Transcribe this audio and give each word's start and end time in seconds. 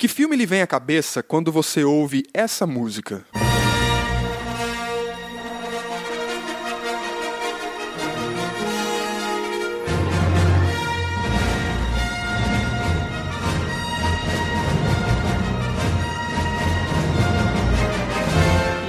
Que 0.00 0.08
filme 0.08 0.34
lhe 0.34 0.46
vem 0.46 0.62
à 0.62 0.66
cabeça 0.66 1.22
quando 1.22 1.52
você 1.52 1.84
ouve 1.84 2.24
essa 2.32 2.66
música? 2.66 3.22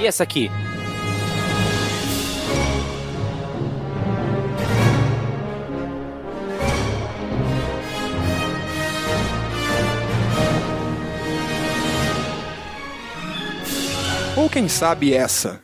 E 0.00 0.06
essa 0.06 0.22
aqui? 0.22 0.50
Ou 14.34 14.48
quem 14.48 14.66
sabe 14.66 15.12
essa? 15.12 15.60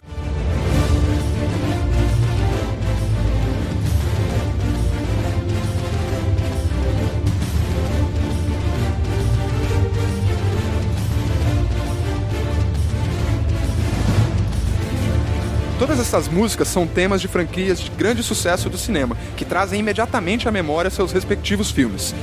Todas 15.78 15.98
essas 15.98 16.28
músicas 16.28 16.68
são 16.68 16.86
temas 16.86 17.22
de 17.22 17.28
franquias 17.28 17.80
de 17.80 17.88
grande 17.90 18.22
sucesso 18.22 18.68
do 18.68 18.76
cinema, 18.76 19.16
que 19.34 19.46
trazem 19.46 19.80
imediatamente 19.80 20.46
à 20.46 20.52
memória 20.52 20.90
seus 20.90 21.10
respectivos 21.10 21.70
filmes. 21.70 22.14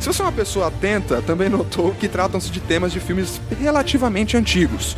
Se 0.00 0.08
você 0.08 0.22
é 0.22 0.24
uma 0.24 0.32
pessoa 0.32 0.66
atenta, 0.66 1.22
também 1.22 1.48
notou 1.50 1.94
que 1.94 2.08
tratam-se 2.08 2.50
de 2.50 2.60
temas 2.60 2.92
de 2.92 2.98
filmes 2.98 3.40
relativamente 3.60 4.36
antigos. 4.36 4.96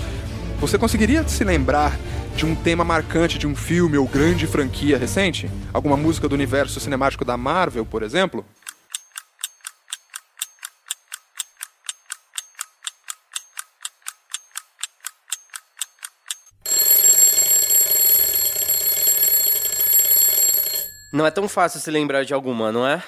Você 0.58 0.78
conseguiria 0.78 1.26
se 1.28 1.44
lembrar 1.44 1.98
de 2.34 2.46
um 2.46 2.54
tema 2.54 2.82
marcante 2.82 3.38
de 3.38 3.46
um 3.46 3.54
filme 3.54 3.98
ou 3.98 4.06
grande 4.06 4.46
franquia 4.46 4.96
recente? 4.96 5.50
Alguma 5.72 5.98
música 5.98 6.26
do 6.28 6.34
universo 6.34 6.80
cinemático 6.80 7.24
da 7.24 7.36
Marvel, 7.36 7.84
por 7.84 8.02
exemplo? 8.02 8.44
Não 21.12 21.26
é 21.26 21.30
tão 21.30 21.48
fácil 21.48 21.80
se 21.80 21.90
lembrar 21.90 22.24
de 22.24 22.32
alguma, 22.34 22.72
não 22.72 22.86
é? 22.86 23.02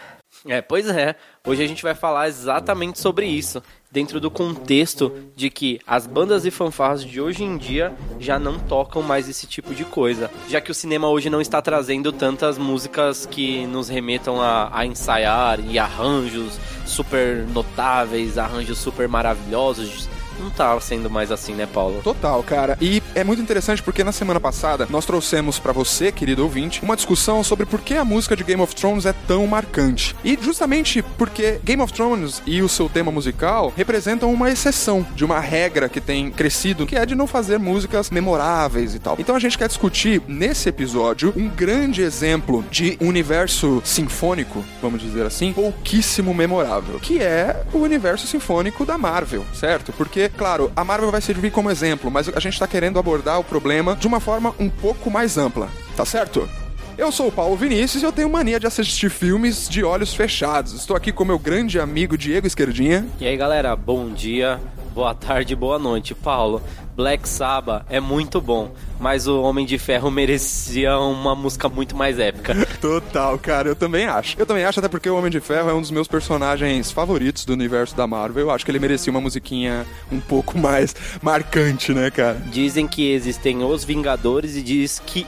É, 0.47 0.61
pois 0.61 0.89
é. 0.89 1.17
Hoje 1.47 1.62
a 1.62 1.67
gente 1.67 1.83
vai 1.83 1.94
falar 1.94 2.28
exatamente 2.28 2.98
sobre 2.98 3.27
isso, 3.27 3.62
dentro 3.91 4.20
do 4.20 4.31
contexto 4.31 5.12
de 5.34 5.48
que 5.48 5.80
as 5.86 6.06
bandas 6.06 6.45
e 6.45 6.50
fanfarras 6.50 7.03
de 7.03 7.20
hoje 7.20 7.42
em 7.42 7.56
dia 7.56 7.95
já 8.20 8.39
não 8.39 8.58
tocam 8.58 9.03
mais 9.03 9.28
esse 9.28 9.47
tipo 9.47 9.75
de 9.75 9.84
coisa, 9.84 10.30
já 10.48 10.61
que 10.61 10.70
o 10.70 10.75
cinema 10.75 11.08
hoje 11.08 11.30
não 11.30 11.41
está 11.41 11.62
trazendo 11.62 12.12
tantas 12.12 12.58
músicas 12.58 13.25
que 13.25 13.67
nos 13.67 13.89
remetam 13.89 14.41
a, 14.42 14.70
a 14.72 14.84
ensaiar 14.84 15.58
e 15.61 15.78
arranjos 15.78 16.58
super 16.86 17.47
notáveis, 17.47 18.36
arranjos 18.36 18.78
super 18.78 19.08
maravilhosos 19.08 20.08
não 20.41 20.50
tá 20.50 20.78
sendo 20.81 21.11
mais 21.11 21.31
assim, 21.31 21.55
né, 21.55 21.67
Paulo? 21.67 22.00
Total, 22.03 22.42
cara. 22.42 22.77
E 22.81 23.03
é 23.14 23.25
muito 23.25 23.42
interessante 23.42 23.83
porque 23.83 24.05
na 24.05 24.12
semana 24.12 24.41
passada 24.41 24.86
nós 24.91 25.06
trouxemos 25.06 25.58
para 25.58 25.72
você, 25.72 26.12
querido 26.12 26.42
ouvinte, 26.42 26.83
uma 26.83 26.97
discussão 26.97 27.42
sobre 27.42 27.67
por 27.67 27.80
que 27.80 27.95
a 27.95 28.05
música 28.05 28.36
de 28.36 28.45
Game 28.45 28.62
of 28.62 28.75
Thrones 28.75 29.06
é 29.06 29.12
tão 29.12 29.47
marcante. 29.47 30.14
E 30.25 30.39
justamente 30.41 31.03
porque 31.17 31.61
Game 31.64 31.83
of 31.83 31.92
Thrones 31.92 32.42
e 32.47 32.62
o 32.62 32.69
seu 32.69 32.89
tema 32.89 33.11
musical 33.11 33.72
representam 33.77 34.33
uma 34.33 34.50
exceção 34.50 35.06
de 35.14 35.25
uma 35.25 35.41
regra 35.41 35.89
que 35.89 36.00
tem 36.00 36.30
crescido, 36.30 36.86
que 36.86 36.97
é 36.97 37.05
de 37.05 37.14
não 37.14 37.27
fazer 37.27 37.58
músicas 37.58 38.11
memoráveis 38.11 38.95
e 38.95 38.98
tal. 38.98 39.17
Então 39.19 39.36
a 39.36 39.39
gente 39.39 39.58
quer 39.58 39.69
discutir 39.69 40.23
nesse 40.27 40.69
episódio 40.69 41.33
um 41.36 41.48
grande 41.48 42.02
exemplo 42.02 42.64
de 42.70 42.96
universo 43.01 43.83
sinfônico, 43.85 44.64
vamos 44.80 45.01
dizer 45.01 45.27
assim, 45.27 45.52
pouquíssimo 45.52 46.35
memorável, 46.35 46.98
que 47.01 47.20
é 47.20 47.64
o 47.73 47.79
universo 47.79 48.27
sinfônico 48.27 48.85
da 48.85 48.98
Marvel, 48.98 49.45
certo? 49.55 49.92
Porque 49.92 50.27
claro, 50.28 50.72
a 50.74 50.84
Marvel 50.84 51.11
vai 51.11 51.20
servir 51.20 51.50
como 51.50 51.70
exemplo, 51.70 52.11
mas 52.11 52.28
a 52.28 52.40
gente 52.40 52.55
está 52.55 52.66
querendo 52.66 52.98
abordar 52.98 53.39
o 53.39 53.44
problema 53.44 53.96
de 53.96 54.06
uma 54.06 54.20
forma 54.20 54.55
um 54.58 54.68
pouco 54.68 55.11
mais 55.11 55.36
ampla, 55.36 55.68
tá 55.96 56.05
certo? 56.05 56.48
Eu 56.96 57.12
sou 57.12 57.28
o 57.28 57.33
Paulo 57.33 57.56
Vinícius 57.56 58.02
e 58.02 58.06
eu 58.06 58.11
tenho 58.11 58.28
mania 58.28 58.58
de 58.58 58.67
assistir 58.67 59.08
filmes 59.08 59.68
de 59.68 59.84
olhos 59.84 60.12
fechados. 60.12 60.72
Estou 60.72 60.96
aqui 60.96 61.12
com 61.12 61.24
meu 61.24 61.38
grande 61.38 61.78
amigo 61.78 62.18
Diego 62.18 62.44
Esquerdinha. 62.44 63.06
E 63.20 63.27
aí, 63.27 63.36
galera, 63.36 63.77
bom 63.77 64.11
dia, 64.11 64.58
boa 64.98 65.14
tarde, 65.14 65.55
boa 65.55 65.79
noite. 65.79 66.13
Paulo, 66.13 66.61
Black 66.97 67.29
Sabbath 67.29 67.86
é 67.89 68.01
muito 68.01 68.41
bom, 68.41 68.73
mas 68.98 69.29
o 69.29 69.41
Homem 69.42 69.64
de 69.64 69.79
Ferro 69.79 70.11
merecia 70.11 70.98
uma 70.98 71.36
música 71.36 71.69
muito 71.69 71.97
mais 71.97 72.19
épica. 72.19 72.53
Total, 72.83 73.39
cara, 73.39 73.69
eu 73.69 73.77
também 73.77 74.07
acho. 74.07 74.35
Eu 74.36 74.45
também 74.45 74.64
acho, 74.64 74.81
até 74.81 74.89
porque 74.89 75.09
o 75.09 75.17
Homem 75.17 75.31
de 75.31 75.39
Ferro 75.39 75.70
é 75.70 75.73
um 75.73 75.81
dos 75.81 75.92
meus 75.92 76.09
personagens 76.09 76.91
favoritos 76.91 77.45
do 77.45 77.53
universo 77.53 77.97
da 77.97 78.09
Marvel. 78.09 78.47
Eu 78.47 78.51
acho 78.51 78.64
que 78.64 78.73
ele 78.73 78.81
merecia 78.81 79.13
uma 79.13 79.20
musiquinha 79.20 79.86
um 80.11 80.19
pouco 80.19 80.59
mais 80.59 80.97
marcante, 81.23 81.95
né, 81.95 82.11
cara? 82.11 82.42
Dizem 82.51 82.89
que 82.89 83.13
existem 83.13 83.63
os 83.63 83.85
Vingadores 83.85 84.57
e 84.57 84.63
diz 84.63 85.01
que 85.07 85.25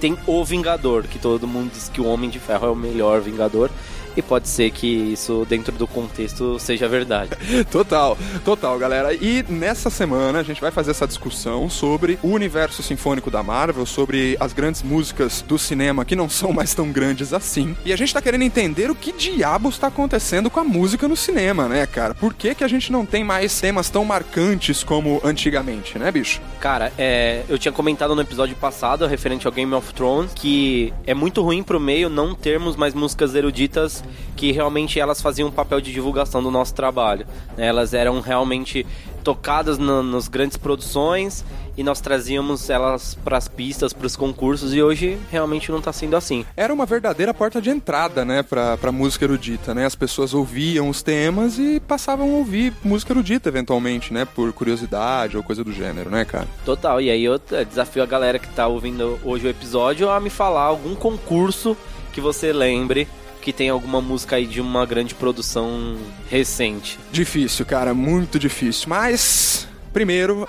tem 0.00 0.16
o 0.26 0.42
Vingador, 0.42 1.02
que 1.02 1.18
todo 1.18 1.46
mundo 1.46 1.70
diz 1.74 1.90
que 1.90 2.00
o 2.00 2.06
Homem 2.06 2.30
de 2.30 2.38
Ferro 2.38 2.68
é 2.68 2.70
o 2.70 2.74
melhor 2.74 3.20
Vingador. 3.20 3.70
E 4.16 4.22
pode 4.22 4.48
ser 4.48 4.70
que 4.70 4.86
isso, 4.86 5.46
dentro 5.48 5.72
do 5.76 5.86
contexto, 5.86 6.58
seja 6.58 6.88
verdade. 6.88 7.30
total, 7.70 8.16
total, 8.44 8.78
galera. 8.78 9.14
E 9.14 9.44
nessa 9.48 9.90
semana 9.90 10.40
a 10.40 10.42
gente 10.42 10.60
vai 10.60 10.70
fazer 10.70 10.90
essa 10.90 11.06
discussão 11.06 11.70
sobre 11.70 12.18
o 12.22 12.28
universo 12.28 12.82
sinfônico 12.82 13.30
da 13.30 13.42
Marvel, 13.42 13.86
sobre 13.86 14.36
as 14.40 14.52
grandes 14.52 14.82
músicas 14.82 15.42
do 15.42 15.58
cinema 15.58 16.04
que 16.04 16.16
não 16.16 16.28
são 16.28 16.52
mais 16.52 16.74
tão 16.74 16.90
grandes 16.90 17.32
assim. 17.32 17.76
E 17.84 17.92
a 17.92 17.96
gente 17.96 18.12
tá 18.12 18.20
querendo 18.20 18.42
entender 18.42 18.90
o 18.90 18.94
que 18.94 19.12
diabos 19.12 19.78
tá 19.78 19.86
acontecendo 19.86 20.50
com 20.50 20.60
a 20.60 20.64
música 20.64 21.06
no 21.06 21.16
cinema, 21.16 21.68
né, 21.68 21.86
cara? 21.86 22.14
Por 22.14 22.34
que, 22.34 22.54
que 22.54 22.64
a 22.64 22.68
gente 22.68 22.90
não 22.90 23.06
tem 23.06 23.22
mais 23.22 23.60
temas 23.60 23.88
tão 23.88 24.04
marcantes 24.04 24.82
como 24.82 25.20
antigamente, 25.24 25.98
né, 25.98 26.10
bicho? 26.10 26.40
Cara, 26.60 26.92
é, 26.98 27.42
eu 27.48 27.58
tinha 27.58 27.72
comentado 27.72 28.14
no 28.14 28.22
episódio 28.22 28.56
passado, 28.56 29.06
referente 29.06 29.46
ao 29.46 29.52
Game 29.52 29.72
of 29.74 29.92
Thrones, 29.94 30.32
que 30.34 30.92
é 31.06 31.14
muito 31.14 31.42
ruim 31.42 31.62
pro 31.62 31.80
meio 31.80 32.08
não 32.08 32.34
termos 32.34 32.76
mais 32.76 32.94
músicas 32.94 33.34
eruditas 33.34 33.99
que 34.36 34.52
realmente 34.52 34.98
elas 34.98 35.20
faziam 35.20 35.48
um 35.48 35.52
papel 35.52 35.80
de 35.80 35.92
divulgação 35.92 36.42
do 36.42 36.50
nosso 36.50 36.74
trabalho. 36.74 37.26
Né? 37.56 37.66
Elas 37.66 37.92
eram 37.94 38.20
realmente 38.20 38.86
tocadas 39.22 39.78
no, 39.78 40.02
nas 40.02 40.28
grandes 40.28 40.56
produções 40.56 41.44
e 41.76 41.82
nós 41.82 42.00
trazíamos 42.00 42.68
elas 42.68 43.14
para 43.24 43.36
as 43.36 43.48
pistas, 43.48 43.92
para 43.92 44.06
os 44.06 44.16
concursos 44.16 44.74
e 44.74 44.82
hoje 44.82 45.18
realmente 45.30 45.70
não 45.70 45.78
está 45.78 45.92
sendo 45.92 46.16
assim. 46.16 46.44
Era 46.56 46.72
uma 46.72 46.86
verdadeira 46.86 47.32
porta 47.32 47.60
de 47.60 47.70
entrada, 47.70 48.24
né, 48.24 48.42
para 48.42 48.76
para 48.76 48.92
música 48.92 49.24
erudita, 49.24 49.74
né? 49.74 49.84
As 49.84 49.94
pessoas 49.94 50.34
ouviam 50.34 50.88
os 50.88 51.02
temas 51.02 51.58
e 51.58 51.80
passavam 51.80 52.26
a 52.30 52.38
ouvir 52.38 52.72
música 52.82 53.12
erudita 53.12 53.48
eventualmente, 53.48 54.12
né, 54.12 54.24
por 54.24 54.52
curiosidade 54.52 55.36
ou 55.36 55.42
coisa 55.42 55.62
do 55.62 55.72
gênero, 55.72 56.10
né, 56.10 56.24
cara? 56.24 56.48
Total. 56.64 57.00
E 57.00 57.10
aí 57.10 57.24
eu 57.24 57.40
desafio 57.68 58.02
a 58.02 58.06
galera 58.06 58.38
que 58.38 58.46
está 58.46 58.66
ouvindo 58.66 59.18
hoje 59.24 59.46
o 59.46 59.50
episódio 59.50 60.10
a 60.10 60.20
me 60.20 60.30
falar 60.30 60.62
algum 60.62 60.94
concurso 60.94 61.76
que 62.12 62.20
você 62.20 62.52
lembre 62.52 63.06
que 63.40 63.52
tem 63.52 63.68
alguma 63.68 64.00
música 64.00 64.36
aí 64.36 64.46
de 64.46 64.60
uma 64.60 64.84
grande 64.86 65.14
produção 65.14 65.96
recente. 66.28 66.98
Difícil, 67.10 67.64
cara, 67.64 67.94
muito 67.94 68.38
difícil. 68.38 68.88
Mas, 68.88 69.66
primeiro. 69.92 70.46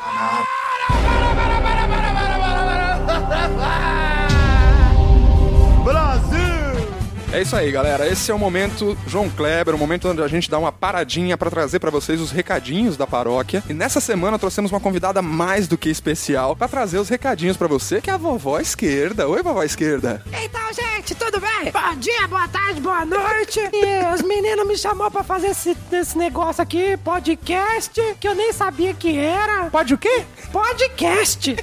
É 7.34 7.42
isso 7.42 7.56
aí, 7.56 7.72
galera. 7.72 8.06
Esse 8.06 8.30
é 8.30 8.34
o 8.34 8.38
momento 8.38 8.98
João 9.08 9.30
Kleber, 9.30 9.74
o 9.74 9.78
momento 9.78 10.10
onde 10.10 10.22
a 10.22 10.28
gente 10.28 10.52
dá 10.52 10.60
uma 10.60 10.72
paradinha 10.72 11.38
para 11.38 11.50
trazer 11.50 11.80
para 11.80 11.90
vocês 11.90 12.20
os 12.20 12.30
recadinhos 12.30 12.98
da 12.98 13.08
paróquia. 13.08 13.64
E 13.70 13.74
nessa 13.74 14.02
semana 14.02 14.38
trouxemos 14.38 14.70
uma 14.70 14.82
convidada 14.82 15.22
mais 15.22 15.66
do 15.66 15.78
que 15.78 15.90
especial 15.90 16.58
para 16.58 16.68
trazer 16.68 17.00
os 17.00 17.08
recadinhos 17.08 17.56
para 17.56 17.70
você, 17.70 18.02
que 18.02 18.10
é 18.10 18.14
a 18.14 18.18
vovó 18.18 18.60
esquerda. 18.60 19.30
Oi, 19.30 19.42
vovó 19.42 19.64
esquerda. 19.64 20.22
Então, 20.44 20.74
gente, 20.74 21.16
tudo 21.16 21.40
bem? 21.40 21.72
Bom 21.72 21.96
dia, 21.96 22.28
boa 22.28 22.50
tarde, 22.50 22.82
boa 22.82 23.06
noite. 23.06 23.62
E 23.62 24.14
os 24.14 24.22
meninos 24.24 24.68
me 24.68 24.78
chamou 24.78 25.10
para 25.10 25.24
fazer 25.24 25.48
esse, 25.48 25.78
esse 25.94 26.18
negócio 26.18 26.62
aqui, 26.62 26.98
podcast, 26.98 27.94
que 28.20 28.28
eu 28.28 28.36
nem 28.36 28.52
sabia 28.52 28.94
que 28.94 29.18
era. 29.18 29.70
Pode 29.70 29.94
o 29.94 29.98
quê? 29.98 30.26
Podcast. 30.52 31.56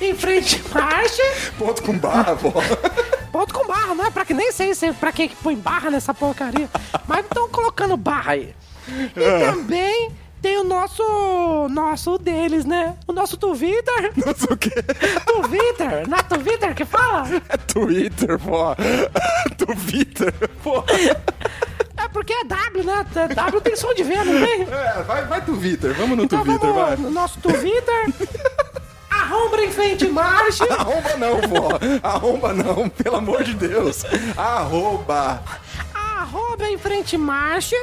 em 0.00 0.14
frente 0.14 0.62
marcha. 0.72 1.22
Ponto 1.58 1.82
com 1.82 1.98
barra, 1.98 2.36
pô. 2.36 2.52
Ponto 3.32 3.52
com 3.52 3.66
barra, 3.66 3.94
não 3.96 4.06
é? 4.06 4.10
Pra 4.10 4.24
que 4.24 4.32
nem 4.32 4.52
sei 4.52 4.74
se 4.74 4.92
pra 4.92 5.10
que 5.10 5.28
põe 5.42 5.56
barra 5.56 5.90
nessa 5.90 6.14
porcaria. 6.14 6.68
Mas 7.08 7.24
estão 7.24 7.48
colocando 7.48 7.96
barra 7.96 8.32
aí. 8.32 8.54
E 9.16 9.20
É. 9.22 9.50
também 9.50 10.12
tem 10.40 10.56
o 10.58 10.64
nosso. 10.64 11.02
Nosso 11.68 12.16
deles, 12.18 12.64
né? 12.64 12.94
O 13.08 13.12
nosso 13.12 13.36
Twitter. 13.36 14.12
Nossa, 14.24 14.52
o 14.52 14.56
quê? 14.56 14.70
Twitter. 15.26 16.08
Não 16.08 16.16
é 16.18 16.22
Twitter 16.22 16.74
que 16.76 16.84
fala? 16.84 17.26
É 17.48 17.56
Twitter, 17.56 18.38
pô. 18.38 18.76
Twitter, 19.58 20.32
pô. 20.62 20.84
É 21.96 22.08
porque 22.08 22.32
é 22.32 22.44
W, 22.44 22.84
né? 22.84 23.06
W 23.34 23.60
tem 23.60 23.76
som 23.76 23.92
de 23.94 24.02
V, 24.02 24.14
não 24.16 24.46
tem? 24.46 24.62
É, 24.70 25.02
vai, 25.02 25.24
vai 25.24 25.44
Twitter. 25.44 25.94
Vamos 25.94 26.16
no 26.16 26.24
Então 26.24 26.44
Twitter, 26.44 26.72
vai. 26.72 26.84
vamos 26.96 27.00
no 27.00 27.10
nosso 27.10 27.38
Twitter. 27.40 28.12
Arromba 29.10 29.62
em 29.62 29.70
frente 29.70 30.06
marcha. 30.08 30.64
Arromba 30.74 31.16
não, 31.16 31.40
pô. 31.40 31.68
Arromba 32.02 32.52
não, 32.52 32.88
pelo 32.88 33.16
amor 33.16 33.42
de 33.44 33.54
Deus. 33.54 34.04
Arroba. 34.36 35.42
Arroba 36.26 36.68
em 36.68 36.76
frente 36.76 37.16
marcha. 37.16 37.76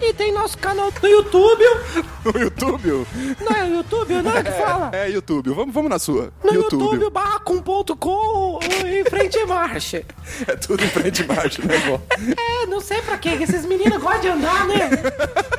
E 0.00 0.14
tem 0.14 0.32
nosso 0.32 0.56
canal 0.56 0.90
no 1.02 1.08
YouTube. 1.08 1.62
No 2.24 2.40
YouTube? 2.40 3.06
Não 3.38 3.54
é 3.54 3.64
o 3.64 3.74
YouTube, 3.74 4.14
né? 4.22 4.42
Que 4.42 4.50
fala? 4.52 4.90
É, 4.94 5.10
YouTube. 5.10 5.50
Vamos, 5.50 5.74
vamos 5.74 5.90
na 5.90 5.98
sua. 5.98 6.32
No 6.42 6.54
YouTube, 6.54 7.10
barra 7.10 7.38
com 7.40 7.60
ponto 7.60 7.94
com 7.94 8.58
em 8.62 9.04
frente 9.04 9.44
marcha. 9.44 10.02
É 10.48 10.56
tudo 10.56 10.82
em 10.82 10.88
frente 10.88 11.22
baixo, 11.24 11.60
né, 11.66 11.74
pô? 11.86 12.00
É, 12.40 12.64
não 12.66 12.80
sei 12.80 13.02
pra 13.02 13.18
quê, 13.18 13.36
que 13.36 13.44
esses 13.44 13.66
meninos 13.66 14.00
gostam 14.00 14.20
de 14.22 14.28
andar, 14.28 14.66
né? 14.66 14.88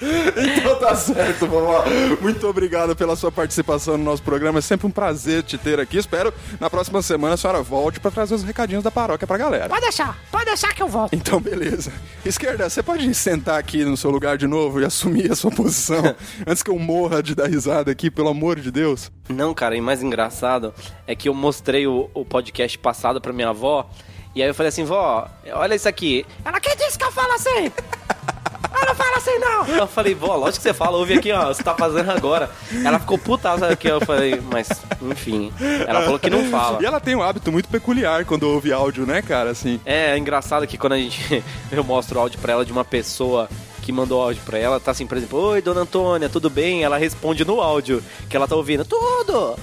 Então 0.58 0.78
tá 0.78 0.94
certo, 0.94 1.46
vovó. 1.46 1.84
Muito 2.20 2.46
obrigado 2.46 2.94
pela 2.94 3.16
sua 3.16 3.30
participação 3.30 3.96
no 3.98 4.04
nosso 4.04 4.22
programa. 4.22 4.58
É 4.58 4.62
sempre 4.62 4.86
um 4.86 4.90
prazer 4.90 5.42
te 5.42 5.58
ter 5.58 5.80
aqui. 5.80 5.98
Espero 5.98 6.32
na 6.60 6.70
próxima 6.70 7.02
semana 7.02 7.34
a 7.34 7.36
senhora 7.36 7.62
volte 7.62 8.00
pra 8.00 8.10
trazer 8.10 8.34
os 8.34 8.42
recadinhos 8.42 8.84
da 8.84 8.90
paróquia 8.90 9.26
pra 9.26 9.36
galera. 9.36 9.68
Pode 9.68 9.82
deixar, 9.82 10.16
pode 10.30 10.44
deixar 10.44 10.74
que 10.74 10.82
eu 10.82 10.88
volto. 10.88 11.14
Então, 11.14 11.40
beleza. 11.40 11.92
Esquerda, 12.24 12.68
você 12.68 12.82
pode 12.82 13.12
sentar 13.14 13.58
aqui 13.58 13.84
no 13.84 13.96
seu 13.96 14.10
lugar 14.10 14.36
de 14.36 14.46
novo 14.46 14.80
e 14.80 14.84
assumir 14.84 15.30
a 15.30 15.36
sua 15.36 15.50
posição 15.50 16.14
antes 16.46 16.62
que 16.62 16.70
eu 16.70 16.78
morra 16.78 17.22
de 17.22 17.34
dar 17.34 17.48
risada 17.48 17.90
aqui, 17.90 18.10
pelo 18.10 18.28
amor 18.28 18.60
de 18.60 18.70
Deus? 18.70 19.10
Não, 19.28 19.52
cara, 19.52 19.76
e 19.76 19.80
mais 19.80 20.02
engraçado 20.02 20.72
é 21.06 21.14
que 21.14 21.28
eu 21.28 21.34
mostrei 21.34 21.86
o, 21.86 22.10
o 22.14 22.24
podcast 22.24 22.78
passado 22.78 23.20
pra 23.20 23.32
minha 23.32 23.48
avó. 23.48 23.88
E 24.34 24.42
aí 24.42 24.48
eu 24.48 24.54
falei 24.54 24.68
assim, 24.68 24.84
vó, 24.84 25.28
olha 25.52 25.74
isso 25.74 25.88
aqui. 25.88 26.24
Ela 26.44 26.60
quem 26.60 26.76
disse 26.76 26.96
que 26.98 27.04
eu 27.04 27.12
falo 27.12 27.32
assim? 27.32 27.72
Eu 28.80 28.86
não 28.86 28.94
falo 28.94 29.16
assim, 29.16 29.38
não. 29.38 29.66
Eu 29.66 29.86
falei, 29.86 30.14
vó, 30.14 30.34
lógico 30.36 30.58
que 30.58 30.62
você 30.62 30.74
fala, 30.74 30.96
ouve 30.96 31.14
aqui, 31.14 31.32
ó, 31.32 31.46
você 31.46 31.62
tá 31.62 31.74
fazendo 31.74 32.10
agora. 32.10 32.50
Ela 32.84 32.98
ficou 32.98 33.18
putada 33.18 33.68
aqui, 33.68 33.88
eu 33.88 34.00
falei, 34.00 34.40
mas, 34.52 34.68
enfim. 35.02 35.52
Ela 35.86 36.02
falou 36.02 36.18
que 36.18 36.30
não 36.30 36.44
fala. 36.50 36.82
E 36.82 36.86
ela 36.86 37.00
tem 37.00 37.14
um 37.14 37.22
hábito 37.22 37.50
muito 37.50 37.68
peculiar 37.68 38.24
quando 38.24 38.44
ouve 38.44 38.72
áudio, 38.72 39.06
né, 39.06 39.22
cara? 39.22 39.50
Assim. 39.50 39.80
É, 39.84 40.12
é 40.12 40.18
engraçado 40.18 40.66
que 40.66 40.78
quando 40.78 40.92
a 40.94 40.98
gente. 40.98 41.42
Eu 41.70 41.84
mostro 41.84 42.18
o 42.18 42.22
áudio 42.22 42.38
pra 42.38 42.52
ela 42.52 42.64
de 42.64 42.72
uma 42.72 42.84
pessoa 42.84 43.48
que 43.82 43.92
mandou 43.92 44.20
áudio 44.20 44.42
pra 44.44 44.58
ela, 44.58 44.78
tá 44.78 44.90
assim, 44.90 45.06
por 45.06 45.16
exemplo, 45.16 45.38
Oi, 45.38 45.62
dona 45.62 45.80
Antônia, 45.80 46.28
tudo 46.28 46.50
bem? 46.50 46.84
Ela 46.84 46.98
responde 46.98 47.42
no 47.42 47.58
áudio 47.58 48.02
que 48.28 48.36
ela 48.36 48.46
tá 48.46 48.54
ouvindo, 48.54 48.84
tudo! 48.84 49.56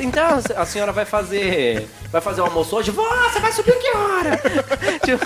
Então, 0.00 0.40
a 0.56 0.64
senhora 0.64 0.92
vai 0.92 1.04
fazer. 1.04 1.88
Vai 2.10 2.20
fazer 2.20 2.40
o 2.40 2.44
almoço 2.44 2.74
hoje? 2.76 2.90
Vó, 2.90 3.06
você 3.30 3.40
vai 3.40 3.52
subir 3.52 3.72
que 3.78 3.96
hora? 3.96 4.40
Tipo, 5.04 5.24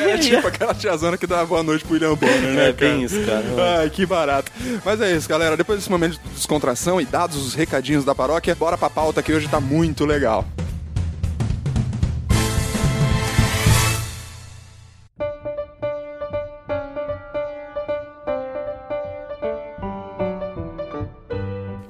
É 0.00 0.16
tipo 0.18 0.46
aquela 0.46 0.74
tiazona 0.74 1.16
que 1.18 1.26
dá 1.26 1.44
boa 1.44 1.62
noite 1.62 1.84
pro 1.84 1.94
William 1.94 2.14
Bonner, 2.14 2.40
né? 2.40 2.68
É 2.68 2.72
bem 2.72 2.92
cara? 2.92 3.04
isso, 3.04 3.26
cara. 3.26 3.80
Ai, 3.80 3.90
que 3.90 4.06
barato. 4.06 4.50
Mas 4.84 5.00
é 5.00 5.12
isso, 5.12 5.28
galera. 5.28 5.56
Depois 5.56 5.78
desse 5.78 5.90
momento 5.90 6.12
de 6.12 6.20
descontração 6.34 7.00
e 7.00 7.04
dados 7.04 7.36
os 7.36 7.54
recadinhos 7.54 8.04
da 8.04 8.14
paróquia, 8.14 8.54
bora 8.54 8.76
pra 8.78 8.88
pauta 8.90 9.22
que 9.22 9.32
hoje 9.32 9.48
tá 9.48 9.60
muito 9.60 10.04
legal. 10.04 10.44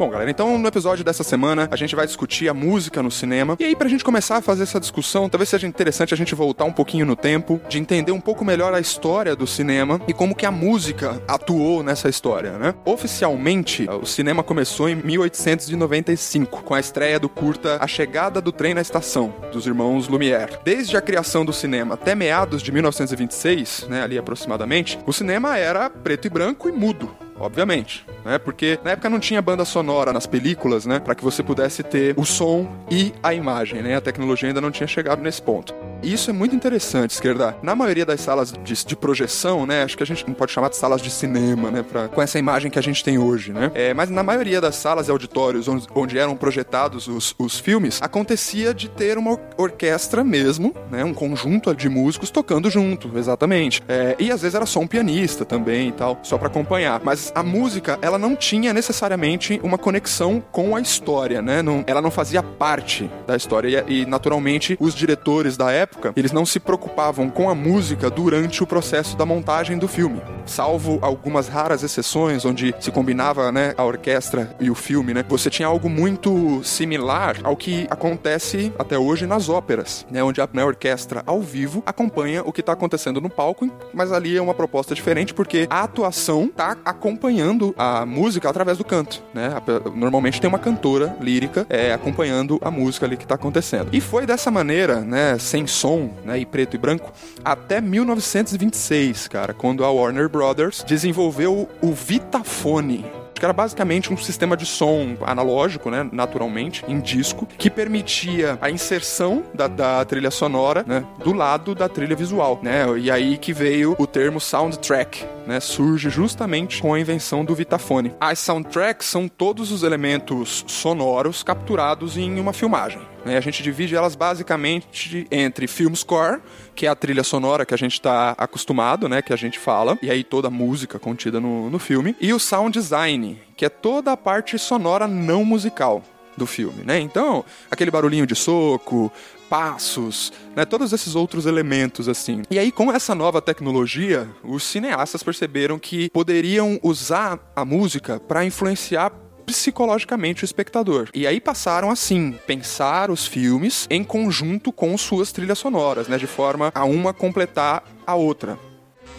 Bom, 0.02 0.10
galera, 0.10 0.32
então 0.32 0.58
no 0.58 0.66
episódio 0.66 1.04
dessa 1.04 1.22
semana 1.22 1.68
a 1.70 1.76
gente 1.76 1.94
vai 1.94 2.04
discutir 2.04 2.48
a 2.48 2.52
música 2.52 3.00
no 3.04 3.08
cinema. 3.08 3.56
E 3.60 3.64
aí, 3.64 3.76
pra 3.76 3.88
gente 3.88 4.02
começar 4.02 4.38
a 4.38 4.42
fazer 4.42 4.64
essa 4.64 4.80
discussão, 4.80 5.28
talvez 5.28 5.48
seja 5.48 5.64
interessante 5.64 6.12
a 6.12 6.16
gente 6.16 6.34
voltar 6.34 6.64
um 6.64 6.72
pouquinho 6.72 7.06
no 7.06 7.14
tempo, 7.14 7.60
de 7.68 7.78
entender 7.78 8.10
um 8.10 8.20
pouco 8.20 8.44
melhor 8.44 8.74
a 8.74 8.80
história 8.80 9.36
do 9.36 9.46
cinema 9.46 10.00
e 10.08 10.12
como 10.12 10.34
que 10.34 10.44
a 10.44 10.50
música 10.50 11.22
atuou 11.28 11.84
nessa 11.84 12.08
história, 12.08 12.58
né? 12.58 12.74
Oficialmente, 12.84 13.86
o 13.88 14.04
cinema 14.04 14.42
começou 14.42 14.88
em 14.88 14.96
1895, 14.96 16.64
com 16.64 16.74
a 16.74 16.80
estreia 16.80 17.20
do 17.20 17.28
curta 17.28 17.78
A 17.80 17.86
Chegada 17.86 18.40
do 18.40 18.50
Trem 18.50 18.74
na 18.74 18.80
Estação, 18.80 19.32
dos 19.52 19.68
irmãos 19.68 20.08
Lumière. 20.08 20.58
Desde 20.64 20.96
a 20.96 21.00
criação 21.00 21.44
do 21.44 21.52
cinema 21.52 21.94
até 21.94 22.16
meados 22.16 22.60
de 22.60 22.72
1926, 22.72 23.86
né, 23.88 24.02
ali 24.02 24.18
aproximadamente, 24.18 24.98
o 25.06 25.12
cinema 25.12 25.56
era 25.56 25.88
preto 25.88 26.26
e 26.26 26.28
branco 26.28 26.68
e 26.68 26.72
mudo 26.72 27.08
obviamente, 27.42 28.06
né? 28.24 28.38
Porque 28.38 28.78
na 28.84 28.92
época 28.92 29.10
não 29.10 29.18
tinha 29.18 29.42
banda 29.42 29.64
sonora 29.64 30.12
nas 30.12 30.26
películas, 30.26 30.86
né? 30.86 31.00
Para 31.00 31.14
que 31.14 31.24
você 31.24 31.42
pudesse 31.42 31.82
ter 31.82 32.14
o 32.16 32.24
som 32.24 32.68
e 32.88 33.12
a 33.20 33.34
imagem, 33.34 33.82
né? 33.82 33.96
A 33.96 34.00
tecnologia 34.00 34.48
ainda 34.48 34.60
não 34.60 34.70
tinha 34.70 34.86
chegado 34.86 35.20
nesse 35.20 35.42
ponto. 35.42 35.74
E 36.02 36.12
isso 36.12 36.30
é 36.30 36.32
muito 36.32 36.54
interessante, 36.56 37.10
esquerda. 37.12 37.56
Na 37.62 37.76
maioria 37.76 38.04
das 38.04 38.20
salas 38.20 38.52
de, 38.52 38.84
de 38.84 38.96
projeção, 38.96 39.64
né? 39.64 39.84
Acho 39.84 39.96
que 39.96 40.02
a 40.02 40.06
gente 40.06 40.26
não 40.26 40.34
pode 40.34 40.50
chamar 40.52 40.68
de 40.68 40.76
salas 40.76 41.00
de 41.00 41.10
cinema, 41.10 41.70
né? 41.70 41.82
Pra, 41.82 42.08
com 42.08 42.20
essa 42.20 42.38
imagem 42.38 42.70
que 42.70 42.78
a 42.78 42.82
gente 42.82 43.04
tem 43.04 43.18
hoje, 43.18 43.52
né? 43.52 43.70
É, 43.74 43.94
mas 43.94 44.10
na 44.10 44.22
maioria 44.22 44.60
das 44.60 44.74
salas 44.76 45.06
e 45.08 45.10
auditórios 45.10 45.68
onde, 45.68 45.86
onde 45.94 46.18
eram 46.18 46.36
projetados 46.36 47.06
os, 47.06 47.34
os 47.38 47.58
filmes, 47.58 48.00
acontecia 48.02 48.74
de 48.74 48.88
ter 48.88 49.16
uma 49.16 49.32
or- 49.32 49.40
orquestra 49.56 50.24
mesmo, 50.24 50.74
né? 50.90 51.04
Um 51.04 51.14
conjunto 51.14 51.72
de 51.74 51.88
músicos 51.88 52.30
tocando 52.30 52.68
junto, 52.68 53.16
exatamente. 53.16 53.80
É, 53.88 54.16
e 54.18 54.30
às 54.32 54.42
vezes 54.42 54.54
era 54.56 54.66
só 54.66 54.80
um 54.80 54.86
pianista 54.86 55.44
também 55.44 55.88
e 55.90 55.92
tal, 55.92 56.18
só 56.24 56.36
para 56.36 56.48
acompanhar. 56.48 57.00
Mas 57.04 57.30
a 57.34 57.42
música, 57.42 57.98
ela 58.02 58.18
não 58.18 58.34
tinha 58.34 58.72
necessariamente 58.72 59.60
uma 59.62 59.78
conexão 59.78 60.42
com 60.50 60.74
a 60.74 60.80
história, 60.80 61.40
né? 61.40 61.62
Não, 61.62 61.84
ela 61.86 62.02
não 62.02 62.10
fazia 62.10 62.42
parte 62.42 63.08
da 63.26 63.36
história. 63.36 63.84
E, 63.86 64.00
e, 64.02 64.06
naturalmente, 64.06 64.76
os 64.80 64.94
diretores 64.94 65.56
da 65.56 65.70
época, 65.70 65.91
eles 66.16 66.32
não 66.32 66.44
se 66.44 66.60
preocupavam 66.60 67.30
com 67.30 67.48
a 67.48 67.54
música 67.54 68.10
durante 68.10 68.62
o 68.62 68.66
processo 68.66 69.16
da 69.16 69.26
montagem 69.26 69.78
do 69.78 69.88
filme. 69.88 70.20
Salvo 70.46 70.98
algumas 71.02 71.48
raras 71.48 71.82
exceções 71.82 72.44
onde 72.44 72.74
se 72.80 72.90
combinava, 72.90 73.52
né, 73.52 73.74
a 73.76 73.84
orquestra 73.84 74.54
e 74.60 74.70
o 74.70 74.74
filme, 74.74 75.14
né? 75.14 75.24
Você 75.28 75.50
tinha 75.50 75.68
algo 75.68 75.88
muito 75.88 76.62
similar 76.64 77.36
ao 77.42 77.56
que 77.56 77.86
acontece 77.90 78.72
até 78.78 78.98
hoje 78.98 79.26
nas 79.26 79.48
óperas, 79.48 80.06
né? 80.10 80.22
Onde 80.22 80.40
a, 80.40 80.48
né, 80.52 80.64
orquestra 80.64 81.22
ao 81.26 81.40
vivo 81.40 81.82
acompanha 81.86 82.42
o 82.42 82.52
que 82.52 82.60
está 82.60 82.72
acontecendo 82.72 83.20
no 83.20 83.30
palco, 83.30 83.70
mas 83.92 84.12
ali 84.12 84.36
é 84.36 84.42
uma 84.42 84.54
proposta 84.54 84.94
diferente 84.94 85.32
porque 85.32 85.66
a 85.70 85.82
atuação 85.82 86.48
tá 86.48 86.76
acompanhando 86.84 87.74
a 87.78 88.04
música 88.04 88.48
através 88.48 88.78
do 88.78 88.84
canto, 88.84 89.22
né? 89.32 89.50
Normalmente 89.94 90.40
tem 90.40 90.48
uma 90.48 90.58
cantora 90.58 91.16
lírica 91.20 91.66
é, 91.68 91.92
acompanhando 91.92 92.58
a 92.62 92.70
música 92.70 93.06
ali 93.06 93.16
que 93.16 93.26
tá 93.26 93.34
acontecendo. 93.34 93.88
E 93.92 94.00
foi 94.00 94.26
dessa 94.26 94.50
maneira, 94.50 95.00
né, 95.00 95.38
sem 95.38 95.66
som, 95.82 96.10
né, 96.24 96.38
e 96.38 96.46
preto 96.46 96.76
e 96.76 96.78
branco, 96.78 97.12
até 97.44 97.80
1926, 97.80 99.26
cara, 99.26 99.52
quando 99.52 99.84
a 99.84 99.90
Warner 99.90 100.28
Brothers 100.28 100.84
desenvolveu 100.84 101.68
o 101.82 101.92
Vitafone, 101.92 103.04
que 103.42 103.46
era 103.46 103.52
basicamente 103.52 104.12
um 104.12 104.16
sistema 104.16 104.56
de 104.56 104.64
som 104.64 105.16
analógico, 105.22 105.90
né, 105.90 106.08
naturalmente, 106.12 106.84
em 106.86 107.00
disco, 107.00 107.44
que 107.58 107.68
permitia 107.68 108.56
a 108.60 108.70
inserção 108.70 109.42
da, 109.52 109.66
da 109.66 110.04
trilha 110.04 110.30
sonora, 110.30 110.84
né, 110.86 111.04
do 111.24 111.32
lado 111.32 111.74
da 111.74 111.88
trilha 111.88 112.14
visual, 112.14 112.60
né, 112.62 112.86
e 112.96 113.10
aí 113.10 113.36
que 113.36 113.52
veio 113.52 113.96
o 113.98 114.06
termo 114.06 114.38
soundtrack, 114.38 115.24
né, 115.44 115.58
surge 115.58 116.08
justamente 116.08 116.80
com 116.80 116.94
a 116.94 117.00
invenção 117.00 117.44
do 117.44 117.52
Vitafone. 117.52 118.14
As 118.20 118.38
soundtracks 118.38 119.08
são 119.08 119.26
todos 119.26 119.72
os 119.72 119.82
elementos 119.82 120.64
sonoros 120.68 121.42
capturados 121.42 122.16
em 122.16 122.38
uma 122.38 122.52
filmagem. 122.52 123.00
né, 123.24 123.36
a 123.36 123.40
gente 123.40 123.62
divide 123.62 123.94
elas 123.94 124.16
basicamente 124.16 125.26
entre 125.30 125.66
film 125.66 125.94
score, 125.94 126.40
que 126.74 126.86
é 126.86 126.88
a 126.88 126.94
trilha 126.94 127.22
sonora 127.22 127.64
que 127.64 127.74
a 127.74 127.78
gente 127.78 127.94
está 127.94 128.34
acostumado, 128.38 129.08
né, 129.08 129.22
que 129.22 129.32
a 129.32 129.36
gente 129.36 129.58
fala, 129.58 129.98
e 130.02 130.10
aí 130.10 130.24
toda 130.24 130.48
a 130.48 130.50
música 130.50 130.98
contida 130.98 131.40
no, 131.40 131.70
no 131.70 131.78
filme, 131.78 132.16
e 132.20 132.32
o 132.32 132.38
sound 132.38 132.78
design, 132.78 133.38
que 133.56 133.64
é 133.64 133.68
toda 133.68 134.12
a 134.12 134.16
parte 134.16 134.58
sonora 134.58 135.06
não 135.06 135.44
musical 135.44 136.02
do 136.36 136.46
filme, 136.46 136.82
né? 136.84 136.98
Então, 136.98 137.44
aquele 137.70 137.90
barulhinho 137.90 138.26
de 138.26 138.34
soco, 138.34 139.12
passos, 139.50 140.32
né? 140.56 140.64
Todos 140.64 140.92
esses 140.92 141.14
outros 141.14 141.44
elementos 141.44 142.08
assim. 142.08 142.42
E 142.50 142.58
aí, 142.58 142.72
com 142.72 142.90
essa 142.90 143.14
nova 143.14 143.42
tecnologia, 143.42 144.26
os 144.42 144.62
cineastas 144.62 145.22
perceberam 145.22 145.78
que 145.78 146.08
poderiam 146.08 146.80
usar 146.82 147.38
a 147.54 147.64
música 147.64 148.18
para 148.18 148.44
influenciar 148.46 149.12
psicologicamente 149.46 150.44
o 150.44 150.46
espectador. 150.46 151.08
E 151.14 151.26
aí 151.26 151.40
passaram 151.40 151.90
assim, 151.90 152.38
pensar 152.46 153.10
os 153.10 153.26
filmes 153.26 153.86
em 153.90 154.04
conjunto 154.04 154.72
com 154.72 154.96
suas 154.96 155.32
trilhas 155.32 155.58
sonoras, 155.58 156.08
né, 156.08 156.18
de 156.18 156.26
forma 156.26 156.70
a 156.74 156.84
uma 156.84 157.12
completar 157.12 157.84
a 158.06 158.14
outra. 158.14 158.58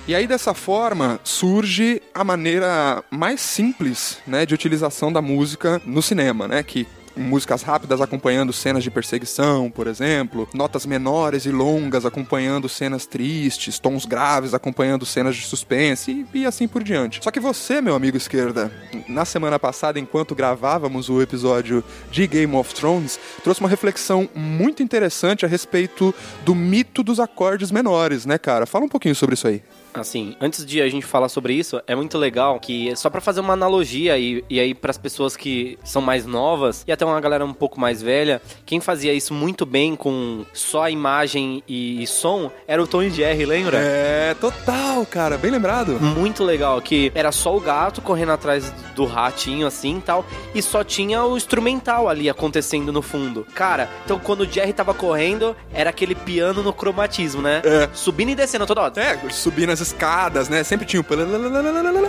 E 0.06 0.14
aí, 0.14 0.28
dessa 0.28 0.54
forma, 0.54 1.18
surge 1.24 2.02
a 2.14 2.26
maneira 2.26 3.02
mais 3.10 3.40
simples 3.40 4.18
né, 4.28 4.46
de 4.46 4.54
utilização 4.54 5.14
da 5.14 5.22
música 5.22 5.82
no 5.86 6.02
cinema, 6.02 6.46
né? 6.46 6.62
Que 6.62 6.86
músicas 7.16 7.62
rápidas 7.62 8.02
acompanhando 8.02 8.54
cenas 8.54 8.84
de 8.84 8.92
perseguição, 8.92 9.70
por 9.70 9.88
exemplo, 9.88 10.48
notas 10.54 10.86
menores 10.86 11.46
e 11.46 11.52
longas 11.52 12.06
acompanhando 12.06 12.68
cenas 12.68 13.06
tristes, 13.06 13.80
tons 13.80 14.06
graves 14.06 14.54
acompanhando 14.54 15.06
cenas 15.06 15.36
de 15.36 15.46
suspense 15.46 16.26
e, 16.34 16.40
e, 16.40 16.46
assim 16.46 16.68
por 16.68 16.84
diante. 16.84 17.20
Só 17.24 17.32
que 17.32 17.40
você, 17.40 17.82
meu 17.82 17.96
amigo 17.96 18.18
esquerda, 18.18 18.72
na 19.08 19.26
semana 19.26 19.60
passada, 19.60 20.00
enquanto 20.00 20.36
gravávamos 20.36 21.10
o 21.10 21.22
episódio 21.22 21.84
de 22.12 22.28
Game 22.28 22.56
of 22.56 22.74
Thrones, 22.74 23.20
trouxe 23.44 23.60
uma 23.60 23.70
reflexão 23.70 24.30
muito 24.36 24.82
interessante 24.82 25.46
a 25.46 25.50
respeito 25.50 26.14
do 26.44 26.56
mito 26.56 27.04
dos 27.04 27.20
acordes 27.20 27.72
menores, 27.72 28.26
né, 28.26 28.38
cara? 28.38 28.66
Fala 28.66 28.86
um 28.86 28.90
pouquinho 28.90 29.16
sobre 29.16 29.36
isso 29.36 29.48
aí. 29.48 29.62
Assim, 29.94 30.36
antes 30.42 30.66
de 30.66 30.82
a 30.82 30.90
gente 30.90 31.06
falar 31.06 31.30
sobre 31.30 31.54
isso, 31.54 31.82
é 31.86 31.96
muito 31.96 32.18
legal 32.18 32.60
que, 32.60 32.96
só 32.96 33.10
para 33.10 33.22
fazer 33.22 33.42
uma 33.42 33.54
analogia 33.54 34.18
e, 34.18 34.44
e 34.50 34.60
aí 34.60 34.74
para 34.74 34.92
as 34.92 34.98
pessoas 34.98 35.38
que 35.38 35.78
são 35.84 36.02
mais 36.02 36.26
novas 36.26 36.84
e 36.88 36.92
até 36.92 37.06
uma 37.06 37.20
galera 37.22 37.46
um 37.46 37.54
pouco 37.54 37.80
mais 37.80 38.02
velha, 38.02 38.42
quem 38.66 38.80
fazia 38.80 39.14
isso 39.14 39.34
muito 39.34 39.66
bem 39.66 39.96
com 39.96 40.46
só 40.54 40.84
a 40.84 40.92
imagem 40.92 41.64
e, 41.68 42.02
e 42.02 42.08
som 42.08 42.52
era 42.68 42.82
o 42.82 42.88
Tom 42.88 43.04
e 43.04 43.10
Jerry, 43.10 43.46
lembra? 43.46 43.78
É, 43.80 44.36
total, 44.40 45.06
cara, 45.06 45.38
bem 45.38 45.52
lembrado. 45.52 46.00
Muito 46.00 46.44
legal, 46.44 46.82
que 46.82 47.12
era 47.14 47.32
só 47.32 47.56
o 47.56 47.60
gato 47.60 48.02
correndo 48.02 48.32
atrás 48.32 48.72
do 48.96 49.06
ratinho 49.06 49.68
assim 49.68 49.98
e 49.98 50.02
tal, 50.02 50.26
e 50.56 50.62
só 50.62 50.84
tinha 50.84 51.24
o 51.24 51.38
instrumental 51.38 52.10
ali 52.10 52.30
acontecendo 52.30 52.92
no 52.92 53.02
fundo. 53.02 53.46
Cara, 53.54 53.90
então 54.06 54.20
quando 54.20 54.42
o 54.42 54.46
Jerry 54.46 54.74
tava 54.74 54.94
correndo, 54.94 55.56
era 55.72 55.90
aquele 55.90 56.16
piano 56.16 56.64
no 56.64 56.74
cromatismo, 56.74 57.42
né? 57.42 57.62
É. 57.64 57.90
Subindo 57.94 58.30
e 58.30 58.36
descendo 58.36 58.66
toda 58.66 58.82
hora. 58.82 58.94
É, 58.96 59.30
subindo 59.30 59.72
as 59.72 59.83
escadas, 59.88 60.50
né? 60.50 60.64
Sempre 60.64 60.86
tinha 60.86 61.02
o. 61.02 61.06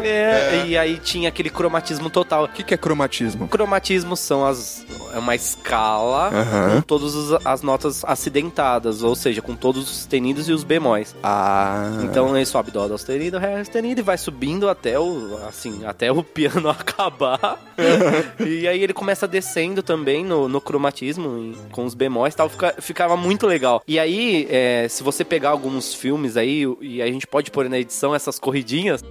É, 0.03 0.61
é, 0.63 0.67
e 0.67 0.79
aí 0.79 0.99
tinha 0.99 1.29
aquele 1.29 1.51
cromatismo 1.51 2.09
total. 2.11 2.45
O 2.45 2.49
que, 2.49 2.63
que 2.63 2.75
é 2.75 2.77
cromatismo? 2.77 3.49
Cromatismo 3.49 4.17
são 4.17 4.47
as. 4.47 4.85
É 5.15 5.19
uma 5.19 5.35
escala 5.35 6.31
com 6.75 6.81
todas 6.81 7.15
as 7.45 7.63
notas 7.63 8.05
acidentadas, 8.05 9.03
ou 9.03 9.15
seja, 9.15 9.41
com 9.41 9.55
todos 9.55 9.85
os 9.85 9.97
sustenidos 9.97 10.49
e 10.49 10.53
os 10.53 10.65
bemóis. 10.65 11.15
Ah. 11.23 12.01
Então 12.03 12.37
ele 12.37 12.45
sobe 12.47 12.71
dó, 12.71 12.89
dó 12.89 12.97
sustenido, 12.97 13.39
ré 13.39 13.63
sustenido 13.63 14.01
e 14.01 14.03
vai 14.03 14.19
subindo 14.19 14.69
até 14.69 14.99
o 14.99 15.39
assim, 15.49 15.85
até 15.85 16.11
o 16.11 16.23
piano 16.25 16.69
acabar. 16.69 17.59
e 18.45 18.67
aí 18.67 18.83
ele 18.83 18.93
começa 18.93 19.27
descendo 19.29 19.83
também 19.83 20.25
no, 20.25 20.49
no 20.49 20.61
cromatismo 20.61 21.55
com 21.71 21.85
os 21.85 21.95
bemóis, 21.95 22.35
e 22.35 22.37
tal, 22.37 22.49
fica- 22.49 22.75
ficava 22.81 23.17
muito 23.17 23.47
legal. 23.47 23.83
E 23.87 23.99
aí, 23.99 24.47
é, 24.51 24.87
se 24.89 25.03
você 25.03 25.25
pegar 25.25 25.51
alguns 25.51 25.95
filmes 25.95 26.37
aí 26.37 26.65
e 26.81 27.01
a 27.03 27.07
gente 27.07 27.27
pode 27.27 27.51
pôr 27.51 27.64
na 27.69 27.79
edição 27.79 28.15
essas 28.15 28.39
corridinhas, 28.39 29.03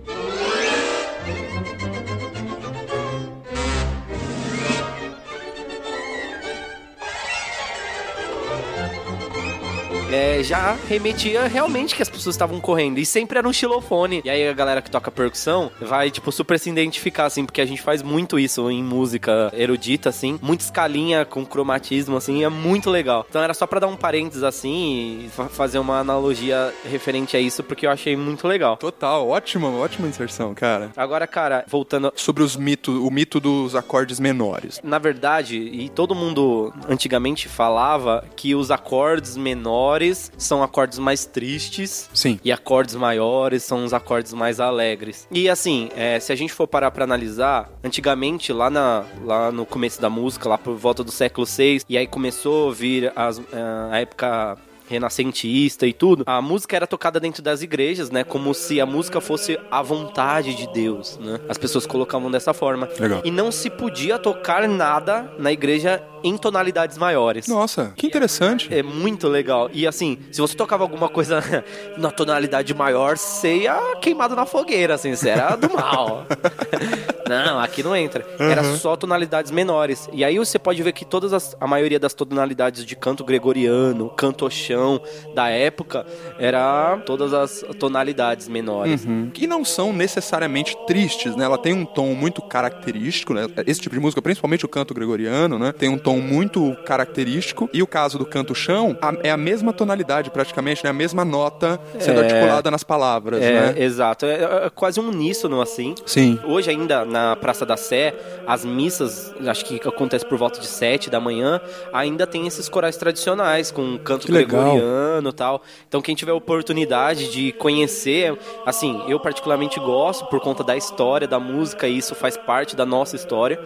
é, 10.13 10.43
já 10.43 10.77
remetia 10.87 11.47
realmente 11.47 11.95
que 11.95 12.01
as 12.01 12.09
pessoas 12.09 12.35
estavam 12.35 12.59
correndo. 12.59 12.99
E 12.99 13.05
sempre 13.05 13.37
era 13.37 13.47
um 13.47 13.53
xilofone. 13.53 14.21
E 14.23 14.29
aí 14.29 14.47
a 14.47 14.53
galera 14.53 14.81
que 14.81 14.91
toca 14.91 15.09
percussão 15.09 15.71
vai, 15.81 16.11
tipo, 16.11 16.31
super 16.31 16.59
se 16.59 16.69
identificar, 16.69 17.25
assim, 17.25 17.45
porque 17.45 17.61
a 17.61 17.65
gente 17.65 17.81
faz 17.81 18.01
muito 18.03 18.37
isso 18.37 18.69
em 18.69 18.83
música 18.83 19.51
erudita, 19.55 20.09
assim. 20.09 20.37
Muita 20.41 20.63
escalinha 20.65 21.25
com 21.25 21.43
cromatismo, 21.45 22.15
assim, 22.15 22.43
é 22.43 22.49
muito 22.49 22.89
legal. 22.89 23.25
Então 23.27 23.41
era 23.41 23.53
só 23.53 23.65
pra 23.65 23.79
dar 23.79 23.87
um 23.87 23.95
parênteses, 23.95 24.43
assim, 24.43 25.25
e 25.25 25.29
fa- 25.29 25.49
fazer 25.49 25.79
uma 25.79 25.99
analogia 25.99 26.73
referente 26.89 27.35
a 27.35 27.39
isso, 27.39 27.63
porque 27.63 27.85
eu 27.87 27.91
achei 27.91 28.15
muito 28.15 28.47
legal. 28.47 28.77
Total, 28.77 29.27
ótima, 29.27 29.69
ótima 29.69 30.07
inserção, 30.07 30.53
cara. 30.53 30.91
Agora, 30.95 31.25
cara, 31.25 31.65
voltando 31.67 32.13
Sobre 32.15 32.43
os 32.43 32.55
mitos, 32.55 32.93
o 32.95 33.09
mito 33.09 33.39
dos 33.39 33.75
acordes 33.75 34.19
menores. 34.19 34.79
Na 34.83 34.99
verdade, 34.99 35.57
e 35.57 35.89
todo 35.89 36.13
mundo 36.13 36.71
antigamente 36.87 37.47
falava 37.47 38.23
que 38.35 38.53
os 38.53 38.69
acordes 38.69 39.35
menores 39.37 40.02
são 40.37 40.63
acordes 40.63 40.99
mais 40.99 41.25
tristes. 41.25 42.09
Sim. 42.13 42.39
E 42.43 42.51
acordes 42.51 42.95
maiores 42.95 43.63
são 43.63 43.83
os 43.83 43.93
acordes 43.93 44.33
mais 44.33 44.59
alegres. 44.59 45.27
E 45.31 45.49
assim, 45.49 45.89
é, 45.95 46.19
se 46.19 46.31
a 46.31 46.35
gente 46.35 46.53
for 46.53 46.67
parar 46.67 46.91
pra 46.91 47.03
analisar, 47.03 47.69
antigamente, 47.83 48.51
lá, 48.51 48.69
na, 48.69 49.05
lá 49.23 49.51
no 49.51 49.65
começo 49.65 50.01
da 50.01 50.09
música, 50.09 50.49
lá 50.49 50.57
por 50.57 50.75
volta 50.75 51.03
do 51.03 51.11
século 51.11 51.45
VI, 51.45 51.81
e 51.87 51.97
aí 51.97 52.07
começou 52.07 52.69
a 52.69 52.73
vir 52.73 53.11
as, 53.15 53.39
ah, 53.53 53.89
a 53.91 53.99
época 53.99 54.57
renascentista 54.93 55.85
e 55.85 55.93
tudo, 55.93 56.23
a 56.25 56.41
música 56.41 56.75
era 56.75 56.87
tocada 56.87 57.19
dentro 57.19 57.41
das 57.41 57.61
igrejas, 57.61 58.09
né? 58.09 58.23
Como 58.23 58.53
se 58.53 58.79
a 58.79 58.85
música 58.85 59.19
fosse 59.19 59.59
a 59.69 59.81
vontade 59.81 60.55
de 60.55 60.67
Deus, 60.67 61.17
né? 61.19 61.39
As 61.49 61.57
pessoas 61.57 61.85
colocavam 61.85 62.31
dessa 62.31 62.53
forma. 62.53 62.87
Legal. 62.99 63.21
E 63.23 63.31
não 63.31 63.51
se 63.51 63.69
podia 63.69 64.17
tocar 64.17 64.67
nada 64.67 65.31
na 65.37 65.51
igreja 65.51 66.01
em 66.23 66.37
tonalidades 66.37 66.97
maiores. 66.97 67.47
Nossa, 67.47 67.93
que 67.95 68.07
interessante. 68.07 68.73
É 68.73 68.81
muito 68.81 69.27
legal. 69.27 69.69
E 69.73 69.85
assim, 69.85 70.17
se 70.31 70.39
você 70.39 70.55
tocava 70.55 70.83
alguma 70.83 71.09
coisa 71.09 71.43
na 71.97 72.09
tonalidade 72.09 72.73
maior, 72.73 73.17
você 73.17 73.63
ia 73.63 73.95
queimado 74.01 74.35
na 74.35 74.45
fogueira, 74.45 74.93
assim, 74.93 75.15
você 75.15 75.29
era 75.29 75.55
do 75.55 75.71
mal. 75.73 76.25
não, 77.45 77.59
aqui 77.59 77.81
não 77.83 77.95
entra. 77.95 78.25
Era 78.39 78.63
só 78.75 78.95
tonalidades 78.95 79.51
menores. 79.51 80.09
E 80.13 80.23
aí 80.23 80.37
você 80.37 80.59
pode 80.59 80.81
ver 80.83 80.91
que 80.93 81.05
todas 81.05 81.33
as, 81.33 81.55
a 81.59 81.65
maioria 81.67 81.99
das 81.99 82.13
tonalidades 82.13 82.85
de 82.85 82.95
canto 82.95 83.23
gregoriano, 83.23 84.09
canto 84.09 84.49
chão 84.49 85.01
da 85.33 85.49
época, 85.49 86.05
era 86.37 86.97
todas 87.05 87.33
as 87.33 87.63
tonalidades 87.79 88.47
menores. 88.47 89.05
Que 89.33 89.47
não 89.47 89.63
são 89.65 89.91
necessariamente 89.93 90.75
tristes, 90.85 91.35
né? 91.35 91.45
Ela 91.45 91.57
tem 91.57 91.73
um 91.73 91.85
tom 91.85 92.13
muito 92.13 92.41
característico, 92.41 93.33
né? 93.33 93.47
Esse 93.65 93.81
tipo 93.81 93.95
de 93.95 94.01
música, 94.01 94.21
principalmente 94.21 94.65
o 94.65 94.67
canto 94.69 94.93
gregoriano, 94.93 95.57
né? 95.57 95.71
Tem 95.71 95.89
um 95.89 95.97
tom 95.97 96.17
muito 96.19 96.75
característico. 96.85 97.69
E 97.73 97.81
o 97.81 97.87
caso 97.87 98.17
do 98.17 98.25
canto 98.25 98.53
chão 98.55 98.97
a- 99.01 99.13
é 99.23 99.31
a 99.31 99.37
mesma 99.37 99.73
tonalidade, 99.73 100.29
praticamente, 100.29 100.83
né? 100.83 100.89
A 100.89 100.93
mesma 100.93 101.23
nota 101.25 101.79
sendo 101.99 102.19
É. 102.21 102.23
articulada 102.25 102.69
nas 102.71 102.83
palavras, 102.83 103.41
É, 103.41 103.51
né? 103.73 103.83
exato. 103.83 104.25
É, 104.25 104.65
é 104.65 104.69
quase 104.73 104.99
um 104.99 105.09
uníssono, 105.09 105.61
assim. 105.61 105.95
Sim. 106.05 106.39
Hoje 106.45 106.69
ainda 106.69 107.05
na 107.05 107.22
Praça 107.39 107.65
da 107.65 107.77
Sé, 107.77 108.13
as 108.45 108.63
missas, 108.65 109.33
acho 109.47 109.65
que 109.65 109.75
acontece 109.87 110.25
por 110.25 110.37
volta 110.37 110.59
de 110.59 110.67
sete 110.67 111.09
da 111.09 111.19
manhã, 111.19 111.59
ainda 111.91 112.25
tem 112.27 112.47
esses 112.47 112.69
corais 112.69 112.97
tradicionais 112.97 113.71
com 113.71 113.97
canto 113.97 114.25
Que 114.25 114.31
gregoriano 114.31 115.29
e 115.29 115.33
tal. 115.33 115.61
Então 115.87 116.01
quem 116.01 116.15
tiver 116.15 116.33
oportunidade 116.33 117.31
de 117.31 117.51
conhecer, 117.53 118.37
assim, 118.65 119.01
eu 119.07 119.19
particularmente 119.19 119.79
gosto 119.79 120.25
por 120.25 120.39
conta 120.39 120.63
da 120.63 120.75
história 120.75 121.27
da 121.27 121.39
música 121.39 121.87
e 121.87 121.97
isso 121.97 122.15
faz 122.15 122.37
parte 122.37 122.75
da 122.75 122.85
nossa 122.85 123.15
história. 123.15 123.59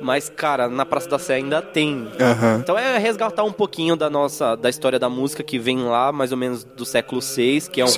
Mas, 0.00 0.28
cara, 0.34 0.68
na 0.68 0.84
Praça 0.84 1.08
da 1.08 1.18
Sé 1.18 1.34
ainda 1.34 1.62
tem. 1.62 2.08
Aham. 2.20 2.58
Então 2.62 2.78
é 2.78 2.98
resgatar 2.98 3.44
um 3.44 3.52
pouquinho 3.52 3.96
da 3.96 4.08
nossa 4.10 4.54
da 4.56 4.68
história 4.68 4.98
da 4.98 5.08
música 5.08 5.42
que 5.42 5.58
vem 5.58 5.78
lá 5.84 6.12
mais 6.12 6.30
ou 6.32 6.38
menos 6.38 6.64
do 6.64 6.84
século 6.84 7.20
VI, 7.20 7.62
que 7.70 7.80
é 7.80 7.84
um 7.84 7.88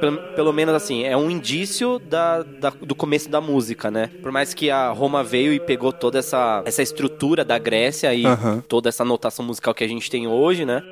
pelo, 0.00 0.18
pelo 0.34 0.52
menos 0.52 0.74
assim, 0.74 1.04
é 1.04 1.16
um 1.16 1.30
indício 1.30 1.98
da, 1.98 2.42
da- 2.42 2.72
do 2.80 2.94
começo 2.94 3.28
da 3.30 3.40
música, 3.40 3.90
né? 3.90 4.10
Por 4.22 4.30
mais 4.30 4.52
que 4.54 4.70
a 4.70 4.90
Roma 4.90 5.24
veio 5.24 5.52
e 5.52 5.58
pegou 5.60 5.92
toda 5.92 6.18
essa, 6.18 6.62
essa 6.66 6.82
estrutura 6.82 7.44
da 7.44 7.58
Grécia 7.58 8.12
e 8.14 8.26
Aham. 8.26 8.62
toda 8.68 8.88
essa 8.88 9.04
notação 9.04 9.44
musical 9.44 9.72
que 9.74 9.82
a 9.84 9.88
gente 9.88 10.10
tem 10.10 10.26
hoje, 10.26 10.64
né? 10.64 10.82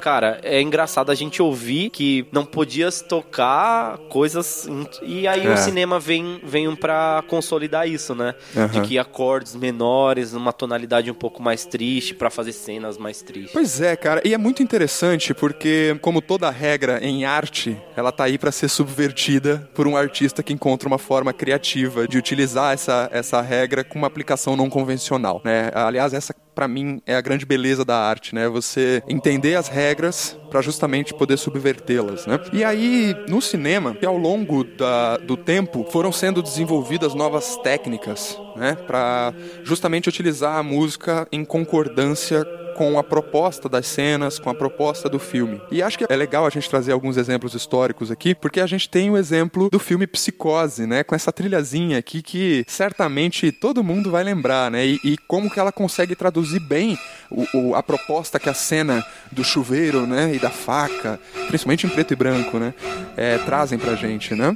Cara, 0.00 0.38
é 0.42 0.60
engraçado 0.60 1.10
a 1.10 1.14
gente 1.14 1.42
ouvir 1.42 1.90
que 1.90 2.26
não 2.32 2.44
podia 2.44 2.90
se 2.90 3.04
tocar 3.04 3.98
coisas. 4.08 4.68
E 5.02 5.26
aí 5.28 5.46
É. 5.46 5.52
o 5.52 5.56
cinema 5.56 5.98
vem, 6.00 6.40
vem 6.42 6.74
pra 6.74 7.22
consolidar 7.28 7.88
isso, 7.88 8.14
né? 8.14 8.34
De 8.72 8.80
que 8.82 8.98
acordes 8.98 9.54
menores, 9.54 10.05
uma 10.34 10.52
tonalidade 10.52 11.10
um 11.10 11.14
pouco 11.14 11.42
mais 11.42 11.64
triste 11.64 12.14
pra 12.14 12.30
fazer 12.30 12.52
cenas 12.52 12.98
mais 12.98 13.22
tristes. 13.22 13.52
Pois 13.52 13.80
é, 13.80 13.96
cara, 13.96 14.20
e 14.24 14.34
é 14.34 14.38
muito 14.38 14.62
interessante 14.62 15.34
porque, 15.34 15.96
como 16.00 16.20
toda 16.20 16.50
regra 16.50 16.98
em 17.02 17.24
arte, 17.24 17.76
ela 17.96 18.12
tá 18.12 18.24
aí 18.24 18.38
pra 18.38 18.52
ser 18.52 18.68
subvertida 18.68 19.68
por 19.74 19.86
um 19.86 19.96
artista 19.96 20.42
que 20.42 20.52
encontra 20.52 20.88
uma 20.88 20.98
forma 20.98 21.32
criativa 21.32 22.06
de 22.06 22.18
utilizar 22.18 22.72
essa, 22.72 23.08
essa 23.12 23.40
regra 23.40 23.84
com 23.84 23.98
uma 23.98 24.06
aplicação 24.06 24.56
não 24.56 24.70
convencional, 24.70 25.40
né? 25.44 25.70
Aliás, 25.74 26.12
essa 26.12 26.34
pra 26.56 26.66
mim 26.66 27.02
é 27.06 27.14
a 27.14 27.20
grande 27.20 27.44
beleza 27.44 27.84
da 27.84 27.98
arte, 27.98 28.34
né? 28.34 28.48
Você 28.48 29.02
entender 29.06 29.56
as 29.56 29.68
regras 29.68 30.38
pra 30.50 30.62
justamente 30.62 31.12
poder 31.12 31.36
subvertê-las, 31.36 32.26
né? 32.26 32.40
E 32.50 32.64
aí, 32.64 33.14
no 33.28 33.42
cinema, 33.42 33.94
ao 34.04 34.16
longo 34.16 34.64
da, 34.64 35.18
do 35.18 35.36
tempo 35.36 35.86
foram 35.90 36.10
sendo 36.10 36.42
desenvolvidas 36.42 37.14
novas 37.14 37.56
técnicas, 37.58 38.40
né? 38.56 38.76
Pra 38.86 39.32
justamente 39.64 40.08
utilizar 40.08 40.56
a 40.56 40.62
música 40.62 41.26
em 41.30 41.44
concordância 41.44 42.44
com 42.76 42.98
a 42.98 43.02
proposta 43.02 43.70
das 43.70 43.86
cenas, 43.86 44.38
com 44.38 44.50
a 44.50 44.54
proposta 44.54 45.08
do 45.08 45.18
filme. 45.18 45.60
E 45.70 45.82
acho 45.82 45.96
que 45.96 46.04
é 46.06 46.14
legal 46.16 46.46
a 46.46 46.50
gente 46.50 46.68
trazer 46.68 46.92
alguns 46.92 47.16
exemplos 47.16 47.54
históricos 47.54 48.10
aqui, 48.10 48.34
porque 48.34 48.60
a 48.60 48.66
gente 48.66 48.88
tem 48.88 49.10
o 49.10 49.16
exemplo 49.16 49.70
do 49.70 49.78
filme 49.78 50.06
Psicose, 50.06 50.86
né? 50.86 51.02
Com 51.02 51.14
essa 51.14 51.32
trilhazinha 51.32 51.98
aqui 51.98 52.22
que 52.22 52.64
certamente 52.68 53.50
todo 53.50 53.82
mundo 53.82 54.10
vai 54.10 54.22
lembrar, 54.22 54.70
né? 54.70 54.84
E, 54.84 55.00
e 55.02 55.16
como 55.26 55.50
que 55.50 55.58
ela 55.58 55.72
consegue 55.72 56.14
traduzir 56.14 56.60
bem 56.60 56.98
o, 57.30 57.46
o, 57.54 57.74
a 57.74 57.82
proposta 57.82 58.38
que 58.38 58.50
a 58.50 58.54
cena 58.54 59.04
do 59.32 59.42
chuveiro, 59.42 60.06
né? 60.06 60.34
E 60.34 60.38
da 60.38 60.50
faca, 60.50 61.18
principalmente 61.48 61.86
em 61.86 61.90
preto 61.90 62.12
e 62.12 62.16
branco, 62.16 62.58
né? 62.58 62.74
É, 63.16 63.38
trazem 63.38 63.78
pra 63.78 63.94
gente, 63.94 64.34
né? 64.34 64.54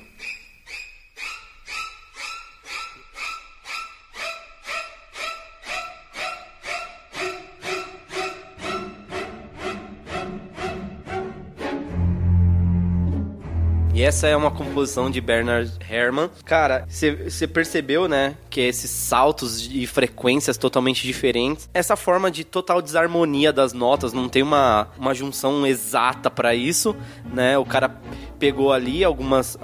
Essa 14.03 14.29
é 14.29 14.37
uma 14.37 14.51
composição 14.51 15.11
de 15.11 15.21
Bernard 15.21 15.73
Herrmann. 15.89 16.31
Cara, 16.45 16.87
você 16.89 17.47
percebeu, 17.47 18.09
né, 18.09 18.35
que 18.49 18.61
esses 18.61 18.91
saltos 18.91 19.69
e 19.71 19.87
frequências 19.87 20.57
totalmente 20.57 21.03
diferentes, 21.03 21.69
essa 21.73 21.97
forma 21.97 22.31
de 22.31 22.45
total 22.45 22.81
desarmonia 22.81 23.53
das 23.53 23.73
notas, 23.73 24.13
não 24.13 24.29
tem 24.29 24.43
uma, 24.43 24.89
uma 24.99 25.15
junção 25.15 25.67
exata 25.67 26.31
para 26.31 26.55
isso, 26.55 26.97
né? 27.33 27.59
O 27.59 27.65
cara 27.65 27.95
pegou 28.39 28.73
ali 28.73 29.05
algumas 29.05 29.59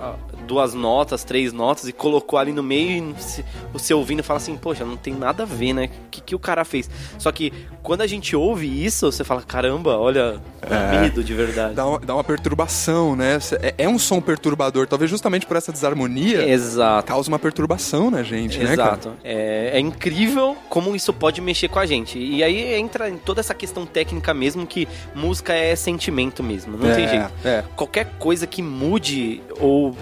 duas 0.47 0.75
notas, 0.75 1.25
três 1.25 1.53
notas 1.53 1.89
e 1.89 1.93
colocou 1.93 2.39
ali 2.39 2.53
no 2.53 2.63
meio 2.63 3.11
e 3.11 3.45
você 3.73 3.93
ouvindo 3.93 4.23
fala 4.23 4.39
assim, 4.39 4.57
poxa, 4.57 4.85
não 4.85 4.97
tem 4.97 5.15
nada 5.15 5.43
a 5.43 5.47
ver, 5.47 5.73
né? 5.73 5.91
O 6.07 6.11
que, 6.11 6.21
que 6.21 6.35
o 6.35 6.39
cara 6.39 6.65
fez? 6.65 6.89
Só 7.19 7.31
que 7.33 7.53
quando 7.83 8.01
a 8.01 8.07
gente 8.07 8.35
ouve 8.35 8.85
isso, 8.85 9.11
você 9.11 9.23
fala, 9.23 9.43
caramba, 9.43 9.97
olha, 9.97 10.41
é, 10.63 11.01
medo 11.01 11.23
de 11.23 11.35
verdade. 11.35 11.75
Dá 11.75 11.87
uma, 11.87 11.99
dá 12.01 12.15
uma 12.15 12.25
perturbação, 12.25 13.15
né? 13.15 13.39
É, 13.61 13.75
é, 13.79 13.89
um 13.89 13.99
som 13.99 14.21
perturbador, 14.21 14.87
talvez 14.87 15.11
justamente 15.11 15.47
por 15.47 15.57
essa 15.57 15.71
desarmonia. 15.71 16.49
Exato. 16.49 17.07
Causa 17.07 17.29
uma 17.29 17.39
perturbação 17.39 18.11
na 18.11 18.23
gente, 18.23 18.61
Exato. 18.61 18.67
né? 18.67 18.73
Exato. 18.73 19.13
É, 19.23 19.71
é 19.75 19.81
incrível 19.81 20.57
como 20.69 20.97
isso 20.97 21.13
pode 21.13 21.41
mexer 21.41 21.69
com 21.69 21.79
a 21.79 21.87
gente. 21.87 22.19
E 22.19 22.43
aí 22.43 22.75
entra 22.75 23.09
em 23.09 23.17
toda 23.17 23.41
essa 23.41 23.55
questão 23.55 23.87
técnica 23.87 24.35
mesmo 24.35 24.67
que 24.67 24.89
música 25.15 25.53
é 25.53 25.75
sentimento 25.77 26.43
mesmo, 26.43 26.77
não 26.77 26.91
é, 26.91 26.95
tem 26.95 27.09
jeito. 27.09 27.31
É. 27.45 27.65
Qualquer 27.75 28.07
coisa 28.19 28.47
que 28.47 28.63
mude 28.63 29.41
ou 29.61 29.97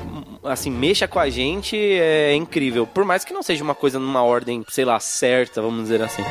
assim, 0.44 0.70
mexa 0.70 1.08
com 1.08 1.18
a 1.18 1.28
gente 1.28 1.76
é 1.76 2.34
incrível. 2.34 2.86
Por 2.86 3.04
mais 3.04 3.24
que 3.24 3.32
não 3.32 3.42
seja 3.42 3.64
uma 3.64 3.74
coisa 3.74 3.98
numa 3.98 4.22
ordem, 4.22 4.64
sei 4.68 4.84
lá, 4.84 4.98
certa, 5.00 5.62
vamos 5.62 5.82
dizer 5.82 6.02
assim. 6.02 6.22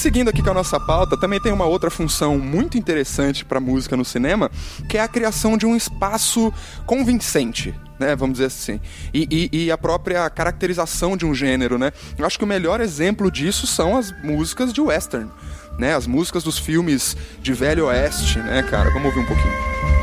Seguindo 0.00 0.30
aqui 0.30 0.42
com 0.42 0.48
a 0.48 0.54
nossa 0.54 0.80
pauta, 0.80 1.14
também 1.14 1.38
tem 1.38 1.52
uma 1.52 1.66
outra 1.66 1.90
função 1.90 2.38
muito 2.38 2.78
interessante 2.78 3.44
para 3.44 3.60
música 3.60 3.98
no 3.98 4.04
cinema, 4.04 4.50
que 4.88 4.96
é 4.96 5.02
a 5.02 5.06
criação 5.06 5.58
de 5.58 5.66
um 5.66 5.76
espaço 5.76 6.52
convincente. 6.86 7.74
Né, 7.98 8.16
vamos 8.16 8.38
dizer 8.38 8.46
assim, 8.46 8.80
e, 9.12 9.50
e, 9.52 9.64
e, 9.64 9.70
a 9.70 9.76
própria 9.76 10.30
caracterização 10.30 11.18
de 11.18 11.26
um 11.26 11.34
gênero, 11.34 11.76
né? 11.76 11.92
Eu 12.16 12.24
acho 12.24 12.38
que 12.38 12.44
o 12.44 12.48
melhor 12.48 12.80
exemplo 12.80 13.30
disso 13.30 13.66
são 13.66 13.94
as 13.94 14.10
músicas 14.22 14.72
de 14.72 14.80
western, 14.80 15.30
né? 15.78 15.94
As 15.94 16.06
músicas 16.06 16.42
dos 16.42 16.58
filmes 16.58 17.14
de 17.42 17.52
Velho 17.52 17.88
Oeste, 17.88 18.38
né, 18.38 18.62
cara? 18.62 18.88
Vamos 18.88 19.04
ouvir 19.04 19.20
um 19.20 19.26
pouquinho. 19.26 19.99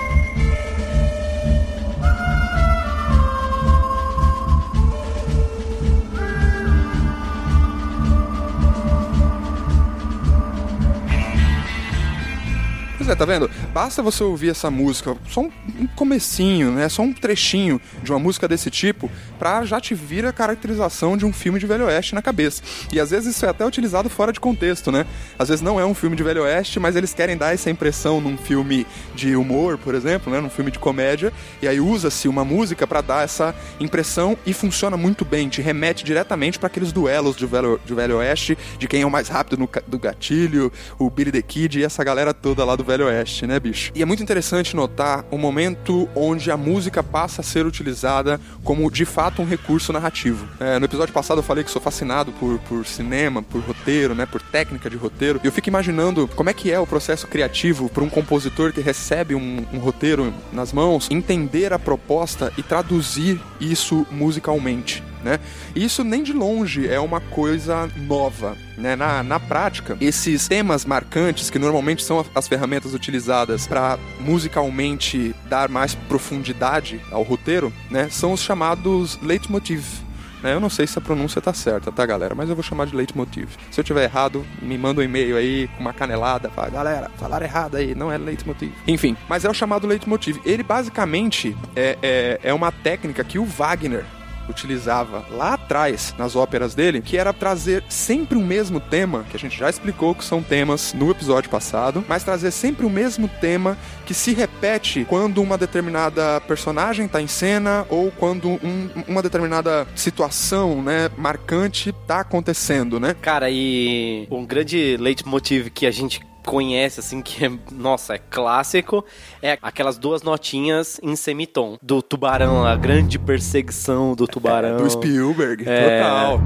Pois 13.07 13.15
é, 13.15 13.19
tá 13.19 13.23
vendo? 13.23 13.49
Basta 13.73 14.03
você 14.03 14.21
ouvir 14.21 14.49
essa 14.49 14.69
música, 14.69 15.15
só 15.29 15.39
um, 15.39 15.49
comecinho, 15.95 16.71
né? 16.71 16.89
Só 16.89 17.03
um 17.03 17.13
trechinho 17.13 17.79
de 18.03 18.11
uma 18.11 18.19
música 18.19 18.49
desse 18.49 18.69
tipo, 18.69 19.09
pra 19.39 19.63
já 19.63 19.79
te 19.79 19.95
vir 19.95 20.25
a 20.25 20.33
caracterização 20.33 21.15
de 21.15 21.25
um 21.25 21.31
filme 21.31 21.57
de 21.57 21.65
Velho 21.65 21.85
Oeste 21.85 22.13
na 22.13 22.21
cabeça. 22.21 22.61
E 22.91 22.99
às 22.99 23.11
vezes 23.11 23.33
isso 23.33 23.45
é 23.45 23.49
até 23.49 23.65
utilizado 23.65 24.09
fora 24.09 24.33
de 24.33 24.41
contexto, 24.41 24.91
né? 24.91 25.05
Às 25.39 25.47
vezes 25.47 25.61
não 25.61 25.79
é 25.79 25.85
um 25.85 25.93
filme 25.93 26.17
de 26.17 26.23
Velho 26.23 26.43
Oeste, 26.43 26.81
mas 26.81 26.97
eles 26.97 27.13
querem 27.13 27.37
dar 27.37 27.53
essa 27.53 27.69
impressão 27.69 28.19
num 28.19 28.37
filme 28.37 28.85
de 29.15 29.37
humor, 29.37 29.77
por 29.77 29.95
exemplo, 29.95 30.29
né? 30.29 30.41
Num 30.41 30.49
filme 30.49 30.69
de 30.69 30.77
comédia, 30.77 31.31
e 31.61 31.67
aí 31.67 31.79
usa-se 31.79 32.27
uma 32.27 32.43
música 32.43 32.85
para 32.85 32.99
dar 32.99 33.23
essa 33.23 33.55
impressão 33.79 34.37
e 34.45 34.51
funciona 34.51 34.97
muito 34.97 35.23
bem, 35.23 35.47
te 35.47 35.61
remete 35.61 36.03
diretamente 36.03 36.59
para 36.59 36.67
aqueles 36.67 36.91
duelos 36.91 37.37
de 37.37 37.45
Velho, 37.45 37.79
de 37.85 37.93
Velho 37.93 38.17
Oeste, 38.17 38.57
de 38.77 38.85
quem 38.85 39.03
é 39.03 39.05
o 39.05 39.11
mais 39.11 39.29
rápido 39.29 39.57
no, 39.57 39.69
do 39.87 39.97
gatilho, 39.97 40.69
o 40.99 41.09
Billy 41.09 41.31
the 41.31 41.41
Kid 41.41 41.79
e 41.79 41.85
essa 41.85 42.03
galera 42.03 42.33
toda 42.33 42.65
lá 42.65 42.75
do 42.75 42.83
Velho 42.83 42.96
Velho 42.97 43.09
Oeste, 43.09 43.45
né, 43.45 43.59
bicho? 43.59 43.91
E 43.93 44.01
é 44.01 44.05
muito 44.05 44.23
interessante 44.23 44.75
notar 44.75 45.23
o 45.29 45.37
momento 45.37 46.09
onde 46.15 46.49
a 46.49 46.57
música 46.57 47.03
passa 47.03 47.41
a 47.41 47.43
ser 47.43 47.63
utilizada 47.63 48.41
como 48.63 48.89
de 48.89 49.05
fato 49.05 49.39
um 49.39 49.45
recurso 49.45 49.93
narrativo. 49.93 50.47
É, 50.59 50.79
no 50.79 50.85
episódio 50.85 51.13
passado 51.13 51.37
eu 51.37 51.43
falei 51.43 51.63
que 51.63 51.69
sou 51.69 51.81
fascinado 51.81 52.31
por, 52.33 52.57
por 52.59 52.85
cinema, 52.87 53.43
por 53.43 53.61
roteiro, 53.61 54.15
né, 54.15 54.25
por 54.25 54.41
técnica 54.41 54.89
de 54.89 54.97
roteiro. 54.97 55.39
E 55.43 55.47
eu 55.47 55.51
fico 55.51 55.69
imaginando 55.69 56.27
como 56.29 56.49
é 56.49 56.53
que 56.53 56.71
é 56.71 56.79
o 56.79 56.87
processo 56.87 57.27
criativo 57.27 57.87
para 57.87 58.03
um 58.03 58.09
compositor 58.09 58.73
que 58.73 58.81
recebe 58.81 59.35
um, 59.35 59.63
um 59.71 59.77
roteiro 59.77 60.33
nas 60.51 60.73
mãos, 60.73 61.07
entender 61.11 61.73
a 61.73 61.77
proposta 61.77 62.51
e 62.57 62.63
traduzir 62.63 63.39
isso 63.61 64.07
musicalmente 64.09 65.03
né? 65.23 65.39
Isso 65.75 66.03
nem 66.03 66.23
de 66.23 66.31
longe 66.31 66.87
é 66.87 66.99
uma 66.99 67.19
coisa 67.19 67.89
nova, 67.97 68.55
né? 68.77 68.95
Na, 68.95 69.23
na 69.23 69.39
prática, 69.39 69.97
esses 69.99 70.47
temas 70.47 70.85
marcantes, 70.85 71.49
que 71.49 71.59
normalmente 71.59 72.03
são 72.03 72.23
as 72.33 72.47
ferramentas 72.47 72.93
utilizadas 72.93 73.67
para 73.67 73.97
musicalmente 74.19 75.35
dar 75.49 75.67
mais 75.67 75.95
profundidade 75.95 77.01
ao 77.11 77.23
roteiro, 77.23 77.73
né? 77.89 78.07
São 78.09 78.31
os 78.33 78.41
chamados 78.41 79.19
leitmotiv. 79.21 80.07
Né? 80.41 80.53
Eu 80.53 80.59
não 80.59 80.69
sei 80.69 80.85
se 80.85 80.97
a 80.97 81.01
pronúncia 81.01 81.41
tá 81.41 81.53
certa, 81.53 81.91
tá, 81.91 82.05
galera? 82.05 82.35
Mas 82.35 82.49
eu 82.49 82.55
vou 82.55 82.63
chamar 82.63 82.85
de 82.85 82.95
leitmotiv. 82.95 83.49
Se 83.71 83.79
eu 83.79 83.83
tiver 83.83 84.03
errado, 84.03 84.45
me 84.61 84.77
manda 84.77 85.01
um 85.01 85.03
e-mail 85.03 85.35
aí 85.35 85.67
com 85.69 85.81
uma 85.81 85.93
canelada. 85.93 86.49
Fala, 86.49 86.69
galera, 86.69 87.11
falaram 87.17 87.45
errado 87.45 87.75
aí, 87.75 87.95
não 87.95 88.11
é 88.11 88.17
leitmotiv. 88.17 88.71
Enfim, 88.87 89.17
mas 89.27 89.45
é 89.45 89.49
o 89.49 89.53
chamado 89.53 89.87
leitmotiv. 89.87 90.39
Ele 90.45 90.63
basicamente 90.63 91.57
é, 91.75 91.97
é, 92.01 92.39
é 92.43 92.53
uma 92.53 92.71
técnica 92.71 93.23
que 93.23 93.39
o 93.39 93.45
Wagner 93.45 94.05
utilizava 94.49 95.25
lá 95.31 95.53
atrás 95.53 96.13
nas 96.17 96.35
óperas 96.35 96.73
dele, 96.73 97.01
que 97.01 97.17
era 97.17 97.33
trazer 97.33 97.83
sempre 97.89 98.37
o 98.37 98.41
mesmo 98.41 98.79
tema, 98.79 99.25
que 99.29 99.35
a 99.35 99.39
gente 99.39 99.57
já 99.57 99.69
explicou 99.69 100.15
que 100.15 100.23
são 100.23 100.41
temas 100.41 100.93
no 100.93 101.11
episódio 101.11 101.49
passado, 101.49 102.03
mas 102.07 102.23
trazer 102.23 102.51
sempre 102.51 102.85
o 102.85 102.89
mesmo 102.89 103.27
tema 103.27 103.77
que 104.05 104.13
se 104.13 104.33
repete 104.33 105.05
quando 105.07 105.41
uma 105.41 105.57
determinada 105.57 106.39
personagem 106.41 107.05
está 107.05 107.21
em 107.21 107.27
cena 107.27 107.85
ou 107.89 108.11
quando 108.11 108.49
um, 108.49 108.89
uma 109.07 109.21
determinada 109.21 109.87
situação, 109.95 110.81
né, 110.81 111.09
marcante 111.17 111.93
tá 112.05 112.21
acontecendo, 112.21 112.99
né? 112.99 113.15
Cara, 113.21 113.49
e 113.49 114.27
um 114.31 114.45
grande 114.45 114.97
leitmotiv 114.97 115.69
que 115.69 115.85
a 115.85 115.91
gente 115.91 116.21
conhece, 116.47 117.01
assim, 117.01 117.21
que 117.21 117.45
é, 117.45 117.51
nossa, 117.69 118.15
é 118.15 118.17
clássico, 118.17 119.03
é 119.41 119.57
aquelas 119.61 119.97
duas 119.97 120.23
notinhas 120.23 120.97
em 121.03 121.13
semitom 121.13 121.77
do 121.81 122.01
tubarão, 122.01 122.65
a 122.65 122.73
grande 122.77 123.19
perseguição 123.19 124.15
do 124.15 124.25
tubarão. 124.25 124.75
É, 124.75 124.77
do 124.81 124.89
Spielberg, 124.89 125.67
é... 125.67 125.99
total. 125.99 126.41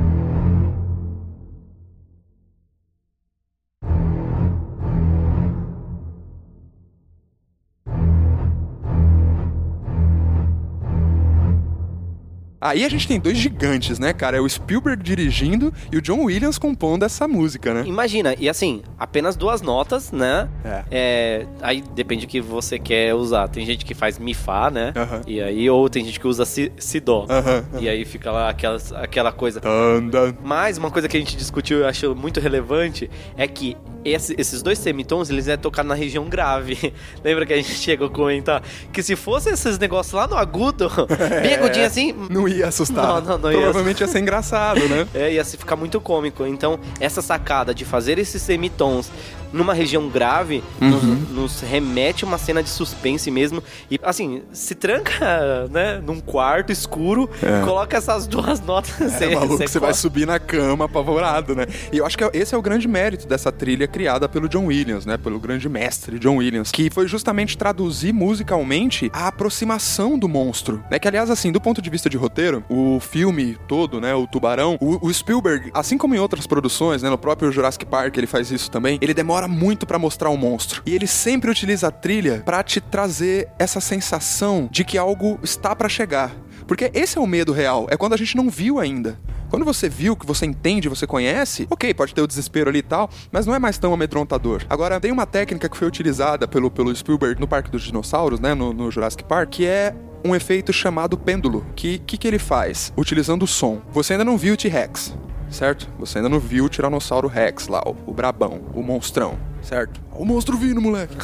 Aí 12.61 12.85
a 12.85 12.89
gente 12.89 13.07
tem 13.07 13.19
dois 13.19 13.39
gigantes, 13.39 13.97
né, 13.97 14.13
cara? 14.13 14.37
É 14.37 14.39
o 14.39 14.47
Spielberg 14.47 15.01
dirigindo 15.01 15.73
e 15.91 15.97
o 15.97 16.01
John 16.01 16.25
Williams 16.25 16.59
compondo 16.59 17.03
essa 17.03 17.27
música, 17.27 17.73
né? 17.73 17.83
Imagina, 17.87 18.35
e 18.37 18.47
assim, 18.47 18.83
apenas 18.99 19.35
duas 19.35 19.63
notas, 19.63 20.11
né? 20.11 20.47
É. 20.63 20.83
é 20.91 21.47
aí 21.59 21.83
depende 21.95 22.27
do 22.27 22.29
que 22.29 22.39
você 22.39 22.77
quer 22.77 23.15
usar. 23.15 23.47
Tem 23.47 23.65
gente 23.65 23.83
que 23.83 23.95
faz 23.95 24.19
mi 24.19 24.35
fá, 24.35 24.69
né? 24.69 24.93
Uh 24.95 24.99
-huh. 24.99 25.23
E 25.25 25.41
aí, 25.41 25.67
ou 25.71 25.89
tem 25.89 26.05
gente 26.05 26.19
que 26.19 26.27
usa 26.27 26.45
si, 26.45 26.71
si 26.77 26.99
dó. 26.99 27.23
Uh 27.23 27.27
-huh. 27.27 27.81
E 27.81 27.89
aí 27.89 28.05
fica 28.05 28.31
lá 28.31 28.49
aquelas, 28.49 28.93
aquela 28.93 29.31
coisa. 29.31 29.59
Anda. 29.65 30.37
Mas 30.43 30.77
uma 30.77 30.91
coisa 30.91 31.07
que 31.07 31.17
a 31.17 31.19
gente 31.19 31.35
discutiu 31.35 31.79
e 31.79 31.81
eu 31.81 31.87
acho 31.87 32.15
muito 32.15 32.39
relevante 32.39 33.09
é 33.35 33.47
que 33.47 33.75
esse- 34.03 34.35
esses 34.37 34.61
dois 34.61 34.79
semitons, 34.79 35.29
eles 35.29 35.47
é 35.47 35.55
tocar 35.57 35.83
na 35.83 35.93
região 35.93 36.25
grave. 36.25 36.93
Lembra 37.23 37.45
que 37.45 37.53
a 37.53 37.57
gente 37.57 37.71
chegou 37.75 38.07
a 38.07 38.09
comentar 38.09 38.63
que 38.91 39.01
se 39.03 39.15
fosse 39.15 39.49
esses 39.49 39.77
negócios 39.77 40.13
lá 40.13 40.27
no 40.27 40.35
agudo, 40.35 40.89
bem 41.41 41.55
agudinho 41.55 41.85
assim, 41.85 42.13
Não 42.29 42.47
ia 42.47 42.67
assustar. 42.67 43.21
Não, 43.21 43.21
não, 43.21 43.37
não 43.37 43.51
ia 43.51 43.57
Provavelmente 43.59 44.01
ia 44.01 44.07
ser 44.07 44.19
engraçado, 44.19 44.79
né? 44.87 45.07
é, 45.13 45.33
ia 45.33 45.45
ficar 45.45 45.75
muito 45.75 45.99
cômico. 46.01 46.45
Então, 46.45 46.79
essa 46.99 47.21
sacada 47.21 47.73
de 47.73 47.85
fazer 47.85 48.17
esses 48.19 48.41
semitons 48.41 49.11
numa 49.51 49.73
região 49.73 50.09
grave 50.09 50.63
nos, 50.79 51.03
nos 51.29 51.61
remete 51.61 52.23
a 52.23 52.27
uma 52.27 52.37
cena 52.37 52.63
de 52.63 52.69
suspense 52.69 53.29
mesmo. 53.29 53.63
E, 53.89 53.99
assim, 54.03 54.41
se 54.51 54.75
tranca, 54.75 55.67
né, 55.71 56.01
num 56.05 56.19
quarto 56.19 56.71
escuro, 56.71 57.29
coloca 57.65 57.97
essas 57.97 58.27
duas 58.27 58.61
notas. 58.65 59.21
É, 59.21 59.33
maluco, 59.33 59.57
você 59.57 59.79
vai 59.79 59.93
subir 59.93 60.25
na 60.25 60.39
cama 60.39 60.85
apavorado, 60.85 61.55
né? 61.55 61.65
E 61.91 61.97
eu 61.97 62.05
acho 62.05 62.17
que 62.17 62.23
esse 62.33 62.53
é 62.53 62.57
o 62.57 62.61
grande 62.61 62.87
mérito 62.87 63.27
dessa 63.27 63.51
trilha 63.51 63.87
criada 63.87 64.27
pelo 64.27 64.47
John 64.47 64.65
Williams, 64.65 65.05
né? 65.05 65.17
Pelo 65.17 65.39
grande 65.39 65.67
mestre 65.69 66.19
John 66.19 66.37
Williams, 66.37 66.71
que 66.71 66.89
foi 66.89 67.07
justamente 67.07 67.57
traduzir 67.57 68.13
musicalmente 68.13 69.09
a 69.13 69.27
aproximação 69.27 70.17
do 70.17 70.27
monstro, 70.27 70.83
né? 70.89 70.99
Que, 70.99 71.07
aliás, 71.07 71.29
assim, 71.29 71.51
do 71.51 71.61
ponto 71.61 71.81
de 71.81 71.89
vista 71.89 72.09
de 72.09 72.17
roteiro, 72.17 72.63
o 72.69 72.99
filme 72.99 73.57
todo, 73.67 73.99
né? 73.99 74.13
O 74.13 74.27
Tubarão, 74.27 74.77
o, 74.79 75.07
o 75.07 75.13
Spielberg, 75.13 75.71
assim 75.73 75.97
como 75.97 76.15
em 76.15 76.19
outras 76.19 76.47
produções, 76.47 77.01
né? 77.01 77.09
No 77.09 77.17
próprio 77.17 77.51
Jurassic 77.51 77.85
Park 77.85 78.17
ele 78.17 78.27
faz 78.27 78.51
isso 78.51 78.69
também, 78.69 78.97
ele 79.01 79.13
demora 79.13 79.40
muito 79.47 79.85
pra 79.85 79.99
mostrar 79.99 80.29
o 80.29 80.37
monstro. 80.37 80.81
E 80.85 80.93
ele 80.93 81.07
sempre 81.07 81.49
utiliza 81.49 81.87
a 81.87 81.91
trilha 81.91 82.41
pra 82.45 82.63
te 82.63 82.79
trazer 82.79 83.49
essa 83.57 83.79
sensação 83.79 84.67
de 84.71 84.83
que 84.83 84.97
algo 84.97 85.39
está 85.43 85.75
pra 85.75 85.89
chegar. 85.89 86.31
Porque 86.67 86.91
esse 86.93 87.17
é 87.17 87.21
o 87.21 87.27
medo 87.27 87.51
real, 87.51 87.87
é 87.89 87.97
quando 87.97 88.13
a 88.13 88.17
gente 88.17 88.37
não 88.37 88.49
viu 88.49 88.79
ainda. 88.79 89.19
Quando 89.49 89.65
você 89.65 89.89
viu, 89.89 90.15
que 90.15 90.25
você 90.25 90.45
entende, 90.45 90.87
você 90.87 91.05
conhece, 91.05 91.67
ok, 91.69 91.93
pode 91.93 92.15
ter 92.15 92.21
o 92.21 92.27
desespero 92.27 92.69
ali 92.69 92.79
e 92.79 92.83
tal, 92.83 93.09
mas 93.29 93.45
não 93.45 93.53
é 93.53 93.59
mais 93.59 93.77
tão 93.77 93.93
amedrontador. 93.93 94.63
Agora, 94.69 94.97
tem 94.97 95.11
uma 95.11 95.25
técnica 95.25 95.67
que 95.67 95.75
foi 95.75 95.89
utilizada 95.89 96.47
pelo, 96.47 96.71
pelo 96.71 96.95
Spielberg 96.95 97.37
no 97.41 97.47
Parque 97.47 97.69
dos 97.69 97.83
Dinossauros, 97.83 98.39
né, 98.39 98.53
no, 98.53 98.71
no 98.71 98.89
Jurassic 98.89 99.25
Park, 99.25 99.49
que 99.49 99.65
é 99.65 99.93
um 100.23 100.33
efeito 100.33 100.71
chamado 100.71 101.17
pêndulo. 101.17 101.65
Que 101.75 101.99
que, 101.99 102.17
que 102.17 102.27
ele 102.27 102.39
faz? 102.39 102.93
Utilizando 102.95 103.43
o 103.43 103.47
som. 103.47 103.81
Você 103.91 104.13
ainda 104.13 104.23
não 104.23 104.37
viu 104.37 104.53
o 104.53 104.57
T-Rex, 104.57 105.13
certo? 105.51 105.87
Você 105.99 106.17
ainda 106.17 106.29
não 106.29 106.39
viu 106.39 106.65
o 106.65 106.69
Tiranossauro 106.69 107.27
Rex 107.27 107.67
lá, 107.67 107.81
o, 107.85 107.95
o 108.07 108.13
brabão, 108.13 108.61
o 108.73 108.81
monstrão, 108.81 109.37
certo? 109.61 109.99
Ó 110.11 110.19
O 110.21 110.25
monstro 110.25 110.57
vindo, 110.57 110.81
moleque! 110.81 111.15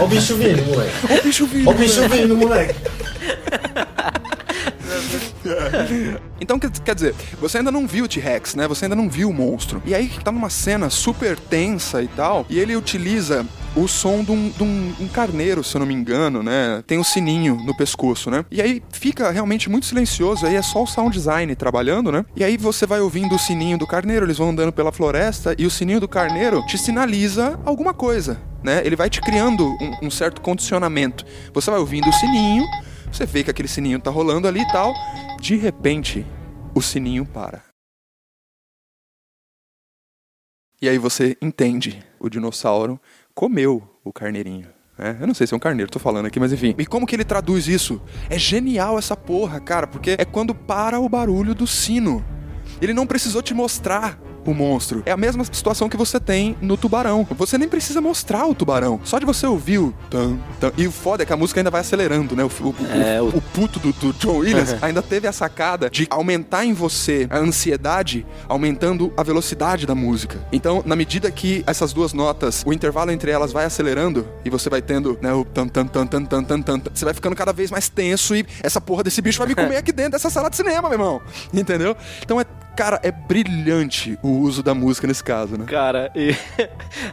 Ó 0.00 0.04
o 0.04 0.08
bicho 0.08 0.36
vindo, 0.36 0.62
moleque. 0.64 0.92
Ó 1.10 1.14
o 1.18 1.22
bicho 1.22 1.46
vindo! 1.46 1.68
Ó 1.68 1.70
o 1.72 1.74
bicho 1.74 2.08
vindo, 2.08 2.36
moleque. 2.36 2.74
Então, 6.40 6.58
quer, 6.58 6.94
dizer, 6.94 7.14
você 7.40 7.58
ainda 7.58 7.70
não 7.70 7.86
viu 7.86 8.04
o 8.04 8.08
T-Rex, 8.08 8.54
né? 8.54 8.66
Você 8.68 8.84
ainda 8.84 8.96
não 8.96 9.08
viu 9.08 9.30
o 9.30 9.32
monstro. 9.32 9.80
E 9.86 9.94
aí 9.94 10.08
tá 10.22 10.30
numa 10.32 10.50
cena 10.50 10.90
super 10.90 11.38
tensa 11.38 12.02
e 12.02 12.08
tal, 12.08 12.44
e 12.50 12.58
ele 12.58 12.76
utiliza 12.76 13.46
o 13.76 13.86
som 13.88 14.22
de 14.22 14.32
um, 14.32 14.50
de 14.50 14.62
um- 14.62 14.94
um 15.00 15.08
carneiro, 15.08 15.62
se 15.64 15.74
eu 15.76 15.78
não 15.78 15.86
me 15.86 15.94
engano, 15.94 16.42
né? 16.42 16.82
Tem 16.86 16.98
um 16.98 17.04
sininho 17.04 17.56
no 17.64 17.74
pescoço, 17.74 18.30
né? 18.30 18.44
E 18.50 18.60
aí 18.60 18.82
fica 18.92 19.30
realmente 19.30 19.70
muito 19.70 19.86
silencioso, 19.86 20.44
aí 20.44 20.56
é 20.56 20.60
só 20.62 20.82
o 20.82 20.86
sound 20.86 21.16
design 21.16 21.54
trabalhando, 21.54 22.10
né? 22.12 22.24
E 22.36 22.44
aí 22.44 22.56
você 22.56 22.84
vai 22.84 23.00
ouvindo 23.00 23.34
o 23.36 23.38
sininho 23.38 23.78
do 23.78 23.86
carneiro, 23.86 24.26
eles 24.26 24.36
vão 24.36 24.50
andando 24.50 24.72
pela 24.72 24.92
floresta, 24.92 25.54
e 25.56 25.64
o 25.64 25.70
sininho 25.70 26.00
do 26.00 26.08
carneiro 26.08 26.64
te 26.66 26.76
sinaliza 26.76 27.58
alguma 27.64 27.94
coisa, 27.94 28.38
né? 28.62 28.82
Ele 28.84 28.96
vai 28.96 29.08
te 29.08 29.20
criando 29.20 29.66
um- 29.80 30.06
um 30.06 30.10
certo 30.10 30.40
condicionamento. 30.40 31.24
Você 31.54 31.70
vai 31.70 31.80
ouvindo 31.80 32.08
o 32.08 32.12
sininho, 32.12 32.64
você 33.10 33.24
vê 33.24 33.44
que 33.44 33.50
aquele 33.50 33.68
sininho 33.68 33.98
tá 34.00 34.10
rolando 34.10 34.46
ali 34.48 34.60
e 34.60 34.72
tal. 34.72 34.92
De 35.40 35.56
repente, 35.56 36.24
o 36.74 36.80
sininho 36.80 37.26
para. 37.26 37.62
E 40.80 40.88
aí 40.88 40.98
você 40.98 41.36
entende, 41.40 42.04
o 42.18 42.28
dinossauro 42.28 43.00
comeu 43.34 43.82
o 44.04 44.12
carneirinho. 44.12 44.68
né? 44.98 45.16
Eu 45.20 45.26
não 45.26 45.34
sei 45.34 45.46
se 45.46 45.54
é 45.54 45.56
um 45.56 45.60
carneiro, 45.60 45.90
tô 45.90 45.98
falando 45.98 46.26
aqui, 46.26 46.38
mas 46.38 46.52
enfim. 46.52 46.74
E 46.78 46.86
como 46.86 47.06
que 47.06 47.16
ele 47.16 47.24
traduz 47.24 47.68
isso? 47.68 48.00
É 48.28 48.38
genial 48.38 48.98
essa 48.98 49.16
porra, 49.16 49.60
cara, 49.60 49.86
porque 49.86 50.16
é 50.18 50.24
quando 50.24 50.54
para 50.54 51.00
o 51.00 51.08
barulho 51.08 51.54
do 51.54 51.66
sino. 51.66 52.24
Ele 52.80 52.92
não 52.92 53.06
precisou 53.06 53.42
te 53.42 53.54
mostrar 53.54 54.18
o 54.44 54.54
monstro. 54.54 55.02
É 55.06 55.10
a 55.12 55.16
mesma 55.16 55.44
situação 55.44 55.88
que 55.88 55.96
você 55.96 56.18
tem 56.20 56.56
no 56.60 56.76
tubarão. 56.76 57.26
Você 57.36 57.56
nem 57.58 57.68
precisa 57.68 58.00
mostrar 58.00 58.46
o 58.46 58.54
tubarão. 58.54 59.00
Só 59.04 59.18
de 59.18 59.26
você 59.26 59.46
ouvir 59.46 59.78
o 59.78 59.94
tan, 60.10 60.36
tan. 60.60 60.72
E 60.76 60.86
o 60.86 60.92
foda 60.92 61.22
é 61.22 61.26
que 61.26 61.32
a 61.32 61.36
música 61.36 61.60
ainda 61.60 61.70
vai 61.70 61.80
acelerando, 61.80 62.34
né? 62.36 62.44
O, 62.44 62.46
o, 62.46 62.74
É, 62.92 63.20
o- 63.22 63.28
o 63.28 63.40
puto 63.40 63.78
do, 63.78 63.92
do 63.92 64.12
John 64.14 64.38
Williams 64.38 64.76
ainda 64.82 65.02
teve 65.02 65.26
a 65.26 65.32
sacada 65.32 65.88
de 65.90 66.06
aumentar 66.10 66.64
em 66.64 66.72
você 66.72 67.26
a 67.30 67.38
ansiedade, 67.38 68.26
aumentando 68.48 69.12
a 69.16 69.22
velocidade 69.22 69.86
da 69.86 69.94
música. 69.94 70.38
Então, 70.52 70.82
na 70.86 70.94
medida 70.96 71.30
que 71.30 71.62
essas 71.66 71.92
duas 71.92 72.12
notas, 72.12 72.62
o 72.66 72.72
intervalo 72.72 73.10
entre 73.10 73.30
elas 73.30 73.52
vai 73.52 73.64
acelerando 73.64 74.26
e 74.44 74.50
você 74.50 74.68
vai 74.70 74.82
tendo, 74.82 75.18
né, 75.20 75.32
o 75.32 75.44
tan 75.44 75.66
tan 75.68 75.86
tan 75.86 76.06
tan 76.06 76.24
tan 76.24 76.44
tan 76.44 76.62
tan, 76.62 76.78
tan, 76.78 76.90
você 76.94 77.04
vai 77.04 77.14
ficando 77.14 77.34
cada 77.36 77.52
vez 77.52 77.70
mais 77.70 77.88
tenso 77.88 78.34
e 78.36 78.46
essa 78.62 78.80
porra 78.80 79.02
desse 79.02 79.20
bicho 79.22 79.38
vai 79.38 79.48
me 79.48 79.54
comer 79.54 79.76
aqui 79.78 79.92
dentro 79.92 80.12
dessa 80.12 80.30
sala 80.30 80.48
de 80.50 80.56
cinema, 80.56 80.82
meu 80.82 80.92
irmão. 80.92 81.20
Entendeu? 81.52 81.96
Então 82.22 82.40
é, 82.40 82.44
cara, 82.74 83.00
é 83.02 83.10
brilhante 83.10 84.18
o 84.22 84.28
uso 84.40 84.62
da 84.62 84.74
música 84.74 85.06
nesse 85.06 85.22
caso, 85.22 85.56
né? 85.56 85.64
Cara, 85.66 86.10
e. 86.16 86.36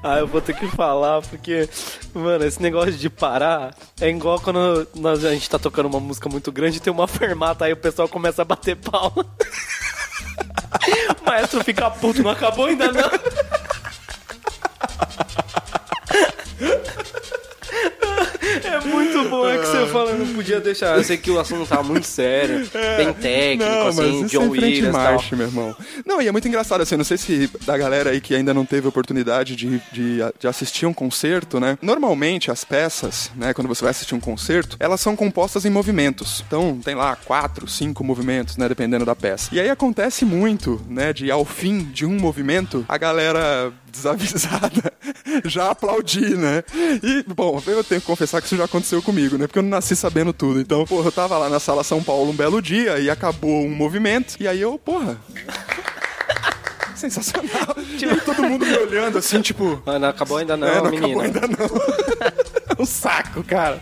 ah, 0.03 0.19
eu 0.19 0.27
vou 0.27 0.41
ter 0.41 0.55
que 0.55 0.67
falar, 0.67 1.21
porque, 1.21 1.69
mano, 2.13 2.45
esse 2.45 2.61
negócio 2.61 2.93
de 2.93 3.09
parar 3.09 3.75
é 3.99 4.09
igual 4.09 4.39
quando 4.39 4.87
nós, 4.95 5.23
a 5.23 5.33
gente 5.33 5.49
tá 5.49 5.59
tocando 5.59 5.87
uma 5.87 5.99
música 5.99 6.27
muito 6.29 6.51
grande 6.51 6.77
e 6.77 6.79
tem 6.79 6.91
uma 6.91 7.07
fermata, 7.07 7.65
aí 7.65 7.73
o 7.73 7.77
pessoal 7.77 8.07
começa 8.07 8.41
a 8.41 8.45
bater 8.45 8.75
palma. 8.75 9.25
o 11.21 11.25
maestro 11.25 11.63
fica 11.63 11.89
puto, 11.89 12.23
não 12.23 12.31
acabou 12.31 12.65
ainda 12.65 12.91
não. 12.91 13.09
Muito 19.11 19.29
bom 19.29 19.47
é 19.47 19.57
que 19.57 19.65
você 19.65 19.85
fala, 19.87 20.13
não 20.13 20.27
podia 20.33 20.59
deixar. 20.59 20.97
Eu 20.97 21.03
sei 21.03 21.17
que 21.17 21.31
o 21.31 21.39
assunto 21.39 21.67
tá 21.67 21.81
muito 21.83 22.05
sério, 22.05 22.67
bem 22.97 23.13
técnico, 23.13 23.71
Não, 23.71 23.85
mas 23.85 23.99
assim, 23.99 24.25
John 24.25 24.43
é 24.43 24.47
Williams 24.49 24.89
e 24.89 24.91
tal. 24.91 25.23
meu 25.37 25.47
irmão. 25.47 25.75
Não, 26.05 26.21
e 26.21 26.27
é 26.27 26.31
muito 26.31 26.47
engraçado, 26.47 26.81
assim, 26.81 26.95
não 26.95 27.03
sei 27.03 27.17
se 27.17 27.49
da 27.65 27.77
galera 27.77 28.11
aí 28.11 28.21
que 28.21 28.35
ainda 28.35 28.53
não 28.53 28.65
teve 28.65 28.87
oportunidade 28.87 29.55
de, 29.55 29.81
de, 29.91 30.19
de 30.39 30.47
assistir 30.47 30.85
um 30.85 30.93
concerto, 30.93 31.59
né? 31.59 31.77
Normalmente 31.81 32.51
as 32.51 32.63
peças, 32.63 33.31
né, 33.35 33.53
quando 33.53 33.67
você 33.67 33.81
vai 33.81 33.91
assistir 33.91 34.15
um 34.15 34.19
concerto, 34.19 34.77
elas 34.79 35.01
são 35.01 35.15
compostas 35.15 35.65
em 35.65 35.69
movimentos. 35.69 36.43
Então, 36.47 36.79
tem 36.83 36.95
lá 36.95 37.15
quatro, 37.15 37.67
cinco 37.67 38.03
movimentos, 38.03 38.57
né, 38.57 38.67
dependendo 38.67 39.05
da 39.05 39.15
peça. 39.15 39.49
E 39.51 39.59
aí 39.59 39.69
acontece 39.69 40.25
muito, 40.25 40.81
né, 40.89 41.13
de 41.13 41.29
ao 41.29 41.45
fim 41.45 41.83
de 41.83 42.05
um 42.05 42.17
movimento, 42.17 42.85
a 42.87 42.97
galera 42.97 43.71
desavisada 43.91 44.93
já 45.45 45.71
aplaudir, 45.71 46.37
né? 46.37 46.63
E, 47.03 47.23
bom, 47.27 47.61
eu 47.67 47.83
tenho 47.83 48.01
que 48.01 48.07
confessar 48.07 48.41
que 48.41 48.47
isso 48.47 48.57
já 48.57 48.65
aconteceu 48.65 49.01
comigo, 49.01 49.37
né? 49.37 49.47
Porque 49.47 49.59
eu 49.59 49.63
não 49.63 49.69
nasci 49.69 49.95
sabendo 49.95 50.33
tudo. 50.33 50.59
Então, 50.59 50.85
porra, 50.85 51.07
eu 51.07 51.11
tava 51.11 51.37
lá 51.37 51.49
na 51.49 51.59
sala 51.59 51.83
São 51.83 52.01
Paulo 52.01 52.31
um 52.31 52.35
belo 52.35 52.61
dia 52.61 52.99
e 52.99 53.09
acabou 53.09 53.65
um 53.65 53.69
movimento. 53.69 54.35
E 54.39 54.47
aí 54.47 54.61
eu, 54.61 54.79
porra. 54.79 55.17
Sensacional. 56.95 57.75
E 57.99 58.05
aí 58.05 58.21
todo 58.21 58.43
mundo 58.43 58.65
me 58.65 58.77
olhando 58.77 59.17
assim, 59.17 59.41
tipo. 59.41 59.81
Ah, 59.85 59.97
não 59.97 60.09
acabou 60.09 60.37
ainda 60.37 60.55
não, 60.55 60.67
é, 60.67 60.75
não 60.75 60.91
menino. 60.91 61.19
acabou 61.19 61.21
ainda 61.21 61.41
não. 61.47 62.77
um 62.83 62.85
saco, 62.85 63.43
cara. 63.43 63.81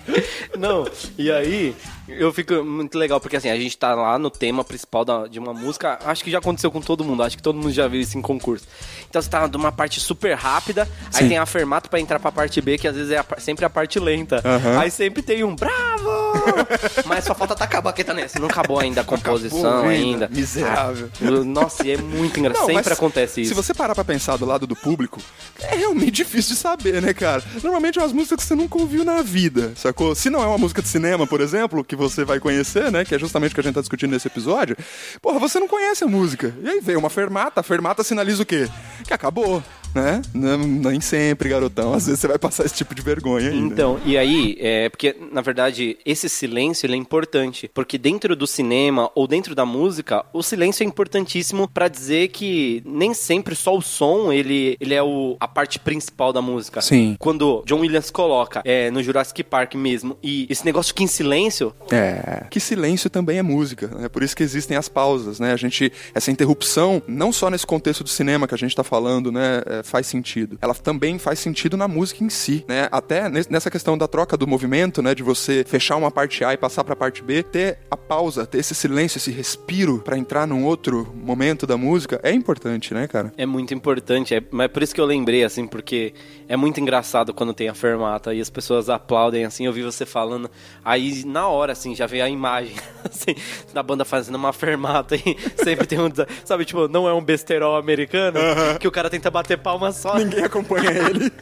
Não, 0.57 0.89
e 1.17 1.29
aí 1.29 1.75
eu 2.17 2.31
fico 2.33 2.63
muito 2.63 2.97
legal, 2.97 3.19
porque 3.19 3.35
assim, 3.37 3.49
a 3.49 3.57
gente 3.57 3.77
tá 3.77 3.93
lá 3.95 4.17
no 4.19 4.29
tema 4.29 4.63
principal 4.63 5.03
da- 5.05 5.27
de 5.27 5.39
uma 5.39 5.53
música, 5.53 5.99
acho 6.05 6.23
que 6.23 6.31
já 6.31 6.39
aconteceu 6.39 6.71
com 6.71 6.81
todo 6.81 7.03
mundo, 7.03 7.23
acho 7.23 7.35
que 7.37 7.43
todo 7.43 7.55
mundo 7.55 7.71
já 7.71 7.87
viu 7.87 8.01
isso 8.01 8.17
em 8.17 8.21
concurso. 8.21 8.65
Então 9.09 9.21
você 9.21 9.29
tá 9.29 9.47
de 9.47 9.57
uma 9.57 9.71
parte 9.71 9.99
super 9.99 10.35
rápida, 10.35 10.87
aí 11.13 11.23
Sim. 11.23 11.29
tem 11.29 11.37
a 11.37 11.45
fermata 11.45 11.89
pra 11.89 11.99
entrar 11.99 12.19
pra 12.19 12.31
parte 12.31 12.61
B, 12.61 12.77
que 12.77 12.87
às 12.87 12.95
vezes 12.95 13.11
é 13.11 13.17
a 13.17 13.25
sempre 13.39 13.65
a 13.65 13.69
parte 13.69 13.99
lenta. 13.99 14.41
Aham. 14.45 14.79
Aí 14.79 14.91
sempre 14.91 15.21
tem 15.21 15.43
um 15.43 15.55
bravo! 15.55 16.09
Mas 17.05 17.23
só 17.25 17.35
falta 17.35 17.55
tacar 17.55 17.79
a 17.79 17.81
baqueta 17.81 18.13
nessa. 18.13 18.39
Não 18.39 18.47
acabou 18.47 18.79
ainda 18.79 19.01
a 19.01 19.03
composição 19.03 19.59
Acabou 19.69 19.89
ainda. 19.89 20.27
Miserável. 20.29 21.09
Ah, 21.21 21.43
Nossa, 21.43 21.85
e 21.85 21.91
é 21.91 21.97
muito 21.97 22.39
engraçado. 22.39 22.67
Não, 22.67 22.75
Sempre 22.75 22.93
acontece 22.93 23.41
isso. 23.41 23.49
Se 23.49 23.55
você 23.55 23.73
parar 23.73 23.95
pra 23.95 24.03
pensar 24.03 24.37
do 24.37 24.45
lado 24.45 24.65
do 24.67 24.75
público, 24.75 25.21
é 25.61 25.75
realmente 25.75 26.11
difícil 26.23 26.53
de 26.55 26.59
saber, 26.61 27.01
né, 27.01 27.13
cara? 27.13 27.43
Normalmente 27.63 27.97
é 27.99 28.01
umas 28.01 28.13
músicas 28.13 28.39
que 28.39 28.43
você 28.47 28.55
nunca 28.55 28.77
ouviu 28.77 29.03
na 29.03 29.21
vida, 29.21 29.73
sacou? 29.75 30.13
Se 30.15 30.29
não 30.29 30.41
é 30.41 30.45
uma 30.47 30.57
música 30.57 30.81
de 30.81 30.87
cinema, 30.87 31.25
por 31.27 31.41
exemplo, 31.41 31.83
que 31.83 31.95
você 31.99 32.23
vai 32.23 32.39
conhecer, 32.39 32.91
né? 32.91 33.05
Que 33.05 33.13
é 33.13 33.19
justamente 33.19 33.51
o 33.51 33.55
que 33.55 33.61
a 33.61 33.63
gente 33.63 33.75
tá 33.75 33.81
discutindo 33.81 34.11
nesse 34.11 34.27
episódio, 34.27 34.75
porra, 35.21 35.37
você 35.37 35.59
não 35.59 35.67
conhece 35.67 36.03
a 36.03 36.07
música. 36.07 36.55
E 36.63 36.69
aí 36.69 36.79
veio 36.81 36.97
uma 36.97 37.09
fermata, 37.09 37.59
a 37.59 37.63
fermata 37.63 38.03
sinaliza 38.03 38.41
o 38.41 38.45
quê? 38.45 38.67
Que 39.05 39.13
acabou, 39.13 39.61
né? 39.93 40.21
Não, 40.33 40.57
nem 40.57 41.01
sempre, 41.01 41.49
garotão. 41.49 41.93
Às 41.93 42.05
vezes 42.05 42.19
você 42.19 42.27
vai 42.27 42.37
passar 42.37 42.65
esse 42.65 42.75
tipo 42.75 42.93
de 42.93 43.01
vergonha 43.01 43.49
aí. 43.49 43.59
né? 43.59 43.67
Então, 43.67 43.99
e 44.05 44.17
aí, 44.17 44.57
é 44.59 44.89
porque, 44.89 45.15
na 45.31 45.41
verdade, 45.41 45.97
esse 46.05 46.29
silêncio 46.29 46.91
é 46.91 46.95
importante. 46.95 47.69
Porque 47.73 47.97
dentro 47.97 48.35
do 48.35 48.47
cinema 48.47 49.09
ou 49.15 49.27
dentro 49.27 49.55
da 49.55 49.65
música, 49.65 50.25
o 50.33 50.41
silêncio 50.41 50.83
é 50.83 50.85
importantíssimo 50.85 51.67
pra 51.67 51.87
dizer 51.87 52.29
que 52.29 52.81
nem 52.85 53.13
sempre 53.13 53.55
só 53.55 53.75
o 53.75 53.81
som 53.81 54.31
ele, 54.31 54.77
ele 54.79 54.93
é 54.93 55.03
o, 55.03 55.37
a 55.39 55.47
parte 55.47 55.79
principal 55.79 56.31
da 56.33 56.41
música. 56.41 56.81
Sim. 56.81 57.15
Quando 57.19 57.63
John 57.65 57.79
Williams 57.79 58.11
coloca 58.11 58.61
é, 58.65 58.91
no 58.91 59.01
Jurassic 59.01 59.43
Park 59.43 59.75
mesmo, 59.75 60.17
e 60.21 60.47
esse 60.49 60.65
negócio 60.65 60.89
fica 60.89 61.03
em 61.03 61.07
silêncio, 61.07 61.73
É. 61.91 62.45
Que 62.49 62.59
silêncio 62.59 63.09
também 63.09 63.37
é 63.37 63.41
música, 63.41 63.87
né? 63.87 64.09
Por 64.09 64.23
isso 64.23 64.35
que 64.35 64.43
existem 64.43 64.77
as 64.77 64.87
pausas, 64.89 65.39
né? 65.39 65.53
A 65.53 65.57
gente, 65.57 65.91
essa 66.13 66.31
interrupção, 66.31 67.01
não 67.07 67.31
só 67.31 67.49
nesse 67.49 67.65
contexto 67.65 68.03
do 68.03 68.09
cinema 68.09 68.47
que 68.47 68.53
a 68.53 68.57
gente 68.57 68.75
tá 68.75 68.83
falando, 68.83 69.31
né? 69.31 69.61
é, 69.65 69.78
faz 69.83 70.07
sentido. 70.07 70.57
Ela 70.61 70.73
também 70.73 71.17
faz 71.19 71.39
sentido 71.39 71.77
na 71.77 71.87
música 71.87 72.23
em 72.23 72.29
si, 72.29 72.65
né? 72.67 72.87
Até 72.91 73.29
nessa 73.29 73.69
questão 73.69 73.97
da 73.97 74.07
troca 74.07 74.37
do 74.37 74.47
movimento, 74.47 75.01
né? 75.01 75.13
De 75.13 75.23
você 75.23 75.63
fechar 75.67 75.95
uma 75.95 76.11
parte 76.11 76.43
A 76.43 76.53
e 76.53 76.57
passar 76.57 76.83
pra 76.83 76.95
parte 76.95 77.23
B, 77.23 77.43
ter 77.43 77.79
a 77.89 77.97
pausa, 77.97 78.45
ter 78.45 78.59
esse 78.59 78.75
silêncio, 78.75 79.17
esse 79.17 79.31
respiro 79.31 79.99
para 79.99 80.17
entrar 80.17 80.47
num 80.47 80.63
outro 80.65 81.13
momento 81.15 81.65
da 81.65 81.77
música 81.77 82.19
é 82.23 82.31
importante, 82.31 82.93
né, 82.93 83.07
cara? 83.07 83.33
É 83.37 83.45
muito 83.45 83.73
importante, 83.73 84.33
é, 84.33 84.43
mas 84.51 84.65
é 84.65 84.67
por 84.67 84.83
isso 84.83 84.93
que 84.93 85.01
eu 85.01 85.05
lembrei, 85.05 85.43
assim, 85.43 85.67
porque 85.67 86.13
é 86.49 86.57
muito 86.57 86.79
engraçado 86.81 87.33
quando 87.33 87.53
tem 87.53 87.69
a 87.69 87.73
fermata 87.73 88.33
e 88.33 88.41
as 88.41 88.49
pessoas 88.49 88.89
aplaudem, 88.89 89.45
assim, 89.45 89.65
eu 89.67 89.71
vi 89.71 89.83
você 89.83 90.05
falando, 90.05 90.49
aí 90.83 91.23
na 91.23 91.47
hora, 91.47 91.71
assim, 91.73 91.95
já 91.95 92.05
veio 92.07 92.25
a 92.25 92.29
imagem, 92.29 92.75
assim, 93.05 93.35
da 93.73 93.81
banda 93.83 94.03
fazendo 94.03 94.35
uma 94.35 94.51
fermata 94.51 95.15
e 95.15 95.37
sempre 95.63 95.85
tem 95.85 95.99
um, 95.99 96.09
sabe, 96.43 96.65
tipo, 96.65 96.87
não 96.87 97.07
é 97.07 97.13
um 97.13 97.23
besterol 97.23 97.77
americano, 97.77 98.39
que 98.79 98.87
o 98.87 98.91
cara 98.91 99.09
tenta 99.09 99.29
bater 99.31 99.57
palma 99.59 99.91
só. 99.91 100.17
Ninguém 100.17 100.43
acompanha 100.43 100.89
ele. 100.91 101.31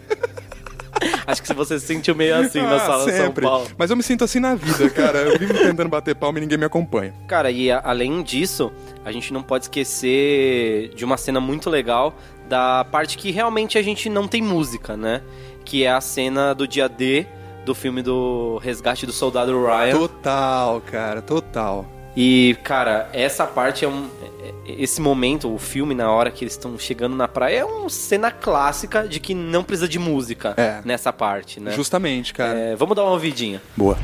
Acho 1.28 1.41
que 1.41 1.48
se 1.48 1.54
você 1.54 1.80
se 1.80 1.86
sentiu 1.86 2.15
meio 2.15 2.36
assim 2.36 2.60
na 2.60 2.76
Ah, 2.78 2.80
sala 2.80 3.06
de 3.06 3.12
São 3.12 3.26
sempre. 3.28 3.46
Paulo. 3.46 3.67
Mas 3.78 3.89
eu 3.91 3.96
me 3.96 4.02
sinto 4.02 4.24
assim 4.24 4.39
na 4.39 4.56
vida, 4.56 4.89
cara. 4.89 5.20
Eu 5.20 5.38
vivo 5.38 5.54
tentando 5.54 5.89
bater 5.89 6.15
palma 6.15 6.39
e 6.39 6.41
ninguém 6.41 6.58
me 6.58 6.65
acompanha. 6.65 7.13
Cara, 7.28 7.52
e 7.52 7.70
a- 7.70 7.82
além 7.86 8.24
disso, 8.24 8.72
a 9.06 9.12
gente 9.12 9.32
não 9.32 9.43
pode 9.43 9.65
esquecer 9.65 10.89
de 10.96 11.06
uma 11.06 11.15
cena 11.17 11.39
muito 11.39 11.70
legal 11.70 12.15
da 12.47 12.86
parte 12.86 13.17
que 13.17 13.31
realmente 13.31 13.77
a 13.77 13.81
gente 13.81 14.10
não 14.10 14.27
tem 14.27 14.41
música, 14.41 14.95
né? 14.97 15.21
Que 15.65 15.83
é 15.83 15.91
a 15.91 16.01
cena 16.01 16.53
do 16.55 16.67
dia 16.67 16.88
D 16.88 17.25
do 17.65 17.75
filme 17.75 18.01
do 18.01 18.57
Resgate 18.63 19.05
do 19.05 19.12
Soldado 19.12 19.51
Ryan. 19.65 19.91
Total, 19.97 20.81
cara, 20.81 21.21
total. 21.21 21.86
E, 22.15 22.57
cara, 22.63 23.10
essa 23.13 23.45
parte 23.45 23.86
é 23.86 23.88
um. 23.88 24.07
é- 24.41 24.47
Esse 24.81 24.99
momento, 24.99 25.53
o 25.53 25.57
filme, 25.60 25.93
na 25.93 26.10
hora 26.12 26.29
que 26.31 26.43
eles 26.43 26.53
estão 26.53 26.77
chegando 26.79 27.15
na 27.15 27.27
praia, 27.27 27.60
é 27.60 27.65
uma 27.65 27.89
cena 27.89 28.31
clássica 28.31 29.07
de 29.07 29.19
que 29.19 29.33
não 29.36 29.63
precisa 29.63 29.88
de 29.88 29.99
música 29.99 30.53
É. 30.57 30.81
nessa 30.83 31.13
parte, 31.13 31.60
né? 31.60 31.71
Justamente, 31.71 32.33
cara. 32.33 32.57
É, 32.57 32.75
vamos 32.75 32.95
dar 32.95 33.03
uma 33.03 33.12
ouvidinha. 33.12 33.62
Boa. 33.77 33.97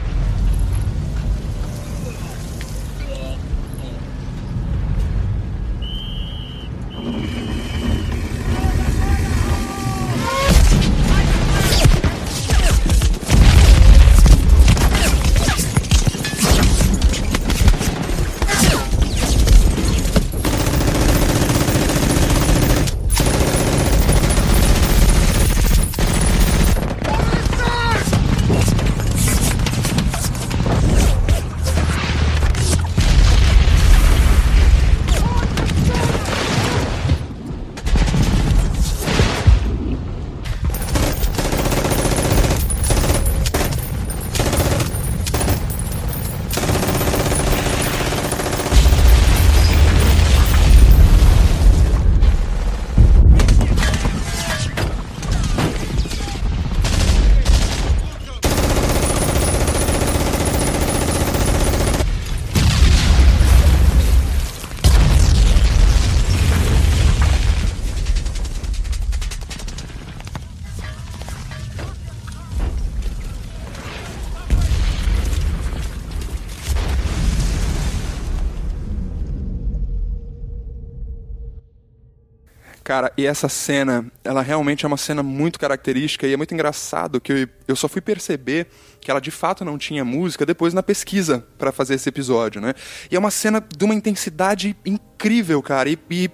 Essa 83.25 83.49
cena, 83.49 84.05
ela 84.23 84.41
realmente 84.41 84.85
é 84.85 84.87
uma 84.87 84.97
cena 84.97 85.21
muito 85.21 85.59
característica 85.59 86.27
e 86.27 86.33
é 86.33 86.37
muito 86.37 86.53
engraçado 86.53 87.19
que 87.21 87.47
eu, 87.67 87.75
só 87.75 87.87
fui 87.87 88.01
perceber 88.01 88.67
que 89.01 89.11
ela 89.11 89.19
de 89.19 89.31
fato 89.31 89.63
não 89.65 89.77
tinha 89.77 90.05
música 90.05 90.45
depois 90.45 90.73
na 90.73 90.81
pesquisa 90.81 91.45
pra 91.57 91.71
fazer 91.71 91.95
esse 91.95 92.07
episódio, 92.09 92.61
né? 92.61 92.73
E 93.09 93.15
é 93.15 93.19
uma 93.19 93.31
cena 93.31 93.61
de 93.61 93.83
uma 93.83 93.93
intensidade 93.93 94.75
incrível, 94.85 95.61
cara, 95.61 95.89
e, 95.89 95.97
e 96.09 96.29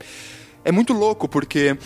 é 0.64 0.72
muito 0.72 0.94
louco 0.94 1.28
porque 1.28 1.78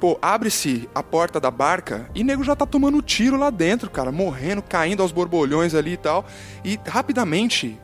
Pô, 0.00 0.18
abre-se 0.22 0.88
a 0.94 1.02
porta 1.02 1.38
da 1.38 1.50
barca 1.50 2.08
e 2.14 2.24
nego 2.24 2.42
já 2.42 2.56
tá 2.56 2.64
tomando 2.64 3.02
tiro 3.02 3.36
lá 3.36 3.50
dentro, 3.50 3.90
cara, 3.90 4.10
morrendo, 4.10 4.62
caindo 4.62 5.02
aos 5.02 5.12
borbolhões 5.12 5.74
ali 5.74 5.92
e 5.92 5.96
tal. 5.98 6.24
E 6.64 6.80
rapidamente 6.86 7.78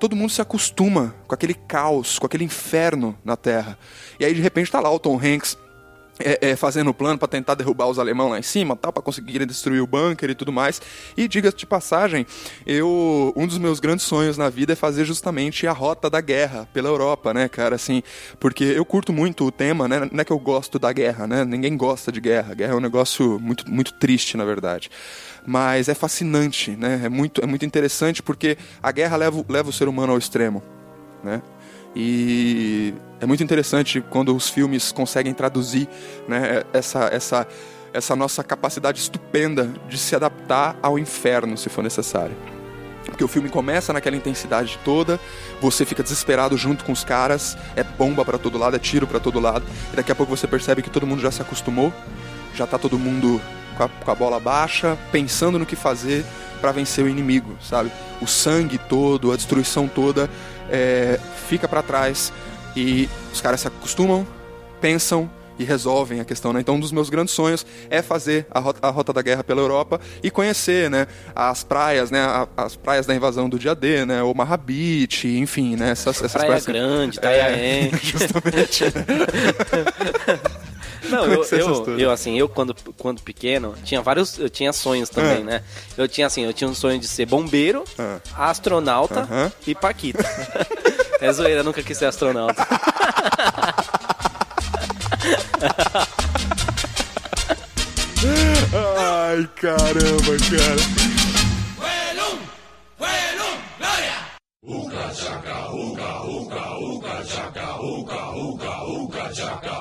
todo 0.00 0.16
mundo 0.16 0.30
se 0.30 0.42
acostuma 0.42 1.14
com 1.28 1.34
aquele 1.34 1.54
caos, 1.54 2.18
com 2.18 2.26
aquele 2.26 2.42
inferno 2.42 3.16
na 3.24 3.36
Terra. 3.36 3.78
E 4.18 4.24
aí 4.24 4.34
de 4.34 4.40
repente 4.40 4.68
tá 4.68 4.80
lá 4.80 4.90
o 4.90 4.98
Tom 4.98 5.16
Hanks 5.16 5.56
é, 6.18 6.50
é, 6.50 6.56
fazendo 6.56 6.90
o 6.90 6.94
plano 6.94 7.18
pra 7.18 7.26
tentar 7.26 7.54
derrubar 7.54 7.86
os 7.86 7.98
alemães 7.98 8.30
lá 8.30 8.38
em 8.38 8.42
cima, 8.42 8.76
tal, 8.76 8.92
para 8.92 9.02
conseguirem 9.02 9.46
destruir 9.46 9.80
o 9.80 9.86
bunker 9.86 10.30
e 10.30 10.34
tudo 10.34 10.52
mais. 10.52 10.80
E 11.16 11.26
diga-se 11.26 11.56
de 11.56 11.66
passagem, 11.66 12.26
eu 12.66 13.32
um 13.36 13.46
dos 13.46 13.58
meus 13.58 13.80
grandes 13.80 14.04
sonhos 14.04 14.38
na 14.38 14.48
vida 14.48 14.72
é 14.72 14.76
fazer 14.76 15.04
justamente 15.04 15.66
a 15.66 15.72
rota 15.72 16.08
da 16.08 16.20
guerra 16.20 16.68
pela 16.72 16.88
Europa, 16.88 17.34
né, 17.34 17.48
cara, 17.48 17.74
assim, 17.74 18.02
porque 18.38 18.64
eu 18.64 18.84
curto 18.84 19.12
muito 19.12 19.44
o 19.44 19.50
tema, 19.50 19.88
né? 19.88 20.08
Não 20.10 20.20
é 20.20 20.24
que 20.24 20.32
eu 20.32 20.38
gosto 20.38 20.78
da 20.78 20.92
guerra, 20.92 21.26
né? 21.26 21.44
Ninguém 21.44 21.76
gosta 21.76 22.12
de 22.12 22.20
guerra. 22.20 22.54
Guerra 22.54 22.74
é 22.74 22.76
um 22.76 22.80
negócio 22.80 23.38
muito 23.40 23.70
muito 23.70 23.92
triste, 23.94 24.36
na 24.36 24.44
verdade. 24.44 24.90
Mas 25.46 25.88
é 25.88 25.94
fascinante, 25.94 26.70
né? 26.72 27.02
É 27.04 27.08
muito 27.08 27.42
é 27.42 27.46
muito 27.46 27.64
interessante 27.66 28.22
porque 28.22 28.56
a 28.82 28.92
guerra 28.92 29.16
leva, 29.16 29.44
leva 29.48 29.70
o 29.70 29.72
ser 29.72 29.88
humano 29.88 30.12
ao 30.12 30.18
extremo, 30.18 30.62
né? 31.22 31.42
E 31.96 32.92
é 33.24 33.26
muito 33.26 33.42
interessante 33.42 34.02
quando 34.10 34.36
os 34.36 34.50
filmes 34.50 34.92
conseguem 34.92 35.32
traduzir 35.32 35.88
né, 36.28 36.62
essa, 36.74 37.04
essa, 37.06 37.48
essa 37.90 38.14
nossa 38.14 38.44
capacidade 38.44 39.00
estupenda 39.00 39.72
de 39.88 39.96
se 39.96 40.14
adaptar 40.14 40.76
ao 40.82 40.98
inferno, 40.98 41.56
se 41.56 41.70
for 41.70 41.82
necessário. 41.82 42.36
Porque 43.06 43.24
o 43.24 43.28
filme 43.28 43.48
começa 43.48 43.94
naquela 43.94 44.14
intensidade 44.14 44.78
toda, 44.84 45.18
você 45.58 45.86
fica 45.86 46.02
desesperado 46.02 46.54
junto 46.58 46.84
com 46.84 46.92
os 46.92 47.02
caras, 47.02 47.56
é 47.74 47.82
bomba 47.82 48.26
pra 48.26 48.36
todo 48.36 48.58
lado, 48.58 48.76
é 48.76 48.78
tiro 48.78 49.06
pra 49.06 49.18
todo 49.18 49.40
lado, 49.40 49.64
e 49.90 49.96
daqui 49.96 50.12
a 50.12 50.14
pouco 50.14 50.36
você 50.36 50.46
percebe 50.46 50.82
que 50.82 50.90
todo 50.90 51.06
mundo 51.06 51.22
já 51.22 51.30
se 51.30 51.40
acostumou, 51.40 51.94
já 52.54 52.66
tá 52.66 52.78
todo 52.78 52.98
mundo 52.98 53.40
com 53.78 53.84
a, 53.84 53.88
com 53.88 54.10
a 54.10 54.14
bola 54.14 54.38
baixa, 54.38 54.98
pensando 55.10 55.58
no 55.58 55.64
que 55.64 55.76
fazer 55.76 56.26
pra 56.60 56.72
vencer 56.72 57.02
o 57.02 57.08
inimigo, 57.08 57.56
sabe? 57.62 57.90
O 58.20 58.26
sangue 58.26 58.76
todo, 58.76 59.32
a 59.32 59.36
destruição 59.36 59.88
toda 59.88 60.28
é, 60.70 61.18
fica 61.48 61.66
pra 61.66 61.82
trás 61.82 62.30
e 62.76 63.08
os 63.32 63.40
caras 63.40 63.60
se 63.60 63.68
acostumam, 63.68 64.26
pensam 64.80 65.30
e 65.56 65.62
resolvem 65.62 66.18
a 66.18 66.24
questão, 66.24 66.52
né? 66.52 66.58
Então, 66.60 66.74
um 66.74 66.80
dos 66.80 66.90
meus 66.90 67.08
grandes 67.08 67.32
sonhos 67.32 67.64
é 67.88 68.02
fazer 68.02 68.44
a 68.50 68.58
rota, 68.58 68.84
a 68.84 68.90
rota 68.90 69.12
da 69.12 69.22
guerra 69.22 69.44
pela 69.44 69.60
Europa 69.60 70.00
e 70.20 70.28
conhecer, 70.28 70.90
né, 70.90 71.06
as 71.32 71.62
praias, 71.62 72.10
né, 72.10 72.18
a- 72.20 72.48
as 72.56 72.74
praias 72.74 73.06
da 73.06 73.14
invasão 73.14 73.48
do 73.48 73.56
dia 73.56 73.72
D, 73.72 74.04
né, 74.04 74.20
Omaha 74.20 74.56
Beach, 74.56 75.28
enfim, 75.28 75.76
né, 75.76 75.90
essas, 75.90 76.16
essas 76.16 76.32
Praia 76.32 76.46
praias. 76.48 76.66
Grande, 76.66 77.18
Itanhaém. 77.18 77.90
justamente. 78.02 78.84
Não, 81.10 81.24
eu, 81.26 81.42
essas 81.42 81.58
eu, 81.58 81.74
todas. 81.74 82.00
eu, 82.00 82.10
assim, 82.10 82.38
eu 82.38 82.48
quando, 82.48 82.74
quando 82.98 83.22
pequeno, 83.22 83.74
tinha 83.84 84.00
vários, 84.00 84.38
eu 84.38 84.48
tinha 84.48 84.72
sonhos 84.72 85.08
também, 85.08 85.38
Ah. 85.42 85.44
né? 85.44 85.62
Eu 85.96 86.08
tinha, 86.08 86.26
assim, 86.26 86.44
eu 86.44 86.52
tinha 86.52 86.68
um 86.68 86.74
sonho 86.74 86.98
de 86.98 87.06
ser 87.08 87.26
bombeiro, 87.26 87.84
Ah. 87.98 88.18
astronauta 88.36 89.20
Aham. 89.20 89.52
e 89.66 89.74
paquita. 89.74 90.24
é 91.20 91.32
zoeira, 91.32 91.60
eu 91.60 91.64
nunca 91.64 91.82
quis 91.82 91.96
ser 91.98 92.06
astronauta. 92.06 92.66
Ai, 98.72 99.48
caramba, 99.56 100.36
cara. 100.50 101.14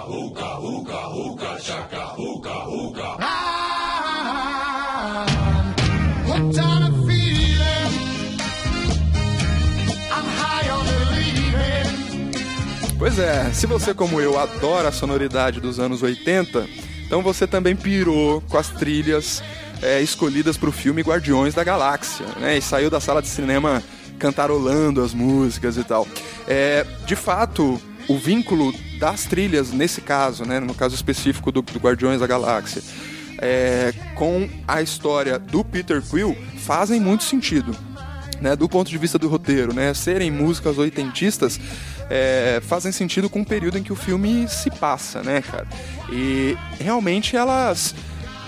Hooked 0.05 0.52
Pois 13.15 13.27
é, 13.27 13.53
se 13.53 13.67
você 13.67 13.93
como 13.93 14.19
eu 14.19 14.39
adora 14.39 14.89
a 14.89 14.91
sonoridade 14.91 15.61
dos 15.61 15.79
anos 15.79 16.01
80, 16.01 16.67
Então 17.05 17.21
você 17.21 17.45
também 17.45 17.75
pirou 17.75 18.41
com 18.49 18.57
as 18.57 18.69
trilhas 18.69 19.43
é, 19.83 20.01
escolhidas 20.01 20.57
para 20.57 20.67
o 20.67 20.71
filme 20.71 21.03
Guardiões 21.03 21.53
da 21.53 21.63
Galáxia, 21.63 22.25
né? 22.39 22.57
E 22.57 22.61
saiu 22.61 22.89
da 22.89 22.99
sala 22.99 23.21
de 23.21 23.27
cinema 23.27 23.83
cantarolando 24.17 25.03
as 25.03 25.13
músicas 25.13 25.77
e 25.77 25.83
tal. 25.83 26.07
É, 26.47 26.87
de 27.05 27.15
fato, 27.15 27.79
o 28.07 28.17
vínculo 28.17 28.73
das 28.97 29.25
trilhas 29.25 29.71
nesse 29.71 30.01
caso, 30.01 30.43
né? 30.43 30.59
No 30.59 30.73
caso 30.73 30.95
específico 30.95 31.51
do, 31.51 31.61
do 31.61 31.77
Guardiões 31.77 32.19
da 32.19 32.25
Galáxia, 32.25 32.81
é, 33.37 33.93
com 34.15 34.49
a 34.67 34.81
história 34.81 35.37
do 35.37 35.63
Peter 35.63 36.01
Quill 36.01 36.35
fazem 36.57 36.99
muito 36.99 37.23
sentido. 37.25 37.77
Né, 38.41 38.57
do 38.57 38.67
ponto 38.67 38.89
de 38.89 38.97
vista 38.97 39.17
do 39.17 39.29
roteiro, 39.29 39.73
né, 39.73 39.93
serem 39.93 40.29
músicas 40.29 40.77
oitentistas 40.77 41.57
é, 42.15 42.61
fazem 42.61 42.91
sentido 42.91 43.27
com 43.27 43.41
o 43.41 43.45
período 43.45 43.79
em 43.79 43.81
que 43.81 43.91
o 43.91 43.95
filme 43.95 44.47
se 44.47 44.69
passa, 44.69 45.23
né, 45.23 45.41
cara? 45.41 45.65
E 46.11 46.55
realmente 46.79 47.35
elas 47.35 47.95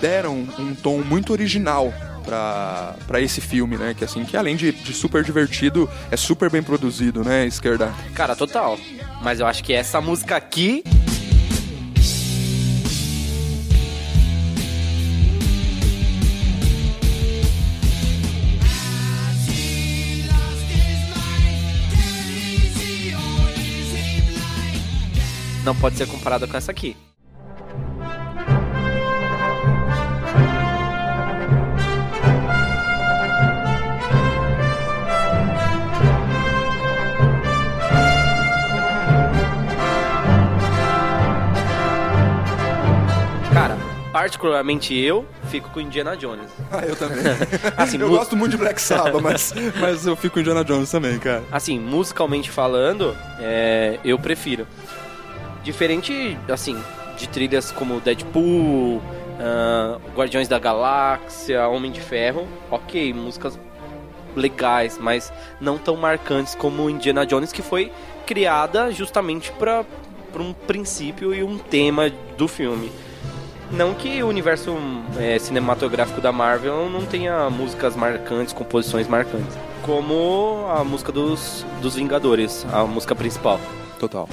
deram 0.00 0.46
um 0.56 0.72
tom 0.72 0.98
muito 0.98 1.32
original 1.32 1.92
para 2.24 3.20
esse 3.20 3.40
filme, 3.40 3.76
né? 3.76 3.92
Que 3.92 4.04
assim, 4.04 4.24
que 4.24 4.36
além 4.36 4.54
de, 4.54 4.70
de, 4.70 4.92
super 4.92 5.24
divertido, 5.24 5.90
é 6.12 6.16
super 6.16 6.48
bem 6.48 6.62
produzido, 6.62 7.24
né, 7.24 7.44
esquerda? 7.44 7.92
Cara, 8.14 8.36
total. 8.36 8.78
Mas 9.20 9.40
eu 9.40 9.46
acho 9.48 9.64
que 9.64 9.72
essa 9.72 10.00
música 10.00 10.36
aqui 10.36 10.84
não 25.66 25.74
pode 25.74 25.96
ser 25.96 26.06
comparada 26.06 26.46
com 26.46 26.56
essa 26.56 26.70
aqui. 26.70 26.96
Cara, 43.52 43.76
particularmente 44.12 44.94
eu 44.94 45.26
fico 45.50 45.68
com 45.70 45.80
Indiana 45.80 46.16
Jones. 46.16 46.48
Ah, 46.70 46.84
eu 46.86 46.94
também. 46.94 47.18
assim, 47.76 47.98
eu 47.98 48.08
gosto 48.08 48.36
muito 48.36 48.52
de 48.52 48.58
Black 48.58 48.80
Sabbath, 48.80 49.20
mas, 49.20 49.52
mas 49.80 50.06
eu 50.06 50.14
fico 50.14 50.34
com 50.34 50.40
Indiana 50.40 50.62
Jones 50.62 50.88
também, 50.92 51.18
cara. 51.18 51.42
Assim, 51.50 51.80
musicalmente 51.80 52.52
falando, 52.52 53.16
é, 53.40 53.98
eu 54.04 54.16
prefiro. 54.16 54.64
Diferente, 55.66 56.38
assim, 56.48 56.80
de 57.18 57.28
trilhas 57.28 57.72
como 57.72 57.98
Deadpool, 57.98 58.98
uh, 58.98 60.00
Guardiões 60.14 60.46
da 60.46 60.60
Galáxia, 60.60 61.66
Homem 61.66 61.90
de 61.90 62.00
Ferro, 62.00 62.46
ok, 62.70 63.12
músicas 63.12 63.58
legais, 64.36 64.96
mas 64.96 65.32
não 65.60 65.76
tão 65.76 65.96
marcantes 65.96 66.54
como 66.54 66.88
Indiana 66.88 67.26
Jones, 67.26 67.50
que 67.50 67.62
foi 67.62 67.90
criada 68.24 68.92
justamente 68.92 69.50
para 69.50 69.84
um 70.38 70.52
princípio 70.52 71.34
e 71.34 71.42
um 71.42 71.58
tema 71.58 72.12
do 72.38 72.46
filme. 72.46 72.92
Não 73.68 73.92
que 73.92 74.22
o 74.22 74.28
universo 74.28 74.76
é, 75.18 75.36
cinematográfico 75.36 76.20
da 76.20 76.30
Marvel 76.30 76.88
não 76.88 77.04
tenha 77.04 77.50
músicas 77.50 77.96
marcantes, 77.96 78.52
composições 78.52 79.08
marcantes, 79.08 79.58
como 79.82 80.64
a 80.70 80.84
música 80.84 81.10
dos, 81.10 81.66
dos 81.82 81.96
Vingadores, 81.96 82.64
a 82.72 82.84
música 82.84 83.16
principal. 83.16 83.58
Total. 83.98 84.28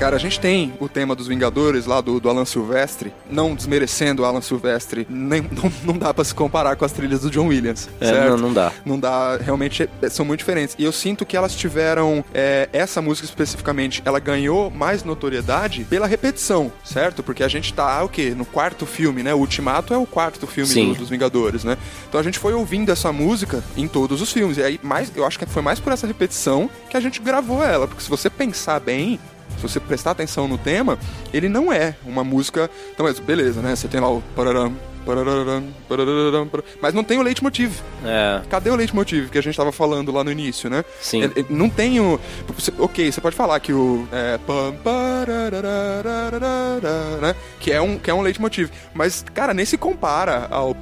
Cara, 0.00 0.16
a 0.16 0.18
gente 0.18 0.40
tem 0.40 0.72
o 0.80 0.88
tema 0.88 1.14
dos 1.14 1.26
Vingadores 1.26 1.84
lá 1.84 2.00
do, 2.00 2.18
do 2.18 2.30
Alan 2.30 2.46
Silvestre, 2.46 3.12
não 3.30 3.54
desmerecendo 3.54 4.22
o 4.22 4.24
Alan 4.24 4.40
Silvestre, 4.40 5.06
nem, 5.10 5.42
não, 5.52 5.70
não 5.84 5.98
dá 5.98 6.14
para 6.14 6.24
se 6.24 6.34
comparar 6.34 6.74
com 6.74 6.86
as 6.86 6.92
trilhas 6.92 7.20
do 7.20 7.30
John 7.30 7.48
Williams. 7.48 7.86
É, 8.00 8.06
certo? 8.06 8.30
não, 8.30 8.38
não 8.38 8.52
dá. 8.54 8.72
Não 8.82 8.98
dá, 8.98 9.36
realmente 9.36 9.86
é, 10.00 10.08
são 10.08 10.24
muito 10.24 10.40
diferentes. 10.40 10.74
E 10.78 10.84
eu 10.84 10.90
sinto 10.90 11.26
que 11.26 11.36
elas 11.36 11.54
tiveram, 11.54 12.24
é, 12.32 12.70
essa 12.72 13.02
música 13.02 13.26
especificamente, 13.26 14.00
ela 14.02 14.18
ganhou 14.18 14.70
mais 14.70 15.04
notoriedade 15.04 15.84
pela 15.84 16.06
repetição, 16.06 16.72
certo? 16.82 17.22
Porque 17.22 17.44
a 17.44 17.48
gente 17.48 17.74
tá, 17.74 18.02
o 18.02 18.08
quê? 18.08 18.32
No 18.34 18.46
quarto 18.46 18.86
filme, 18.86 19.22
né? 19.22 19.34
O 19.34 19.38
Ultimato 19.38 19.92
é 19.92 19.98
o 19.98 20.06
quarto 20.06 20.46
filme 20.46 20.72
do, 20.72 20.94
dos 20.94 21.10
Vingadores, 21.10 21.62
né? 21.62 21.76
Então 22.08 22.18
a 22.18 22.24
gente 22.24 22.38
foi 22.38 22.54
ouvindo 22.54 22.90
essa 22.90 23.12
música 23.12 23.62
em 23.76 23.86
todos 23.86 24.22
os 24.22 24.32
filmes. 24.32 24.56
E 24.56 24.62
aí, 24.62 24.80
mais, 24.82 25.12
eu 25.14 25.26
acho 25.26 25.38
que 25.38 25.44
foi 25.44 25.60
mais 25.60 25.78
por 25.78 25.92
essa 25.92 26.06
repetição 26.06 26.70
que 26.88 26.96
a 26.96 27.00
gente 27.00 27.20
gravou 27.20 27.62
ela. 27.62 27.86
Porque 27.86 28.02
se 28.02 28.08
você 28.08 28.30
pensar 28.30 28.80
bem, 28.80 29.20
se 29.56 29.62
você 29.62 29.80
prestar 29.80 30.12
atenção 30.12 30.48
no 30.48 30.58
tema, 30.58 30.98
ele 31.32 31.48
não 31.48 31.72
é 31.72 31.94
uma 32.04 32.24
música. 32.24 32.70
Então, 32.92 33.06
beleza, 33.24 33.60
né? 33.60 33.76
Você 33.76 33.88
tem 33.88 34.00
lá 34.00 34.10
o. 34.10 34.22
Pararam, 34.34 34.76
pararam, 35.04 35.64
pararam, 35.88 36.64
mas 36.80 36.94
não 36.94 37.04
tem 37.04 37.18
o 37.18 37.22
leitmotiv. 37.22 37.80
É. 38.04 38.42
Cadê 38.48 38.70
o 38.70 38.76
leitmotiv 38.76 39.28
que 39.30 39.38
a 39.38 39.42
gente 39.42 39.52
estava 39.52 39.72
falando 39.72 40.12
lá 40.12 40.24
no 40.24 40.30
início, 40.30 40.70
né? 40.70 40.84
Sim. 41.00 41.22
Ele, 41.22 41.32
ele 41.36 41.46
não 41.50 41.68
tem 41.68 42.00
o. 42.00 42.18
Ok, 42.78 43.10
você 43.10 43.20
pode 43.20 43.36
falar 43.36 43.60
que 43.60 43.72
o. 43.72 44.06
É, 44.12 44.38
né? 47.20 47.34
Que 47.58 47.72
é 47.72 47.80
um, 47.80 47.98
que 47.98 48.10
é 48.10 48.14
um 48.14 48.22
leitmotiv. 48.22 48.70
Mas, 48.94 49.24
cara, 49.34 49.52
nem 49.52 49.66
se 49.66 49.76
compara 49.76 50.46
ao. 50.50 50.74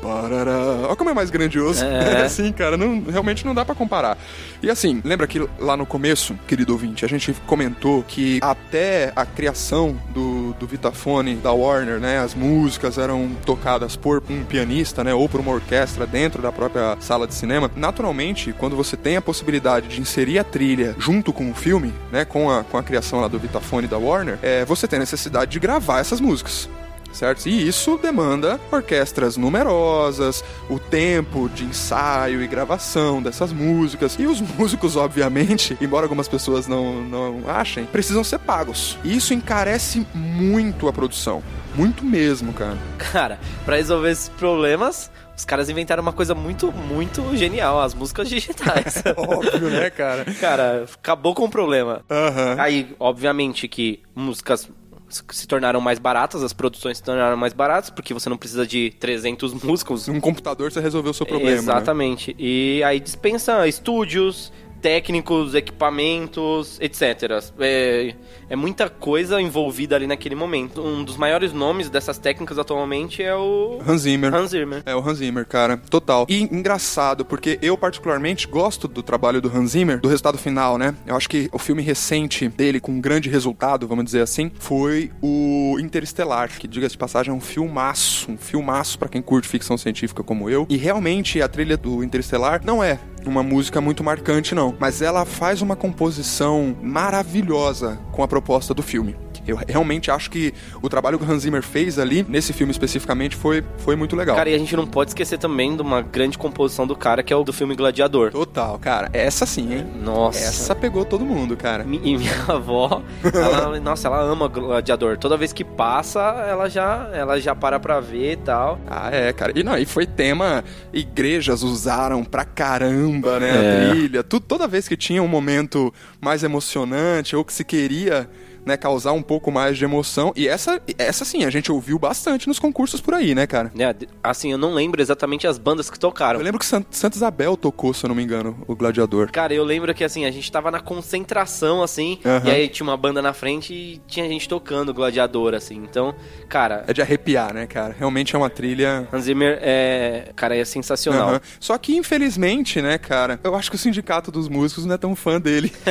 Parará. 0.00 0.86
Olha 0.86 0.96
como 0.96 1.10
é 1.10 1.14
mais 1.14 1.30
grandioso. 1.30 1.84
É. 1.84 2.22
assim, 2.24 2.52
cara, 2.52 2.76
não, 2.76 3.02
realmente 3.02 3.44
não 3.44 3.54
dá 3.54 3.64
para 3.64 3.74
comparar. 3.74 4.16
E 4.62 4.70
assim, 4.70 5.00
lembra 5.04 5.26
que 5.26 5.46
lá 5.58 5.76
no 5.76 5.86
começo, 5.86 6.34
querido 6.46 6.72
ouvinte, 6.72 7.04
a 7.04 7.08
gente 7.08 7.34
comentou 7.46 8.02
que 8.02 8.38
até 8.42 9.12
a 9.14 9.24
criação 9.26 9.96
do, 10.10 10.52
do 10.54 10.66
Vitafone 10.66 11.36
da 11.36 11.52
Warner, 11.52 12.00
né, 12.00 12.18
as 12.18 12.34
músicas 12.34 12.98
eram 12.98 13.30
tocadas 13.44 13.96
por 13.96 14.22
um 14.28 14.44
pianista, 14.44 15.04
né, 15.04 15.14
ou 15.14 15.28
por 15.28 15.40
uma 15.40 15.52
orquestra 15.52 16.06
dentro 16.06 16.42
da 16.42 16.50
própria 16.50 16.96
sala 17.00 17.26
de 17.26 17.34
cinema. 17.34 17.70
Naturalmente, 17.76 18.52
quando 18.52 18.76
você 18.76 18.96
tem 18.96 19.16
a 19.16 19.22
possibilidade 19.22 19.88
de 19.88 20.00
inserir 20.00 20.38
a 20.38 20.44
trilha 20.44 20.94
junto 20.98 21.32
com 21.32 21.50
o 21.50 21.54
filme, 21.54 21.92
né, 22.10 22.24
com 22.24 22.50
a, 22.50 22.64
com 22.64 22.78
a 22.78 22.82
criação 22.82 23.20
lá 23.20 23.28
do 23.28 23.38
Vitafone 23.38 23.86
da 23.86 23.98
Warner, 23.98 24.38
é, 24.42 24.64
você 24.64 24.88
tem 24.88 24.96
a 24.96 25.00
necessidade 25.00 25.50
de 25.50 25.58
gravar 25.58 26.00
essas 26.00 26.20
músicas 26.20 26.68
certo? 27.12 27.46
E 27.46 27.66
isso 27.68 27.98
demanda 27.98 28.60
orquestras 28.70 29.36
numerosas, 29.36 30.44
o 30.68 30.78
tempo 30.78 31.48
de 31.48 31.64
ensaio 31.64 32.42
e 32.42 32.46
gravação 32.46 33.22
dessas 33.22 33.52
músicas. 33.52 34.16
E 34.18 34.26
os 34.26 34.40
músicos, 34.58 34.96
obviamente, 34.96 35.76
embora 35.80 36.04
algumas 36.04 36.28
pessoas 36.28 36.66
não, 36.66 37.02
não 37.02 37.42
achem, 37.48 37.84
precisam 37.86 38.24
ser 38.24 38.38
pagos. 38.38 38.98
E 39.04 39.16
isso 39.16 39.34
encarece 39.34 40.06
muito 40.14 40.88
a 40.88 40.92
produção. 40.92 41.42
Muito 41.74 42.04
mesmo, 42.04 42.52
cara. 42.52 42.76
Cara, 42.98 43.38
para 43.64 43.76
resolver 43.76 44.10
esses 44.10 44.28
problemas, 44.28 45.10
os 45.36 45.44
caras 45.44 45.70
inventaram 45.70 46.02
uma 46.02 46.12
coisa 46.12 46.34
muito, 46.34 46.70
muito 46.70 47.34
genial, 47.36 47.80
as 47.80 47.94
músicas 47.94 48.28
digitais. 48.28 49.02
Óbvio, 49.16 49.70
né, 49.70 49.88
cara? 49.88 50.26
Cara, 50.38 50.84
acabou 50.92 51.34
com 51.34 51.44
o 51.44 51.50
problema. 51.50 52.02
Uhum. 52.10 52.60
Aí, 52.60 52.94
obviamente 52.98 53.66
que 53.66 54.02
músicas 54.14 54.68
se 55.10 55.46
tornaram 55.46 55.80
mais 55.80 55.98
baratas, 55.98 56.42
as 56.42 56.52
produções 56.52 56.98
se 56.98 57.02
tornaram 57.02 57.36
mais 57.36 57.52
baratas, 57.52 57.90
porque 57.90 58.14
você 58.14 58.28
não 58.28 58.36
precisa 58.36 58.66
de 58.66 58.90
300 58.98 59.54
músicos. 59.64 60.08
Um 60.08 60.20
computador 60.20 60.70
você 60.70 60.80
resolveu 60.80 61.10
o 61.10 61.14
seu 61.14 61.26
problema. 61.26 61.58
Exatamente. 61.58 62.30
Né? 62.30 62.36
E 62.38 62.82
aí 62.84 63.00
dispensa 63.00 63.66
estúdios, 63.66 64.52
técnicos, 64.80 65.54
equipamentos, 65.54 66.78
etc. 66.80 67.42
É, 67.58 68.14
é, 68.48 68.56
muita 68.56 68.88
coisa 68.88 69.40
envolvida 69.40 69.96
ali 69.96 70.06
naquele 70.06 70.34
momento. 70.34 70.82
Um 70.82 71.04
dos 71.04 71.16
maiores 71.16 71.52
nomes 71.52 71.90
dessas 71.90 72.18
técnicas 72.18 72.58
atualmente 72.58 73.22
é 73.22 73.34
o 73.34 73.80
Hans 73.86 74.02
Zimmer. 74.02 74.34
Hans 74.34 74.50
Zimmer. 74.50 74.82
É 74.86 74.94
o 74.94 74.98
Hans 74.98 75.18
Zimmer, 75.18 75.46
cara, 75.46 75.76
total. 75.76 76.26
E 76.28 76.42
engraçado, 76.42 77.24
porque 77.24 77.58
eu 77.62 77.76
particularmente 77.76 78.46
gosto 78.46 78.88
do 78.88 79.02
trabalho 79.02 79.40
do 79.40 79.48
Hans 79.48 79.72
Zimmer, 79.72 80.00
do 80.00 80.08
resultado 80.08 80.38
final, 80.38 80.78
né? 80.78 80.94
Eu 81.06 81.16
acho 81.16 81.28
que 81.28 81.48
o 81.52 81.58
filme 81.58 81.82
recente 81.82 82.48
dele 82.48 82.80
com 82.80 82.92
um 82.92 83.00
grande 83.00 83.28
resultado, 83.28 83.86
vamos 83.86 84.04
dizer 84.04 84.22
assim, 84.22 84.50
foi 84.58 85.10
o 85.22 85.76
Interestelar, 85.78 86.50
que 86.58 86.66
diga-se 86.66 86.92
de 86.92 86.98
passagem 86.98 87.32
é 87.32 87.34
um 87.34 87.40
filmaço, 87.40 88.30
um 88.30 88.36
filmaço 88.36 88.98
para 88.98 89.08
quem 89.08 89.22
curte 89.22 89.48
ficção 89.48 89.76
científica 89.76 90.22
como 90.22 90.48
eu. 90.48 90.66
E 90.68 90.76
realmente 90.76 91.40
a 91.40 91.48
trilha 91.48 91.76
do 91.76 92.02
Interestelar 92.02 92.60
não 92.64 92.82
é 92.82 92.98
uma 93.26 93.42
música 93.42 93.80
muito 93.80 94.04
marcante, 94.04 94.54
não. 94.54 94.74
Mas 94.78 95.02
ela 95.02 95.24
faz 95.24 95.62
uma 95.62 95.76
composição 95.76 96.76
maravilhosa 96.82 97.98
com 98.12 98.22
a 98.22 98.28
proposta 98.28 98.74
do 98.74 98.82
filme. 98.82 99.16
Eu 99.46 99.58
realmente 99.66 100.10
acho 100.10 100.30
que 100.30 100.52
o 100.82 100.88
trabalho 100.88 101.18
que 101.18 101.24
o 101.24 101.30
Hans 101.30 101.42
Zimmer 101.42 101.62
fez 101.62 101.98
ali, 101.98 102.24
nesse 102.28 102.52
filme 102.52 102.70
especificamente, 102.70 103.36
foi, 103.36 103.64
foi 103.78 103.96
muito 103.96 104.14
legal. 104.16 104.36
Cara, 104.36 104.50
e 104.50 104.54
a 104.54 104.58
gente 104.58 104.76
não 104.76 104.86
pode 104.86 105.10
esquecer 105.10 105.38
também 105.38 105.74
de 105.74 105.82
uma 105.82 106.02
grande 106.02 106.38
composição 106.38 106.86
do 106.86 106.94
cara, 106.96 107.22
que 107.22 107.32
é 107.32 107.36
o 107.36 107.42
do 107.42 107.52
filme 107.52 107.74
Gladiador. 107.74 108.30
Total, 108.30 108.78
cara. 108.78 109.10
Essa 109.12 109.46
sim, 109.46 109.74
hein? 109.74 109.86
Nossa. 110.02 110.38
Essa 110.38 110.74
pegou 110.74 111.04
todo 111.04 111.24
mundo, 111.24 111.56
cara. 111.56 111.84
E 111.84 112.16
minha 112.16 112.32
avó, 112.48 113.02
ela, 113.32 113.80
nossa, 113.80 114.08
ela 114.08 114.20
ama 114.20 114.48
Gladiador. 114.48 115.18
Toda 115.18 115.36
vez 115.36 115.52
que 115.52 115.64
passa, 115.64 116.20
ela 116.20 116.68
já, 116.68 117.10
ela 117.12 117.40
já 117.40 117.54
para 117.54 117.78
pra 117.80 118.00
ver 118.00 118.32
e 118.32 118.36
tal. 118.36 118.78
Ah, 118.86 119.10
é, 119.10 119.32
cara. 119.32 119.52
E 119.54 119.62
não, 119.62 119.76
e 119.76 119.84
foi 119.84 120.06
tema. 120.06 120.64
Igrejas 120.92 121.62
usaram 121.62 122.24
pra 122.24 122.44
caramba, 122.44 123.38
né? 123.40 123.50
É. 123.50 123.86
A 123.86 123.90
trilha. 123.90 124.22
Tu, 124.22 124.40
toda 124.40 124.66
vez 124.66 124.88
que 124.88 124.96
tinha 124.96 125.22
um 125.22 125.28
momento 125.28 125.92
mais 126.20 126.42
emocionante 126.42 127.34
ou 127.34 127.44
que 127.44 127.52
se 127.52 127.64
queria. 127.64 128.28
Né, 128.70 128.76
causar 128.76 129.10
um 129.12 129.22
pouco 129.22 129.50
mais 129.50 129.76
de 129.76 129.82
emoção. 129.84 130.32
E 130.36 130.46
essa, 130.46 130.80
essa 130.96 131.24
sim, 131.24 131.44
a 131.44 131.50
gente 131.50 131.72
ouviu 131.72 131.98
bastante 131.98 132.46
nos 132.46 132.60
concursos 132.60 133.00
por 133.00 133.14
aí, 133.14 133.34
né, 133.34 133.44
cara? 133.44 133.72
Né, 133.74 133.92
Assim, 134.22 134.52
eu 134.52 134.58
não 134.58 134.72
lembro 134.72 135.02
exatamente 135.02 135.44
as 135.44 135.58
bandas 135.58 135.90
que 135.90 135.98
tocaram. 135.98 136.38
Eu 136.38 136.44
lembro 136.44 136.60
que 136.60 136.64
Sant- 136.66 136.86
Santa 136.92 137.16
Isabel 137.16 137.56
tocou, 137.56 137.92
se 137.92 138.04
eu 138.04 138.08
não 138.08 138.14
me 138.14 138.22
engano, 138.22 138.62
o 138.68 138.76
Gladiador. 138.76 139.32
Cara, 139.32 139.52
eu 139.52 139.64
lembro 139.64 139.92
que 139.92 140.04
assim, 140.04 140.24
a 140.24 140.30
gente 140.30 140.52
tava 140.52 140.70
na 140.70 140.78
concentração, 140.78 141.82
assim, 141.82 142.20
Aham. 142.24 142.48
e 142.48 142.50
aí 142.52 142.68
tinha 142.68 142.86
uma 142.86 142.96
banda 142.96 143.20
na 143.20 143.32
frente 143.32 143.74
e 143.74 144.00
tinha 144.06 144.28
gente 144.28 144.48
tocando 144.48 144.94
Gladiador, 144.94 145.52
assim. 145.54 145.74
Então, 145.82 146.14
cara, 146.48 146.84
É 146.86 146.92
de 146.92 147.02
arrepiar, 147.02 147.52
né, 147.52 147.66
cara? 147.66 147.92
Realmente 147.98 148.36
é 148.36 148.38
uma 148.38 148.48
trilha. 148.50 149.08
Hans 149.12 149.24
Zimmer 149.24 149.58
é. 149.62 150.30
Cara, 150.36 150.56
é 150.56 150.64
sensacional. 150.64 151.30
Aham. 151.30 151.40
Só 151.58 151.76
que, 151.76 151.96
infelizmente, 151.96 152.80
né, 152.80 152.98
cara, 152.98 153.40
eu 153.42 153.56
acho 153.56 153.68
que 153.68 153.74
o 153.76 153.78
sindicato 153.80 154.30
dos 154.30 154.48
músicos 154.48 154.84
não 154.86 154.94
é 154.94 154.98
tão 154.98 155.16
fã 155.16 155.40
dele. 155.40 155.72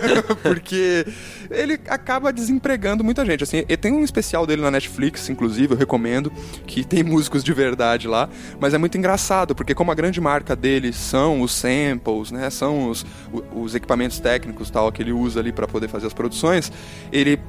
Porque 0.44 1.04
ele 1.50 1.80
acaba 1.88 2.19
desempregando 2.32 3.02
muita 3.02 3.24
gente. 3.24 3.42
Assim, 3.42 3.64
e 3.68 3.76
tem 3.76 3.92
um 3.92 4.04
especial 4.04 4.46
dele 4.46 4.62
na 4.62 4.70
Netflix, 4.70 5.28
inclusive, 5.30 5.72
eu 5.72 5.78
recomendo, 5.78 6.30
que 6.66 6.82
tem 6.84 7.02
músicos 7.02 7.42
de 7.42 7.52
verdade 7.52 8.06
lá. 8.06 8.28
Mas 8.60 8.74
é 8.74 8.78
muito 8.78 8.98
engraçado, 8.98 9.54
porque 9.54 9.74
como 9.74 9.90
a 9.90 9.94
grande 9.94 10.20
marca 10.20 10.54
dele 10.54 10.92
são 10.92 11.40
os 11.40 11.52
samples, 11.52 12.30
né? 12.30 12.50
São 12.50 12.90
os, 12.90 13.06
os 13.54 13.74
equipamentos 13.74 14.20
técnicos 14.20 14.70
tal 14.70 14.92
que 14.92 15.02
ele 15.02 15.12
usa 15.12 15.40
ali 15.40 15.52
para 15.52 15.66
poder 15.66 15.88
fazer 15.88 16.06
as 16.06 16.12
produções, 16.12 16.70
ele 17.12 17.40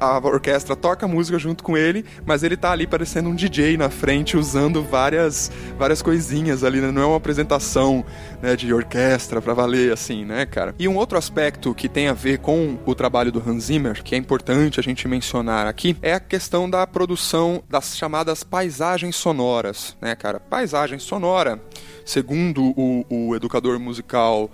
a 0.00 0.18
orquestra 0.18 0.74
toca 0.74 1.06
música 1.06 1.38
junto 1.38 1.62
com 1.62 1.76
ele, 1.76 2.04
mas 2.24 2.42
ele 2.42 2.56
tá 2.56 2.72
ali 2.72 2.86
parecendo 2.86 3.28
um 3.28 3.34
DJ 3.34 3.76
na 3.76 3.90
frente, 3.90 4.36
usando 4.36 4.82
várias, 4.82 5.52
várias 5.78 6.00
coisinhas 6.00 6.64
ali, 6.64 6.80
né? 6.80 6.90
Não 6.90 7.02
é 7.02 7.06
uma 7.06 7.16
apresentação 7.16 8.04
né, 8.40 8.56
de 8.56 8.72
orquestra 8.72 9.42
pra 9.42 9.52
valer, 9.52 9.92
assim, 9.92 10.24
né, 10.24 10.46
cara? 10.46 10.74
E 10.78 10.88
um 10.88 10.96
outro 10.96 11.18
aspecto 11.18 11.74
que 11.74 11.88
tem 11.88 12.08
a 12.08 12.14
ver 12.14 12.38
com 12.38 12.78
o 12.86 12.94
trabalho 12.94 13.30
do 13.30 13.42
Hans 13.46 13.64
Zimmer, 13.64 14.02
que 14.02 14.14
é 14.14 14.18
importante 14.18 14.80
a 14.80 14.82
gente 14.82 15.06
mencionar 15.06 15.66
aqui, 15.66 15.96
é 16.00 16.14
a 16.14 16.20
questão 16.20 16.68
da 16.68 16.86
produção 16.86 17.62
das 17.68 17.96
chamadas 17.96 18.42
paisagens 18.42 19.16
sonoras, 19.16 19.96
né, 20.00 20.16
cara? 20.16 20.40
Paisagem 20.40 20.98
sonora, 20.98 21.60
segundo 22.04 22.72
o, 22.76 23.04
o 23.08 23.36
educador 23.36 23.78
musical 23.78 24.50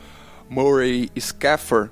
Murray 0.48 1.10
Scaffer, 1.18 1.90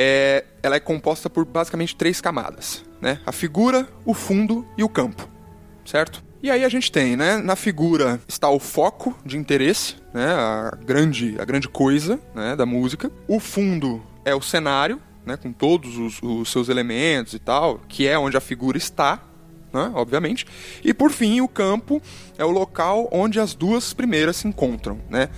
é, 0.00 0.44
ela 0.62 0.76
é 0.76 0.80
composta 0.80 1.28
por 1.28 1.44
basicamente 1.44 1.96
três 1.96 2.20
camadas, 2.20 2.84
né? 3.00 3.20
A 3.26 3.32
figura, 3.32 3.88
o 4.04 4.14
fundo 4.14 4.64
e 4.76 4.84
o 4.84 4.88
campo, 4.88 5.28
certo? 5.84 6.22
E 6.40 6.52
aí 6.52 6.64
a 6.64 6.68
gente 6.68 6.92
tem, 6.92 7.16
né? 7.16 7.36
Na 7.38 7.56
figura 7.56 8.20
está 8.28 8.48
o 8.48 8.60
foco 8.60 9.12
de 9.26 9.36
interesse, 9.36 9.96
né? 10.14 10.30
A 10.30 10.78
grande, 10.86 11.34
a 11.40 11.44
grande 11.44 11.68
coisa, 11.68 12.20
né? 12.32 12.54
Da 12.54 12.64
música. 12.64 13.10
O 13.26 13.40
fundo 13.40 14.00
é 14.24 14.32
o 14.32 14.40
cenário, 14.40 15.02
né? 15.26 15.36
Com 15.36 15.52
todos 15.52 15.98
os, 15.98 16.22
os 16.22 16.48
seus 16.48 16.68
elementos 16.68 17.34
e 17.34 17.40
tal, 17.40 17.80
que 17.88 18.06
é 18.06 18.16
onde 18.16 18.36
a 18.36 18.40
figura 18.40 18.78
está, 18.78 19.20
né, 19.72 19.90
obviamente. 19.94 20.46
E 20.84 20.94
por 20.94 21.10
fim, 21.10 21.40
o 21.40 21.48
campo 21.48 22.00
é 22.38 22.44
o 22.44 22.50
local 22.50 23.08
onde 23.12 23.40
as 23.40 23.52
duas 23.52 23.92
primeiras 23.92 24.36
se 24.36 24.46
encontram, 24.46 25.00
né? 25.10 25.28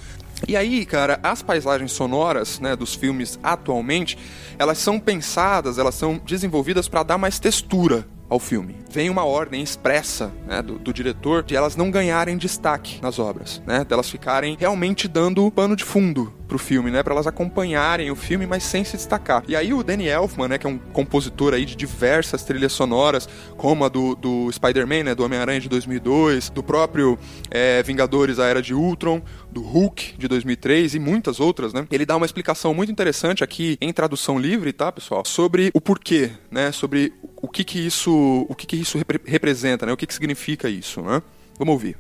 E 0.49 0.57
aí, 0.57 0.85
cara, 0.85 1.21
as 1.23 1.43
paisagens 1.43 1.93
sonoras, 1.93 2.59
né, 2.61 2.75
dos 2.75 2.95
filmes 2.95 3.39
atualmente, 3.43 4.19
elas 4.59 4.79
são 4.79 4.99
pensadas, 4.99 5.79
elas 5.79 5.95
são 5.95 6.21
desenvolvidas 6.25 6.89
para 6.89 7.03
dar 7.03 7.19
mais 7.19 7.39
textura 7.39 8.07
ao 8.31 8.39
filme. 8.39 8.77
Vem 8.89 9.11
uma 9.11 9.25
ordem 9.25 9.61
expressa 9.61 10.33
né, 10.47 10.63
do, 10.63 10.79
do 10.79 10.93
diretor 10.93 11.43
de 11.43 11.57
elas 11.57 11.75
não 11.75 11.91
ganharem 11.91 12.37
destaque 12.37 13.01
nas 13.03 13.19
obras, 13.19 13.61
né? 13.67 13.85
Delas 13.85 14.09
ficarem 14.09 14.57
realmente 14.59 15.09
dando 15.09 15.51
pano 15.51 15.75
de 15.75 15.85
fundo 15.85 16.33
pro 16.47 16.59
filme, 16.59 16.91
né? 16.93 17.03
Para 17.03 17.13
elas 17.13 17.27
acompanharem 17.27 18.11
o 18.11 18.17
filme, 18.17 18.47
mas 18.47 18.63
sem 18.63 18.85
se 18.85 18.97
destacar. 18.97 19.43
E 19.49 19.57
aí 19.57 19.75
o 19.75 19.83
Danny 19.83 20.09
Elfman, 20.09 20.49
né? 20.49 20.59
Que 20.59 20.67
é 20.67 20.71
um 20.71 20.79
compositor 20.79 21.55
aí 21.55 21.65
de 21.65 21.75
diversas 21.75 22.45
trilhas 22.45 22.73
sonoras, 22.73 23.29
como 23.57 23.85
a 23.85 23.89
do, 23.89 24.15
do 24.15 24.51
Spider-Man, 24.53 25.05
né? 25.05 25.15
Do 25.15 25.25
Homem-Aranha 25.25 25.61
de 25.61 25.69
2002, 25.69 26.51
do 26.51 26.63
próprio 26.63 27.19
é, 27.51 27.83
Vingadores, 27.83 28.39
a 28.39 28.47
Era 28.47 28.63
de 28.63 28.75
Ultron, 28.75 29.21
do 29.53 29.61
Hulk 29.63 30.15
de 30.19 30.29
2003 30.29 30.95
e 30.95 30.99
muitas 30.99 31.41
outras, 31.41 31.73
né? 31.73 31.87
Ele 31.91 32.07
dá 32.07 32.17
uma 32.17 32.27
explicação 32.27 32.73
muito 32.73 32.91
interessante 32.93 33.43
aqui 33.43 33.77
em 33.81 33.93
tradução 33.93 34.39
livre, 34.39 34.73
tá, 34.73 34.91
pessoal? 34.93 35.25
Sobre 35.25 35.71
o 35.75 35.81
porquê, 35.81 36.31
né? 36.51 36.71
Sobre 36.73 37.13
o 37.43 37.49
que 37.49 37.65
que 37.65 37.79
isso, 37.85 38.47
o 38.49 38.55
que 38.55 38.67
que 38.67 38.77
isso 38.77 38.97
repre- 38.99 39.21
representa, 39.25 39.87
né? 39.87 39.93
O 39.93 39.97
que 39.97 40.07
que 40.07 40.15
significa 40.15 40.69
isso, 40.69 41.01
né? 41.03 41.23
Vamos 41.59 41.73
ouvir. 41.73 41.97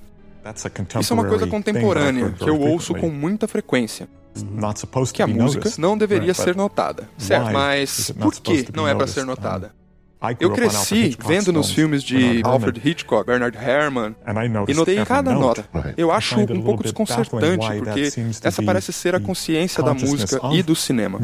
Isso 1.01 1.12
é 1.12 1.14
uma 1.14 1.22
coisa 1.28 1.44
contemporânea 1.51 2.24
que 2.44 2.48
eu 2.51 2.55
ouço 2.72 2.94
com 3.01 3.11
muita 3.11 3.46
frequência. 3.48 4.09
Que 5.12 5.22
a 5.22 5.26
música 5.44 5.68
não 5.78 5.98
deveria 5.98 6.32
ser 6.34 6.55
notada. 6.57 7.11
Certo, 7.18 7.46
mas 7.53 8.11
por 8.12 8.32
que 8.40 8.76
não 8.76 8.86
é 8.88 8.94
para 8.94 9.07
ser 9.09 9.24
notada? 9.26 9.74
Eu 10.38 10.50
cresci 10.52 11.16
vendo 11.26 11.52
nos 11.52 11.70
filmes 11.70 12.02
de 12.02 12.42
Alfred 12.44 12.80
Hitchcock, 12.84 13.26
Bernard 13.26 13.56
Herrmann, 13.56 14.14
e 14.68 14.74
notei 14.74 15.02
cada 15.04 15.32
nota. 15.32 15.64
Eu 15.96 16.12
acho 16.12 16.38
um 16.38 16.62
pouco 16.62 16.82
desconcertante, 16.82 17.66
porque 17.78 18.12
essa 18.44 18.62
parece 18.62 18.92
ser 18.92 19.14
a 19.14 19.20
consciência 19.20 19.82
da 19.82 19.94
música 19.94 20.38
e 20.52 20.62
do 20.62 20.76
cinema. 20.76 21.18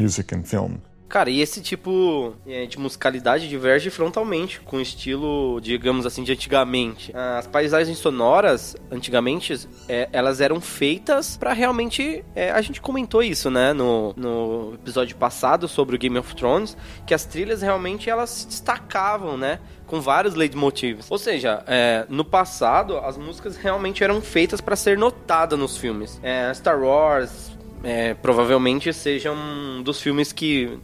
Cara, 1.09 1.29
e 1.29 1.41
esse 1.41 1.61
tipo 1.61 2.33
é, 2.45 2.65
de 2.65 2.77
musicalidade 2.77 3.47
diverge 3.47 3.89
frontalmente 3.89 4.59
com 4.59 4.77
o 4.77 4.81
estilo, 4.81 5.59
digamos 5.61 6.05
assim, 6.05 6.23
de 6.23 6.33
antigamente. 6.33 7.13
As 7.15 7.47
paisagens 7.47 7.97
sonoras, 7.97 8.75
antigamente, 8.91 9.67
é, 9.87 10.09
elas 10.11 10.41
eram 10.41 10.59
feitas 10.59 11.37
pra 11.37 11.53
realmente. 11.53 12.25
é, 12.35 12.51
a 12.51 12.61
gente 12.61 12.81
comentou 12.81 13.23
isso, 13.23 13.49
né, 13.49 13.71
no, 13.71 14.13
no 14.17 14.73
episódio 14.73 15.15
passado 15.15 15.67
sobre 15.67 15.95
o 15.95 15.99
Game 15.99 16.17
of 16.17 16.35
Thrones, 16.35 16.75
que 17.05 17.13
as 17.13 17.23
trilhas 17.23 17.61
realmente 17.61 18.09
elas 18.09 18.29
se 18.29 18.47
destacavam, 18.47 19.37
né? 19.37 19.59
Com 19.85 20.01
vários 20.01 20.35
leitmotivs. 20.35 21.09
Ou 21.09 21.17
seja, 21.17 21.63
é, 21.65 22.05
no 22.09 22.25
passado, 22.25 22.97
as 22.97 23.17
músicas 23.17 23.55
realmente 23.55 24.03
eram 24.03 24.21
feitas 24.21 24.59
pra 24.59 24.75
ser 24.75 24.97
notadas 24.97 25.57
nos 25.57 25.77
filmes. 25.77 26.19
É, 26.21 26.53
Star 26.53 26.77
Wars, 26.81 27.57
é, 27.83 28.13
provavelmente 28.13 28.91
seja 28.91 29.31
um 29.31 29.81
dos 29.81 30.01
filmes 30.01 30.33
que 30.33 30.77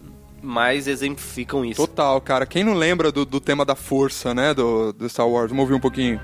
mais 0.43 0.87
exemplificam 0.87 1.63
isso. 1.63 1.87
Total, 1.87 2.19
cara. 2.21 2.45
Quem 2.45 2.63
não 2.63 2.73
lembra 2.73 3.11
do, 3.11 3.25
do 3.25 3.39
tema 3.39 3.63
da 3.63 3.75
força, 3.75 4.33
né, 4.33 4.53
do, 4.53 4.91
do 4.91 5.09
Star 5.09 5.27
Wars? 5.27 5.49
Vamos 5.49 5.63
ouvir 5.63 5.73
um 5.73 5.79
pouquinho. 5.79 6.19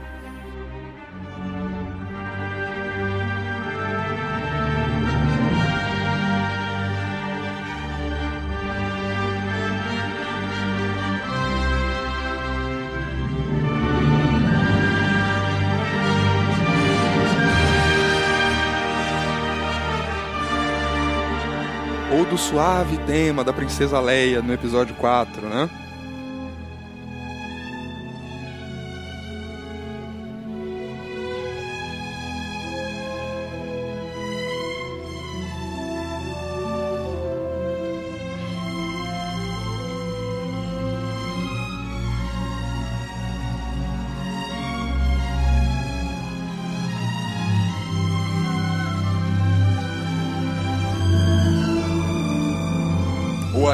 Do 22.29 22.37
suave 22.37 22.97
tema 22.99 23.43
da 23.43 23.51
Princesa 23.51 23.99
Leia 23.99 24.41
no 24.41 24.53
episódio 24.53 24.93
4, 24.95 25.47
né? 25.47 25.69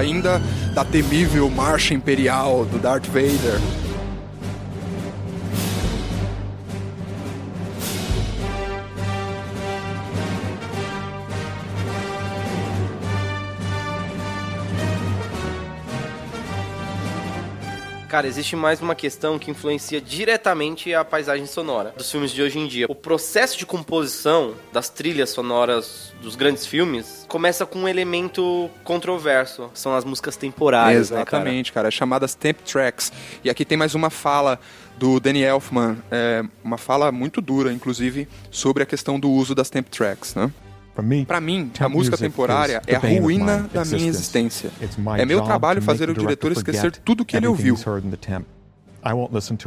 Ainda 0.06 0.42
da 0.74 0.86
temível 0.86 1.50
marcha 1.50 1.94
imperial 1.94 2.66
do 2.66 2.78
Darth 2.78 3.08
Vader. 3.08 3.60
Cara, 18.16 18.28
existe 18.28 18.56
mais 18.56 18.80
uma 18.80 18.96
questão 18.96 19.38
que 19.38 19.52
influencia 19.52 20.00
diretamente 20.00 20.94
a 20.94 21.04
paisagem 21.04 21.46
sonora 21.46 21.94
dos 21.98 22.10
filmes 22.10 22.32
de 22.32 22.42
hoje 22.42 22.58
em 22.58 22.66
dia. 22.66 22.86
O 22.88 22.96
processo 22.96 23.58
de 23.58 23.66
composição 23.66 24.54
das 24.72 24.88
trilhas 24.88 25.32
sonoras 25.32 26.14
dos 26.22 26.38
grandes 26.38 26.66
filmes 26.66 27.26
começa 27.28 27.66
com 27.66 27.80
um 27.80 27.88
elemento 27.90 28.70
controverso. 28.86 29.70
São 29.74 29.94
as 29.94 30.06
músicas 30.06 30.38
temporárias, 30.38 31.10
né, 31.10 31.26
cara? 31.26 31.42
Exatamente, 31.44 31.74
cara. 31.74 31.92
Chamadas 31.92 32.34
temp 32.36 32.60
tracks. 32.62 33.12
E 33.44 33.50
aqui 33.50 33.66
tem 33.66 33.78
mais 33.78 33.94
uma 33.96 34.10
fala 34.10 34.62
do 34.98 35.20
Danny 35.20 35.44
Elfman, 35.44 35.98
é, 36.10 36.42
uma 36.64 36.78
fala 36.78 37.12
muito 37.12 37.42
dura, 37.42 37.74
inclusive, 37.74 38.30
sobre 38.50 38.82
a 38.82 38.86
questão 38.86 39.20
do 39.20 39.30
uso 39.30 39.54
das 39.54 39.70
temp 39.70 39.90
tracks, 39.90 40.36
né? 40.36 40.50
Pra 41.26 41.42
mim, 41.42 41.72
a 41.80 41.90
música 41.90 42.18
temporária 42.18 42.82
é 42.88 42.96
a 42.96 43.00
ruína 43.22 43.70
da 43.74 43.84
minha 43.86 44.08
existência. 44.08 44.72
É 45.18 45.26
meu 45.26 45.42
trabalho 45.42 45.82
fazer 45.82 46.10
o 46.10 46.14
diretor 46.14 46.52
esquecer 46.52 46.92
tudo 47.04 47.26
que 47.26 47.36
ele 47.36 47.48
ouviu. 47.48 47.76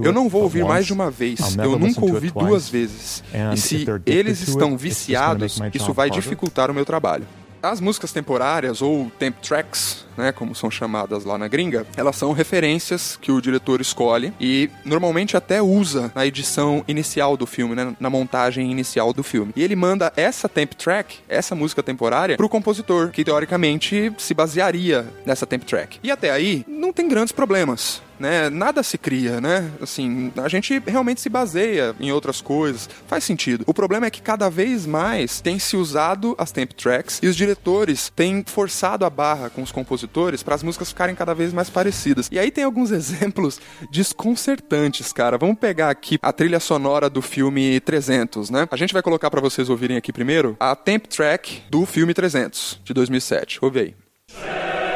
Eu 0.03 0.13
não 0.13 0.29
vou 0.29 0.43
ouvir 0.43 0.65
mais 0.65 0.87
de 0.87 0.93
uma 0.93 1.11
vez. 1.11 1.39
Eu 1.57 1.79
nunca 1.79 2.01
ouvi 2.15 2.31
duas 2.31 2.69
vezes. 2.69 3.23
E 3.55 3.57
se 3.57 3.87
eles 4.07 4.41
estão 4.49 4.77
viciados, 4.77 5.61
isso 5.75 5.93
vai 5.93 6.11
dificultar 6.11 6.71
o 6.71 6.75
meu 6.75 6.85
trabalho. 6.85 7.25
As 7.63 7.81
músicas 7.81 8.13
temporárias, 8.13 8.81
ou 8.81 9.11
temp 9.19 9.37
tracks, 9.41 10.07
né, 10.17 10.33
como 10.33 10.55
são 10.55 10.71
chamadas 10.71 11.25
lá 11.25 11.37
na 11.37 11.49
gringa, 11.49 11.87
elas 11.97 12.17
são 12.17 12.33
referências 12.33 13.19
que 13.21 13.33
o 13.33 13.41
diretor 13.41 13.81
escolhe 13.81 14.33
e 14.41 14.71
normalmente 14.85 15.37
até 15.37 15.61
usa 15.63 16.11
na 16.15 16.27
edição 16.27 16.85
inicial 16.87 17.37
do 17.37 17.47
filme, 17.47 17.75
né, 17.75 17.97
na 17.99 18.11
montagem 18.11 18.71
inicial 18.71 19.13
do 19.13 19.23
filme. 19.23 19.53
E 19.57 19.63
ele 19.63 19.77
manda 19.77 20.13
essa 20.17 20.49
temp 20.49 20.73
track, 20.75 21.19
essa 21.29 21.55
música 21.55 21.83
temporária, 21.83 22.37
pro 22.37 22.49
compositor, 22.49 23.11
que 23.11 23.25
teoricamente 23.25 24.13
se 24.19 24.35
basearia 24.35 25.07
nessa 25.27 25.47
temp 25.47 25.65
track. 25.65 25.99
E 26.03 26.11
até 26.11 26.31
aí, 26.31 26.65
não 26.67 26.93
tem 26.93 27.09
grandes 27.09 27.33
problemas 27.33 28.03
né? 28.19 28.51
Nada 28.51 28.83
se 28.83 28.99
cria, 28.99 29.41
né? 29.41 29.71
Assim, 29.81 30.33
a 30.37 30.49
gente 30.49 30.83
realmente 30.87 31.21
se 31.21 31.29
baseia 31.29 31.95
em 32.01 32.13
outras 32.13 32.41
coisas. 32.41 32.89
Faz 33.07 33.25
sentido. 33.25 33.65
O 33.67 33.75
problema 33.75 34.07
é 34.07 34.11
que 34.11 34.23
cada 34.23 34.49
vez 34.49 34.87
mais 34.87 35.41
tem 35.41 35.59
se 35.59 35.77
usado 35.77 36.35
as 36.39 36.53
temp 36.53 36.73
tracks 36.73 37.21
e 37.23 37.27
os 37.27 37.37
diretores 37.37 38.13
têm 38.15 38.45
forçado 38.47 39.05
a 39.05 39.11
barra 39.11 39.51
com 39.51 39.63
os 39.63 39.73
compositores 39.73 40.43
para 40.43 40.55
as 40.55 40.63
músicas 40.63 40.89
ficarem 40.89 41.15
cada 41.15 41.35
vez 41.35 41.53
mais 41.53 41.71
parecidas. 41.71 42.29
E 42.31 42.39
aí 42.39 42.51
tem 42.51 42.65
alguns 42.65 42.91
exemplos 42.93 43.61
desconcertantes, 43.91 45.13
cara. 45.13 45.39
Vamos 45.39 45.59
pegar 45.59 45.91
aqui 45.91 46.19
a 46.23 46.33
trilha 46.33 46.61
sonora 46.61 47.09
do 47.09 47.23
filme 47.23 47.81
300, 47.81 48.51
né? 48.51 48.69
A 48.71 48.77
gente 48.77 48.93
vai 48.93 49.03
colocar 49.03 49.31
para 49.31 49.41
vocês 49.41 49.69
ouvirem 49.69 49.97
aqui 49.97 50.13
primeiro 50.13 50.57
a 50.59 50.75
temp 50.75 51.07
track 51.07 51.63
do 51.71 51.85
filme 51.87 52.15
300 52.15 52.81
de 52.85 52.93
2007. 52.95 53.59
Ouve 53.63 53.81
aí. 53.81 54.88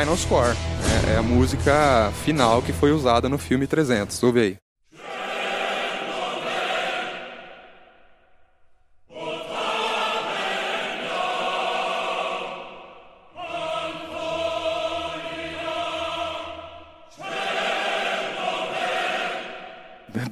Final 0.00 0.16
Score. 0.16 0.56
É, 1.08 1.12
é 1.12 1.16
a 1.18 1.22
música 1.22 2.10
final 2.24 2.62
que 2.62 2.72
foi 2.72 2.90
usada 2.90 3.28
no 3.28 3.36
filme 3.36 3.66
300. 3.66 4.22
Ouve 4.22 4.40
aí. 4.40 4.56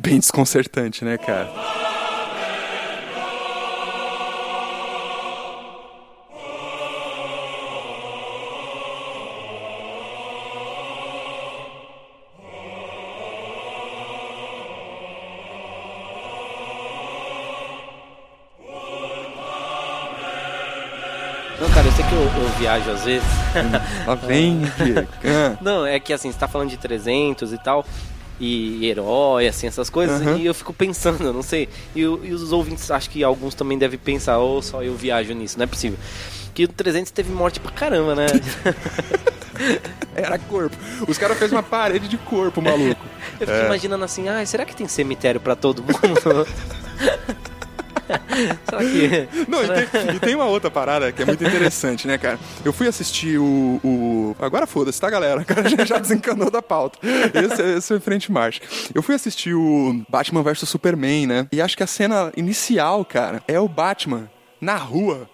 Bem 0.00 0.18
desconcertante, 0.18 1.04
né, 1.04 1.18
cara? 1.18 1.67
Viajo 22.78 22.90
às 22.90 23.04
vezes. 23.04 23.28
Lá 24.06 24.14
vem. 24.14 24.62
Ah. 25.24 25.56
Não, 25.60 25.84
é 25.84 25.98
que 25.98 26.12
assim, 26.12 26.30
você 26.30 26.38
tá 26.38 26.46
falando 26.48 26.70
de 26.70 26.76
300 26.76 27.52
e 27.52 27.58
tal, 27.58 27.84
e 28.40 28.86
herói, 28.86 29.48
assim, 29.48 29.66
essas 29.66 29.90
coisas, 29.90 30.20
Aham. 30.22 30.36
e 30.36 30.46
eu 30.46 30.54
fico 30.54 30.72
pensando, 30.72 31.24
eu 31.24 31.32
não 31.32 31.42
sei, 31.42 31.68
e, 31.94 32.00
e 32.00 32.04
os 32.04 32.52
ouvintes, 32.52 32.90
acho 32.90 33.10
que 33.10 33.22
alguns 33.22 33.54
também 33.54 33.76
devem 33.76 33.98
pensar, 33.98 34.38
ou 34.38 34.62
só 34.62 34.82
eu 34.82 34.94
viajo 34.94 35.32
nisso, 35.34 35.58
não 35.58 35.64
é 35.64 35.66
possível. 35.66 35.98
Que 36.54 36.64
o 36.64 36.68
300 36.68 37.10
teve 37.10 37.32
morte 37.32 37.60
pra 37.60 37.70
caramba, 37.72 38.14
né? 38.14 38.26
Era 40.14 40.38
corpo. 40.38 40.76
Os 41.06 41.18
caras 41.18 41.38
fez 41.38 41.52
uma 41.52 41.62
parede 41.62 42.08
de 42.08 42.16
corpo, 42.16 42.62
maluco. 42.62 43.04
Eu 43.38 43.46
fico 43.46 43.66
imaginando 43.66 44.04
assim, 44.04 44.28
ah, 44.28 44.44
será 44.44 44.64
que 44.64 44.74
tem 44.74 44.88
cemitério 44.88 45.40
pra 45.40 45.54
todo 45.54 45.82
mundo? 45.82 46.46
será 48.68 48.82
que... 48.82 49.28
Não, 49.48 49.62
e 49.64 49.86
tem, 49.86 50.16
e 50.16 50.20
tem 50.20 50.34
uma 50.34 50.44
outra 50.46 50.70
parada 50.70 51.10
que 51.12 51.22
é 51.22 51.24
muito 51.26 51.42
interessante, 51.44 52.06
né, 52.06 52.16
cara? 52.18 52.38
Eu 52.64 52.72
fui 52.72 52.86
assistir 52.86 53.38
o. 53.38 53.80
o- 53.84 54.36
Agora 54.40 54.66
foda-se, 54.66 55.00
tá, 55.00 55.08
galera? 55.10 55.40
O 55.40 55.44
cara 55.44 55.68
já, 55.68 55.84
já 55.84 55.98
desencanou 55.98 56.50
da 56.50 56.62
pauta. 56.62 56.98
Esse, 57.34 57.62
esse 57.78 57.94
é 57.94 58.00
frente 58.00 58.30
marcha. 58.30 58.60
Eu 58.94 59.02
fui 59.02 59.14
assistir 59.14 59.54
o 59.54 60.02
Batman 60.08 60.42
vs 60.42 60.68
Superman, 60.68 61.26
né? 61.26 61.46
E 61.52 61.60
acho 61.60 61.76
que 61.76 61.82
a 61.82 61.86
cena 61.86 62.32
inicial, 62.36 63.04
cara, 63.04 63.42
é 63.48 63.58
o 63.58 63.68
Batman 63.68 64.30
na 64.60 64.76
rua. 64.76 65.28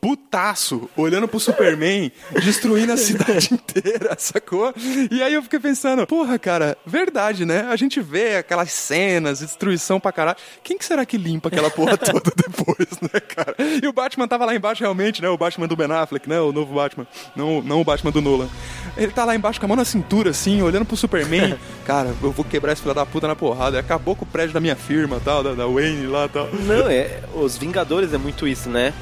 Putaço, 0.00 0.88
olhando 0.96 1.26
pro 1.26 1.40
Superman, 1.40 2.12
destruindo 2.44 2.92
a 2.92 2.96
cidade 2.98 3.52
inteira, 3.52 4.14
sacou? 4.18 4.72
E 5.10 5.20
aí 5.22 5.34
eu 5.34 5.42
fiquei 5.42 5.58
pensando, 5.58 6.06
porra, 6.06 6.38
cara, 6.38 6.78
verdade, 6.86 7.44
né? 7.44 7.66
A 7.68 7.74
gente 7.74 8.00
vê 8.00 8.36
aquelas 8.36 8.70
cenas, 8.70 9.40
destruição 9.40 9.98
pra 9.98 10.12
caralho. 10.12 10.38
Quem 10.62 10.78
que 10.78 10.84
será 10.84 11.04
que 11.04 11.16
limpa 11.16 11.48
aquela 11.48 11.70
porra 11.70 11.96
toda 11.98 12.30
depois, 12.36 12.88
né, 13.02 13.20
cara? 13.20 13.56
E 13.82 13.86
o 13.88 13.92
Batman 13.92 14.28
tava 14.28 14.44
lá 14.44 14.54
embaixo 14.54 14.82
realmente, 14.82 15.20
né? 15.20 15.28
O 15.28 15.36
Batman 15.36 15.66
do 15.66 15.76
Ben 15.76 15.90
Affleck, 15.90 16.28
né? 16.28 16.40
O 16.40 16.52
novo 16.52 16.74
Batman. 16.74 17.06
Não, 17.34 17.60
não 17.60 17.80
o 17.80 17.84
Batman 17.84 18.12
do 18.12 18.22
Nolan. 18.22 18.48
Ele 18.96 19.12
tá 19.12 19.24
lá 19.24 19.34
embaixo 19.34 19.58
com 19.58 19.66
a 19.66 19.68
mão 19.68 19.76
na 19.76 19.84
cintura, 19.84 20.30
assim, 20.30 20.62
olhando 20.62 20.84
pro 20.84 20.96
Superman. 20.96 21.58
Cara, 21.84 22.14
eu 22.22 22.32
vou 22.32 22.44
quebrar 22.44 22.72
esse 22.72 22.82
filho 22.82 22.94
da 22.94 23.04
puta 23.04 23.26
na 23.26 23.34
porrada. 23.34 23.78
Acabou 23.78 24.14
com 24.14 24.24
o 24.24 24.28
prédio 24.28 24.54
da 24.54 24.60
minha 24.60 24.76
firma, 24.76 25.20
tal, 25.24 25.42
da, 25.42 25.54
da 25.54 25.66
Wayne 25.66 26.06
lá, 26.06 26.28
tal. 26.28 26.48
Não, 26.52 26.88
é, 26.88 27.20
os 27.34 27.56
Vingadores 27.56 28.12
é 28.12 28.18
muito 28.18 28.46
isso, 28.46 28.68
né? 28.68 28.92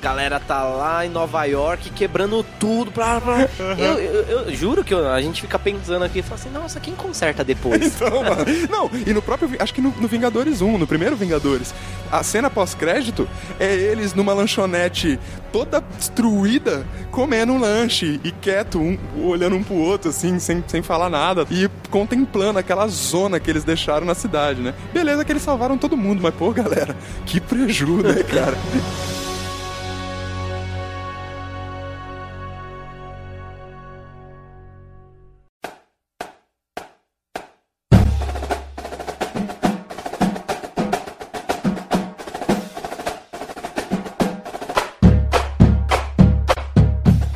Galera 0.00 0.40
tá 0.40 0.64
lá 0.64 1.04
em 1.04 1.10
Nova 1.10 1.44
York 1.44 1.90
quebrando 1.90 2.44
tudo. 2.58 2.90
Blá, 2.90 3.20
blá. 3.20 3.48
Eu, 3.78 3.98
eu, 3.98 4.22
eu 4.22 4.54
juro 4.54 4.82
que 4.82 4.94
a 4.94 5.20
gente 5.20 5.42
fica 5.42 5.58
pensando 5.58 6.04
aqui 6.04 6.20
e 6.20 6.22
fala 6.22 6.34
assim, 6.36 6.50
nossa, 6.50 6.80
quem 6.80 6.94
conserta 6.94 7.44
depois? 7.44 7.80
Então, 8.00 8.22
mano. 8.22 8.44
Não, 8.70 8.90
e 9.06 9.12
no 9.12 9.20
próprio. 9.20 9.50
Acho 9.58 9.74
que 9.74 9.80
no, 9.80 9.90
no 9.90 10.08
Vingadores 10.08 10.62
1, 10.62 10.78
no 10.78 10.86
primeiro 10.86 11.16
Vingadores, 11.16 11.74
a 12.10 12.22
cena 12.22 12.48
pós-crédito 12.48 13.28
é 13.58 13.74
eles 13.74 14.14
numa 14.14 14.32
lanchonete 14.32 15.18
toda 15.52 15.82
destruída, 15.98 16.86
comendo 17.10 17.52
um 17.52 17.58
lanche 17.58 18.20
e 18.24 18.30
quieto, 18.30 18.78
um, 18.78 18.98
olhando 19.22 19.56
um 19.56 19.62
pro 19.62 19.74
outro, 19.74 20.10
assim, 20.10 20.38
sem, 20.38 20.64
sem 20.66 20.82
falar 20.82 21.10
nada, 21.10 21.46
e 21.50 21.68
contemplando 21.90 22.58
aquela 22.58 22.86
zona 22.88 23.38
que 23.38 23.50
eles 23.50 23.64
deixaram 23.64 24.06
na 24.06 24.14
cidade, 24.14 24.60
né? 24.60 24.72
Beleza 24.92 25.24
que 25.24 25.32
eles 25.32 25.42
salvaram 25.42 25.76
todo 25.76 25.96
mundo, 25.96 26.20
mas, 26.22 26.34
pô, 26.34 26.52
galera, 26.52 26.96
que 27.26 27.40
prejuízo, 27.40 28.02
né, 28.02 28.22
cara? 28.22 28.56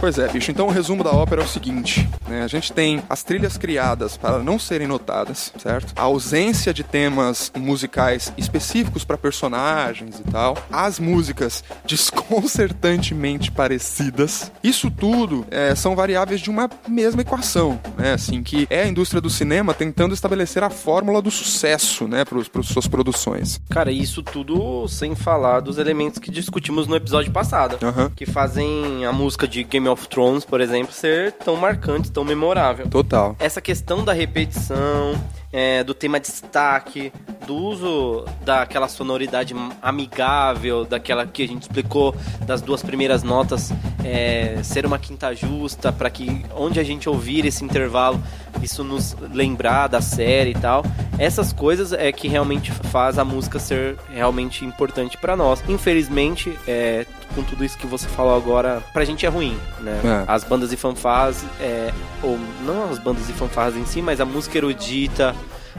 Pois 0.05 0.19
é, 0.19 0.29
bicho. 0.29 0.51
Então 0.51 0.67
o 0.67 0.71
resumo 0.71 1.03
da 1.03 1.13
ópera 1.13 1.41
é 1.41 1.45
o 1.47 1.49
seguinte: 1.49 2.07
né? 2.29 2.43
a 2.43 2.47
gente 2.47 2.71
tem 2.75 3.03
as 3.09 3.23
trilhas 3.23 3.57
criadas 3.57 4.19
para 4.19 4.41
não 4.41 4.59
serem 4.59 4.87
notadas, 4.87 5.51
certo? 5.57 5.95
A 5.97 6.03
ausência 6.03 6.75
de 6.75 6.83
temas 6.83 7.51
musicais 7.57 8.31
específicos 8.37 9.03
para 9.03 9.17
personagens 9.17 10.21
e 10.21 10.25
tal. 10.25 10.59
As 10.71 10.99
músicas 10.99 11.65
desconcertantemente 11.87 13.51
parecidas. 13.51 14.53
Isso 14.63 14.91
tudo 14.91 15.47
é, 15.51 15.75
são 15.75 15.97
variáveis 15.97 16.43
de 16.43 16.51
uma 16.51 16.69
mesma 16.87 17.23
equação, 17.23 17.81
né? 17.97 18.13
Assim, 18.13 18.43
que 18.43 18.67
é 18.69 18.83
a 18.83 18.87
indústria 18.87 19.23
do 19.23 19.31
cinema 19.31 19.73
tentando 19.73 20.13
estabelecer 20.13 20.63
a 20.63 20.69
fórmula 20.69 21.23
do 21.23 21.31
sucesso, 21.31 22.07
né, 22.07 22.27
para 22.27 22.63
suas 22.63 22.87
produções. 22.87 23.59
Cara, 23.71 23.91
isso 23.91 24.23
tudo 24.23 24.87
sem 24.87 25.15
falar 25.15 25.61
dos 25.61 25.79
elementos 25.79 26.19
que 26.19 26.31
discutimos 26.31 26.87
no 26.87 26.95
episódio 26.95 27.33
passado. 27.33 27.79
Aham. 27.83 28.13
Que 28.15 28.27
fazem 28.27 29.07
a 29.07 29.13
música 29.13 29.49
de 29.49 29.65
Game 29.65 29.89
of 29.95 30.04
Thrones, 30.07 30.45
por 30.45 30.61
exemplo, 30.61 30.93
ser 30.93 31.33
tão 31.33 31.57
marcante, 31.57 32.11
tão 32.11 32.25
memorável. 32.25 32.89
Total. 32.89 33.37
Essa 33.39 33.61
questão 33.61 34.05
da 34.05 34.13
repetição, 34.13 35.15
é, 35.55 35.85
do 35.85 35.95
tema 35.95 36.19
destaque, 36.19 37.13
do 37.47 37.55
uso 37.55 38.25
daquela 38.45 38.89
sonoridade 38.89 39.55
amigável, 39.81 40.85
daquela 40.85 41.25
que 41.25 41.45
a 41.45 41.47
gente 41.47 41.63
explicou 41.63 42.13
das 42.45 42.61
duas 42.61 42.83
primeiras 42.83 43.23
notas, 43.23 43.73
é, 44.05 44.59
ser 44.65 44.85
uma 44.85 44.99
quinta 44.99 45.33
justa, 45.33 45.93
para 45.93 46.11
que 46.11 46.45
onde 46.57 46.81
a 46.81 46.83
gente 46.83 47.09
ouvir 47.09 47.47
esse 47.47 47.65
intervalo, 47.65 48.21
isso 48.61 48.83
nos 48.83 49.17
lembrar 49.33 49.87
da 49.87 50.01
série 50.01 50.51
e 50.51 50.55
tal. 50.55 50.85
Essas 51.19 51.53
coisas 51.53 51.93
é 51.93 52.11
que 52.11 52.27
realmente 52.27 52.73
faz 52.73 53.17
a 53.17 53.25
música 53.25 53.61
ser 53.61 53.97
realmente 54.13 54.65
importante 54.65 55.17
para 55.17 55.37
nós. 55.37 55.63
Infelizmente, 55.69 56.59
é, 56.67 57.07
com 57.35 57.43
tudo 57.43 57.65
isso 57.65 57.79
que 57.79 57.87
você 57.87 58.09
falou 58.09 58.37
agora, 58.37 58.83
pra 58.93 59.05
gente 59.05 59.25
é 59.27 59.29
ruim, 59.29 59.57
né? 59.81 60.01
É. 60.05 60.25
As 60.27 60.43
bandas 60.43 60.73
e 60.73 60.77
fanfarras, 60.77 61.45
é, 61.61 61.93
ou 62.23 62.39
não 62.65 62.91
as 62.91 62.99
bandas 62.99 63.29
e 63.29 63.33
fanfarras 63.33 63.77
em 63.77 63.85
si, 63.85 64.01
mas 64.01 64.21
a 64.21 64.25
música 64.25 64.59
erudita, 64.59 65.35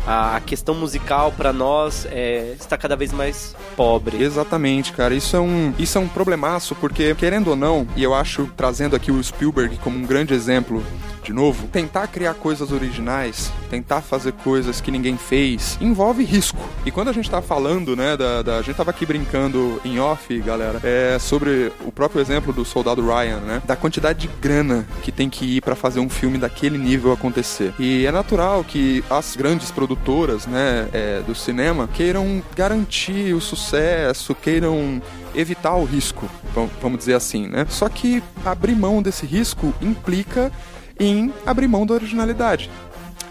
a, 0.06 0.40
questão 0.46 0.76
musical 0.76 1.32
pra 1.32 1.52
nós 1.52 2.06
é, 2.10 2.56
está 2.60 2.78
cada 2.78 2.96
vez 2.96 3.12
mais 3.12 3.56
pobre. 3.76 4.22
Exatamente, 4.22 4.94
cara. 4.94 5.14
Isso 5.14 5.36
é 5.36 5.40
um, 5.40 5.74
isso 5.78 5.98
é 5.98 6.02
um 6.02 6.08
problemaço, 6.08 6.76
porque, 6.76 7.14
querendo 7.16 7.50
ou 7.50 7.56
não, 7.56 7.88
e 7.96 8.04
eu 8.04 8.14
acho, 8.14 8.50
trazendo 8.56 8.96
aqui 8.96 9.12
o 9.12 9.24
Spielberg 9.24 9.78
como 9.78 9.98
um 9.98 10.06
grande 10.06 10.34
exemplo, 10.34 10.84
de 11.26 11.34
novo, 11.34 11.68
tentar 11.68 12.06
criar 12.08 12.36
coisas 12.36 12.72
originais, 12.72 13.52
tentar 13.70 14.02
fazer 14.02 14.32
coisas 14.32 14.80
que 14.80 14.92
ninguém 14.92 15.18
fez, 15.18 15.76
envolve 15.82 16.24
risco. 16.24 16.60
E 16.86 16.92
quando 16.92 17.08
a 17.10 17.12
gente 17.14 17.30
tá 17.30 17.42
falando, 17.42 17.96
né, 17.96 18.16
da, 18.16 18.44
da- 18.44 18.58
a 18.58 18.62
gente 18.62 18.76
tava 18.76 18.92
aqui 18.92 19.06
brincando 19.08 19.82
em 19.84 20.00
off, 20.00 20.38
galera, 20.42 20.80
é 20.84 21.18
sobre 21.20 21.72
o 21.84 21.92
próprio 21.92 22.22
exemplo 22.22 22.54
do 22.54 22.64
soldado 22.64 23.02
Ryan, 23.06 23.40
né, 23.40 23.62
da 23.66 23.76
quantidade 23.76 24.20
de 24.20 24.28
grana 24.40 24.86
que 25.02 25.12
tem 25.12 25.28
que 25.30 25.58
ir 25.58 25.62
pra 25.62 25.76
fazer 25.76 26.00
um 26.00 26.10
filme 26.10 26.38
daquele 26.38 26.78
nível 26.78 27.12
acontecer. 27.12 27.74
E 27.80 28.06
é 28.06 28.12
natural 28.12 28.64
que 28.64 29.04
as 29.10 29.36
grandes 29.36 29.72
produtoras, 29.72 30.46
né, 30.46 30.88
é, 30.94 31.22
do 31.26 31.34
cinema 31.34 31.90
queiram 31.92 32.44
garantir 32.56 33.34
o 33.34 33.42
sucesso, 33.42 34.36
queiram 34.36 35.02
evitar 35.34 35.76
o 35.76 35.84
risco, 35.86 36.30
vam- 36.54 36.70
vamos 36.82 37.00
dizer 37.00 37.14
assim, 37.16 37.48
né? 37.48 37.66
Só 37.68 37.90
que 37.90 38.24
abrir 38.46 38.76
mão 38.76 39.02
desse 39.02 39.26
risco 39.26 39.74
implica 39.82 40.52
em 41.00 41.34
abrir 41.46 41.68
mão 41.68 41.86
da 41.86 41.94
originalidade. 41.94 42.70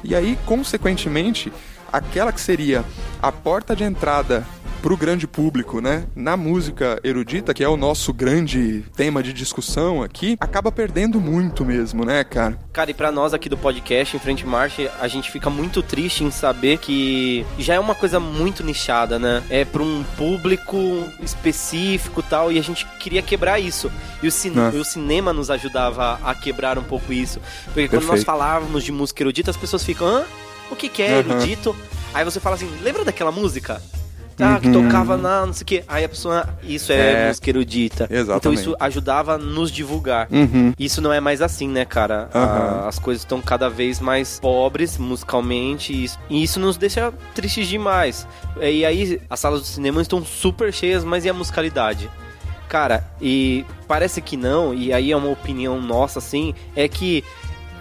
E 0.03 0.15
aí, 0.15 0.39
consequentemente, 0.45 1.53
aquela 1.93 2.33
que 2.33 2.41
seria 2.41 2.85
a 3.23 3.33
porta 3.33 3.75
de 3.75 3.85
entrada 3.85 4.47
pro 4.85 4.99
grande 4.99 5.27
público, 5.27 5.81
né, 5.81 6.05
na 6.15 6.37
música 6.37 7.01
erudita, 7.03 7.55
que 7.55 7.65
é 7.65 7.69
o 7.69 7.75
nosso 7.75 8.13
grande 8.13 8.85
tema 8.95 9.23
de 9.23 9.33
discussão 9.33 10.03
aqui, 10.03 10.37
acaba 10.39 10.71
perdendo 10.71 11.19
muito 11.19 11.65
mesmo, 11.65 12.05
né, 12.05 12.23
cara? 12.23 12.59
Cara, 12.71 12.91
e 12.91 12.95
pra 12.95 13.11
nós 13.11 13.33
aqui 13.33 13.49
do 13.49 13.57
podcast, 13.57 14.15
em 14.15 14.21
Frente 14.21 14.45
Marcha, 14.47 14.93
a 15.01 15.09
gente 15.09 15.31
fica 15.31 15.49
muito 15.49 15.83
triste 15.83 16.23
em 16.23 16.31
saber 16.31 16.77
que 16.77 17.47
já 17.59 17.73
é 17.73 17.81
uma 17.81 17.95
coisa 17.95 18.21
muito 18.21 18.63
nichada, 18.63 19.19
né? 19.19 19.43
É 19.49 19.65
pra 19.65 19.83
um 19.83 20.05
público 20.19 20.77
específico 21.23 22.21
e 22.21 22.23
tal, 22.25 22.53
e 22.53 22.59
a 22.59 22.63
gente 22.63 22.87
queria 23.01 23.23
quebrar 23.23 23.59
isso. 23.59 23.91
E 24.23 24.29
o, 24.29 24.31
cine- 24.31 24.59
É. 24.59 24.69
o 24.69 24.85
cinema 24.85 25.33
nos 25.33 25.51
ajudava 25.51 26.21
a 26.23 26.35
quebrar 26.35 26.77
um 26.79 26.83
pouco 26.85 27.11
isso. 27.11 27.41
Porque 27.67 27.89
quando 27.89 28.03
nós 28.03 28.09
Perfeito. 28.23 28.27
falávamos 28.27 28.85
de 28.85 28.93
música 28.93 29.23
erudita, 29.23 29.51
as 29.51 29.57
pessoas 29.57 29.83
ficam, 29.83 30.07
hã? 30.07 30.25
O 30.71 30.77
que, 30.77 30.91
que 30.91 31.01
é 31.03 31.21
erudito? 31.21 31.75
Aí 32.13 32.23
você 32.23 32.39
fala 32.39 32.57
assim, 32.57 32.71
lembra 32.83 33.03
daquela 33.03 33.33
música? 33.33 33.81
Ah, 34.39 34.59
que 34.61 34.69
Uhum. 34.69 34.85
tocava 34.85 35.17
na 35.17 35.47
não 35.47 35.53
sei 35.53 35.63
o 35.63 35.67
que. 35.67 35.85
Aí 35.87 36.05
a 36.05 36.09
pessoa, 36.09 36.49
isso 36.63 36.93
é, 36.93 37.25
É. 37.25 37.29
música 37.29 37.51
erudita. 37.51 38.05
Então 38.05 38.17
Exatamente. 38.19 38.61
isso 38.61 38.77
ajudava 38.81 39.35
a 39.35 39.39
nos 39.39 39.71
divulgar. 39.71 40.27
Uhum. 40.31 40.73
Isso 40.79 41.01
não 41.01 41.13
é 41.13 41.21
mais 41.21 41.41
assim, 41.41 41.69
né, 41.69 41.85
cara? 41.85 42.29
A- 42.35 42.89
as 42.89 42.99
coisas 42.99 43.23
estão 43.23 43.41
cada 43.41 43.69
vez 43.71 44.01
mais 44.01 44.41
pobres 44.41 44.99
musicalmente 44.99 45.93
e 45.93 46.05
isso, 46.05 46.19
e 46.29 46.43
isso 46.43 46.59
nos 46.61 46.77
deixa 46.77 47.13
tristes 47.35 47.69
demais. 47.69 48.27
E 48.61 48.85
aí 48.85 49.21
as 49.31 49.39
salas 49.41 49.61
do 49.61 49.67
cinema 49.67 50.03
estão 50.03 50.25
super 50.25 50.73
cheias, 50.73 51.05
mas 51.05 51.25
e 51.25 51.29
a 51.31 51.35
musicalidade? 51.35 52.11
Cara, 52.69 53.05
e 53.21 53.65
parece 53.87 54.21
que 54.21 54.37
não, 54.37 54.75
e 54.75 54.93
aí 54.93 55.13
é 55.13 55.17
uma 55.17 55.29
opinião 55.31 55.81
nossa, 55.81 56.19
assim, 56.19 56.55
é 56.75 56.89
que 56.89 57.23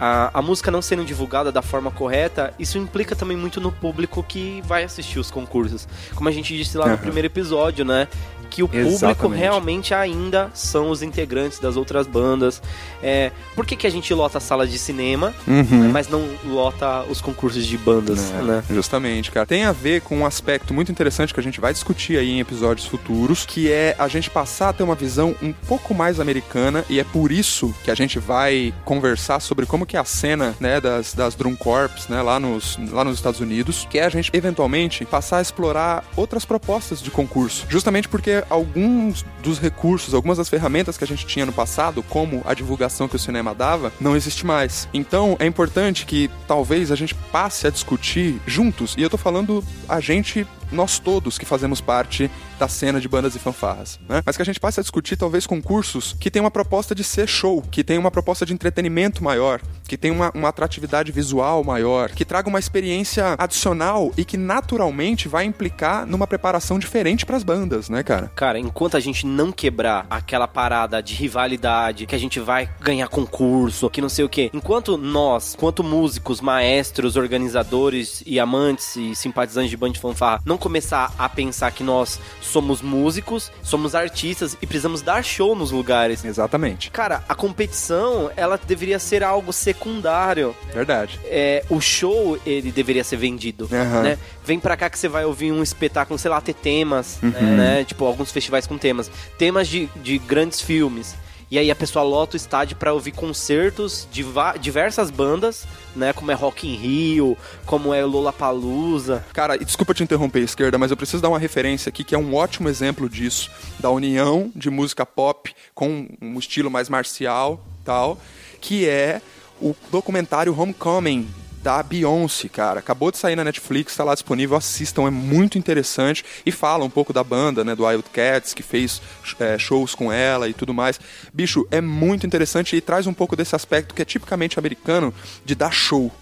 a, 0.00 0.38
a 0.38 0.42
música 0.42 0.70
não 0.70 0.82
sendo 0.82 1.04
divulgada 1.04 1.52
da 1.52 1.62
forma 1.62 1.90
correta, 1.90 2.52
isso 2.58 2.78
implica 2.78 3.14
também 3.14 3.36
muito 3.36 3.60
no 3.60 3.70
público 3.70 4.22
que 4.22 4.62
vai 4.64 4.84
assistir 4.84 5.18
os 5.18 5.30
concursos. 5.30 5.86
Como 6.14 6.28
a 6.28 6.32
gente 6.32 6.56
disse 6.56 6.76
lá 6.76 6.86
no 6.86 6.92
Aham. 6.94 7.00
primeiro 7.02 7.26
episódio, 7.26 7.84
né? 7.84 8.08
Que 8.54 8.62
o 8.62 8.68
público 8.68 8.88
Exatamente. 8.90 9.40
realmente 9.40 9.92
ainda 9.94 10.48
são 10.54 10.88
os 10.90 11.02
integrantes 11.02 11.58
das 11.58 11.76
outras 11.76 12.06
bandas. 12.06 12.62
É, 13.02 13.32
por 13.56 13.66
que, 13.66 13.74
que 13.74 13.84
a 13.84 13.90
gente 13.90 14.14
lota 14.14 14.38
a 14.38 14.40
sala 14.40 14.64
de 14.64 14.78
cinema, 14.78 15.34
Uhum. 15.44 15.90
mas 15.90 16.08
não 16.08 16.22
lota 16.46 17.02
os 17.10 17.20
concursos 17.20 17.66
de 17.66 17.76
bandas, 17.76 18.30
É, 18.30 18.42
né? 18.42 18.62
Justamente, 18.70 19.32
cara. 19.32 19.44
Tem 19.44 19.64
a 19.64 19.72
ver 19.72 20.02
com 20.02 20.18
um 20.18 20.24
aspecto 20.26 20.72
muito 20.72 20.92
interessante 20.92 21.34
que 21.34 21.40
a 21.40 21.42
gente 21.42 21.60
vai 21.60 21.72
discutir 21.72 22.16
aí 22.16 22.30
em 22.30 22.38
episódios 22.38 22.86
futuros, 22.86 23.44
que 23.44 23.72
é 23.72 23.96
a 23.98 24.06
gente 24.06 24.30
passar 24.30 24.68
a 24.68 24.72
ter 24.72 24.84
uma 24.84 24.94
visão 24.94 25.34
um 25.42 25.52
pouco 25.52 25.92
mais 25.92 26.20
americana, 26.20 26.84
e 26.88 27.00
é 27.00 27.04
por 27.04 27.32
isso 27.32 27.74
que 27.82 27.90
a 27.90 27.94
gente 27.96 28.20
vai 28.20 28.72
conversar 28.84 29.40
sobre 29.40 29.66
como 29.66 29.84
que 29.84 29.96
é 29.96 30.00
a 30.00 30.04
cena, 30.04 30.54
né, 30.60 30.80
das, 30.80 31.12
das 31.12 31.34
Drum 31.34 31.56
Corps, 31.56 32.06
né, 32.08 32.22
lá 32.22 32.38
nos, 32.38 32.78
lá 32.92 33.02
nos 33.02 33.16
Estados 33.16 33.40
Unidos, 33.40 33.84
que 33.90 33.98
é 33.98 34.04
a 34.04 34.08
gente, 34.08 34.30
eventualmente, 34.32 35.04
passar 35.04 35.38
a 35.38 35.42
explorar 35.42 36.04
outras 36.16 36.44
propostas 36.44 37.02
de 37.02 37.10
concurso. 37.10 37.66
Justamente 37.68 38.08
porque 38.08 38.43
alguns 38.48 39.24
dos 39.42 39.58
recursos, 39.58 40.14
algumas 40.14 40.38
das 40.38 40.48
ferramentas 40.48 40.96
que 40.96 41.04
a 41.04 41.06
gente 41.06 41.26
tinha 41.26 41.46
no 41.46 41.52
passado, 41.52 42.02
como 42.02 42.42
a 42.44 42.54
divulgação 42.54 43.08
que 43.08 43.16
o 43.16 43.18
cinema 43.18 43.54
dava, 43.54 43.92
não 44.00 44.16
existe 44.16 44.46
mais. 44.46 44.88
Então, 44.92 45.36
é 45.38 45.46
importante 45.46 46.06
que 46.06 46.30
talvez 46.46 46.90
a 46.90 46.96
gente 46.96 47.14
passe 47.14 47.66
a 47.66 47.70
discutir 47.70 48.40
juntos, 48.46 48.94
e 48.96 49.02
eu 49.02 49.10
tô 49.10 49.16
falando 49.16 49.62
a 49.88 50.00
gente, 50.00 50.46
nós 50.74 50.98
todos 50.98 51.38
que 51.38 51.46
fazemos 51.46 51.80
parte 51.80 52.30
da 52.58 52.68
cena 52.68 53.00
de 53.00 53.08
bandas 53.08 53.34
e 53.34 53.38
fanfarras, 53.38 53.98
né? 54.08 54.22
Mas 54.24 54.36
que 54.36 54.42
a 54.42 54.44
gente 54.44 54.60
passe 54.60 54.80
a 54.80 54.82
discutir 54.82 55.16
talvez 55.16 55.46
concursos 55.46 56.16
que 56.18 56.30
tem 56.30 56.40
uma 56.40 56.50
proposta 56.50 56.94
de 56.94 57.04
ser 57.04 57.28
show, 57.28 57.62
que 57.70 57.82
tem 57.82 57.98
uma 57.98 58.10
proposta 58.10 58.44
de 58.46 58.52
entretenimento 58.52 59.22
maior, 59.22 59.60
que 59.86 59.96
tem 59.96 60.10
uma, 60.10 60.30
uma 60.34 60.48
atratividade 60.48 61.12
visual 61.12 61.62
maior, 61.64 62.10
que 62.10 62.24
traga 62.24 62.48
uma 62.48 62.58
experiência 62.58 63.34
adicional 63.38 64.12
e 64.16 64.24
que 64.24 64.36
naturalmente 64.36 65.28
vai 65.28 65.44
implicar 65.44 66.06
numa 66.06 66.26
preparação 66.26 66.78
diferente 66.78 67.26
pras 67.26 67.42
bandas, 67.42 67.88
né, 67.88 68.02
cara? 68.02 68.30
Cara, 68.34 68.58
enquanto 68.58 68.96
a 68.96 69.00
gente 69.00 69.26
não 69.26 69.52
quebrar 69.52 70.06
aquela 70.08 70.48
parada 70.48 71.02
de 71.02 71.14
rivalidade, 71.14 72.06
que 72.06 72.14
a 72.14 72.18
gente 72.18 72.40
vai 72.40 72.68
ganhar 72.80 73.08
concurso, 73.08 73.90
que 73.90 74.00
não 74.00 74.08
sei 74.08 74.24
o 74.24 74.28
que, 74.28 74.50
enquanto 74.52 74.96
nós, 74.96 75.54
quanto 75.58 75.84
músicos, 75.84 76.40
maestros, 76.40 77.16
organizadores 77.16 78.22
e 78.26 78.40
amantes 78.40 78.96
e 78.96 79.14
simpatizantes 79.14 79.70
de 79.70 79.76
banda 79.76 79.94
de 79.94 80.00
fanfarra, 80.00 80.40
não 80.44 80.58
começar 80.64 81.12
a 81.18 81.28
pensar 81.28 81.70
que 81.72 81.84
nós 81.84 82.18
somos 82.40 82.80
músicos, 82.80 83.52
somos 83.62 83.94
artistas 83.94 84.56
e 84.62 84.66
precisamos 84.66 85.02
dar 85.02 85.22
show 85.22 85.54
nos 85.54 85.70
lugares. 85.70 86.24
Exatamente. 86.24 86.90
Cara, 86.90 87.22
a 87.28 87.34
competição, 87.34 88.30
ela 88.34 88.58
deveria 88.58 88.98
ser 88.98 89.22
algo 89.22 89.52
secundário. 89.52 90.56
Verdade. 90.72 91.20
É, 91.26 91.62
o 91.68 91.82
show, 91.82 92.38
ele 92.46 92.72
deveria 92.72 93.04
ser 93.04 93.16
vendido, 93.18 93.68
Aham. 93.70 94.02
né? 94.02 94.18
Vem 94.42 94.58
pra 94.58 94.74
cá 94.74 94.88
que 94.88 94.98
você 94.98 95.06
vai 95.06 95.26
ouvir 95.26 95.52
um 95.52 95.62
espetáculo, 95.62 96.18
sei 96.18 96.30
lá, 96.30 96.40
ter 96.40 96.54
temas, 96.54 97.18
Uhum. 97.22 97.30
né? 97.56 97.84
Tipo, 97.84 98.06
alguns 98.06 98.32
festivais 98.32 98.66
com 98.66 98.78
temas. 98.78 99.10
Temas 99.36 99.68
de, 99.68 99.86
de 99.96 100.16
grandes 100.18 100.62
filmes. 100.62 101.14
E 101.50 101.58
aí 101.58 101.70
a 101.70 101.76
pessoa 101.76 102.04
lota 102.04 102.34
o 102.34 102.36
estádio 102.36 102.76
pra 102.76 102.92
ouvir 102.92 103.12
concertos 103.12 104.08
de 104.10 104.24
diversas 104.60 105.10
bandas, 105.10 105.66
né? 105.94 106.12
Como 106.12 106.30
é 106.30 106.34
Rock 106.34 106.66
in 106.66 106.76
Rio, 106.76 107.36
como 107.66 107.92
é 107.92 108.04
Lollapalooza. 108.04 109.24
Cara, 109.32 109.56
desculpa 109.56 109.94
te 109.94 110.02
interromper, 110.02 110.40
esquerda, 110.40 110.78
mas 110.78 110.90
eu 110.90 110.96
preciso 110.96 111.22
dar 111.22 111.28
uma 111.28 111.38
referência 111.38 111.88
aqui 111.90 112.02
que 112.02 112.14
é 112.14 112.18
um 112.18 112.34
ótimo 112.34 112.68
exemplo 112.68 113.08
disso, 113.08 113.50
da 113.78 113.90
união 113.90 114.50
de 114.54 114.70
música 114.70 115.04
pop 115.06 115.54
com 115.74 116.08
um 116.20 116.38
estilo 116.38 116.70
mais 116.70 116.88
marcial 116.88 117.60
tal, 117.84 118.18
que 118.60 118.88
é 118.88 119.20
o 119.60 119.74
documentário 119.90 120.58
Homecoming 120.58 121.28
da 121.64 121.82
Beyoncé, 121.82 122.46
cara. 122.46 122.80
Acabou 122.80 123.10
de 123.10 123.16
sair 123.16 123.34
na 123.34 123.42
Netflix, 123.42 123.96
tá 123.96 124.04
lá 124.04 124.12
disponível, 124.12 124.54
assistam, 124.54 125.06
é 125.06 125.10
muito 125.10 125.56
interessante. 125.56 126.22
E 126.44 126.52
fala 126.52 126.84
um 126.84 126.90
pouco 126.90 127.10
da 127.10 127.24
banda, 127.24 127.64
né, 127.64 127.74
do 127.74 127.86
Wild 127.86 128.04
Cats, 128.12 128.52
que 128.52 128.62
fez 128.62 129.00
é, 129.40 129.56
shows 129.56 129.94
com 129.94 130.12
ela 130.12 130.46
e 130.46 130.52
tudo 130.52 130.74
mais. 130.74 131.00
Bicho, 131.32 131.66
é 131.70 131.80
muito 131.80 132.26
interessante 132.26 132.76
e 132.76 132.82
traz 132.82 133.06
um 133.06 133.14
pouco 133.14 133.34
desse 133.34 133.56
aspecto 133.56 133.94
que 133.94 134.02
é 134.02 134.04
tipicamente 134.04 134.58
americano 134.58 135.12
de 135.42 135.54
dar 135.54 135.72
show. 135.72 136.12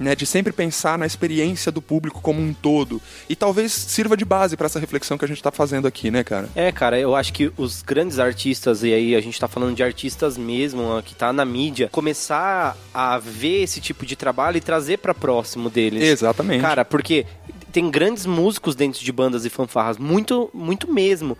Né, 0.00 0.16
de 0.16 0.26
sempre 0.26 0.52
pensar 0.52 0.98
na 0.98 1.06
experiência 1.06 1.70
do 1.70 1.80
público 1.80 2.20
como 2.20 2.40
um 2.40 2.52
todo. 2.52 3.00
E 3.28 3.36
talvez 3.36 3.70
sirva 3.70 4.16
de 4.16 4.24
base 4.24 4.56
para 4.56 4.66
essa 4.66 4.80
reflexão 4.80 5.16
que 5.16 5.24
a 5.24 5.28
gente 5.28 5.42
tá 5.42 5.52
fazendo 5.52 5.86
aqui, 5.86 6.10
né, 6.10 6.24
cara? 6.24 6.48
É, 6.56 6.72
cara, 6.72 6.98
eu 6.98 7.14
acho 7.14 7.32
que 7.32 7.52
os 7.56 7.82
grandes 7.82 8.18
artistas, 8.18 8.82
e 8.82 8.92
aí 8.92 9.14
a 9.14 9.20
gente 9.20 9.38
tá 9.38 9.46
falando 9.46 9.76
de 9.76 9.82
artistas 9.82 10.36
mesmo, 10.36 11.00
que 11.04 11.14
tá 11.14 11.32
na 11.32 11.44
mídia, 11.44 11.88
começar 11.92 12.76
a 12.92 13.18
ver 13.18 13.62
esse 13.62 13.80
tipo 13.80 14.04
de 14.04 14.16
trabalho 14.16 14.56
e 14.56 14.60
trazer 14.60 14.98
pra 14.98 15.14
próximo 15.14 15.70
deles. 15.70 16.02
Exatamente. 16.02 16.62
Cara, 16.62 16.84
porque 16.84 17.26
tem 17.72 17.90
grandes 17.90 18.26
músicos 18.26 18.74
dentro 18.74 19.02
de 19.02 19.12
bandas 19.12 19.44
e 19.44 19.50
fanfarras, 19.50 19.98
muito, 19.98 20.50
muito 20.52 20.92
mesmo. 20.92 21.38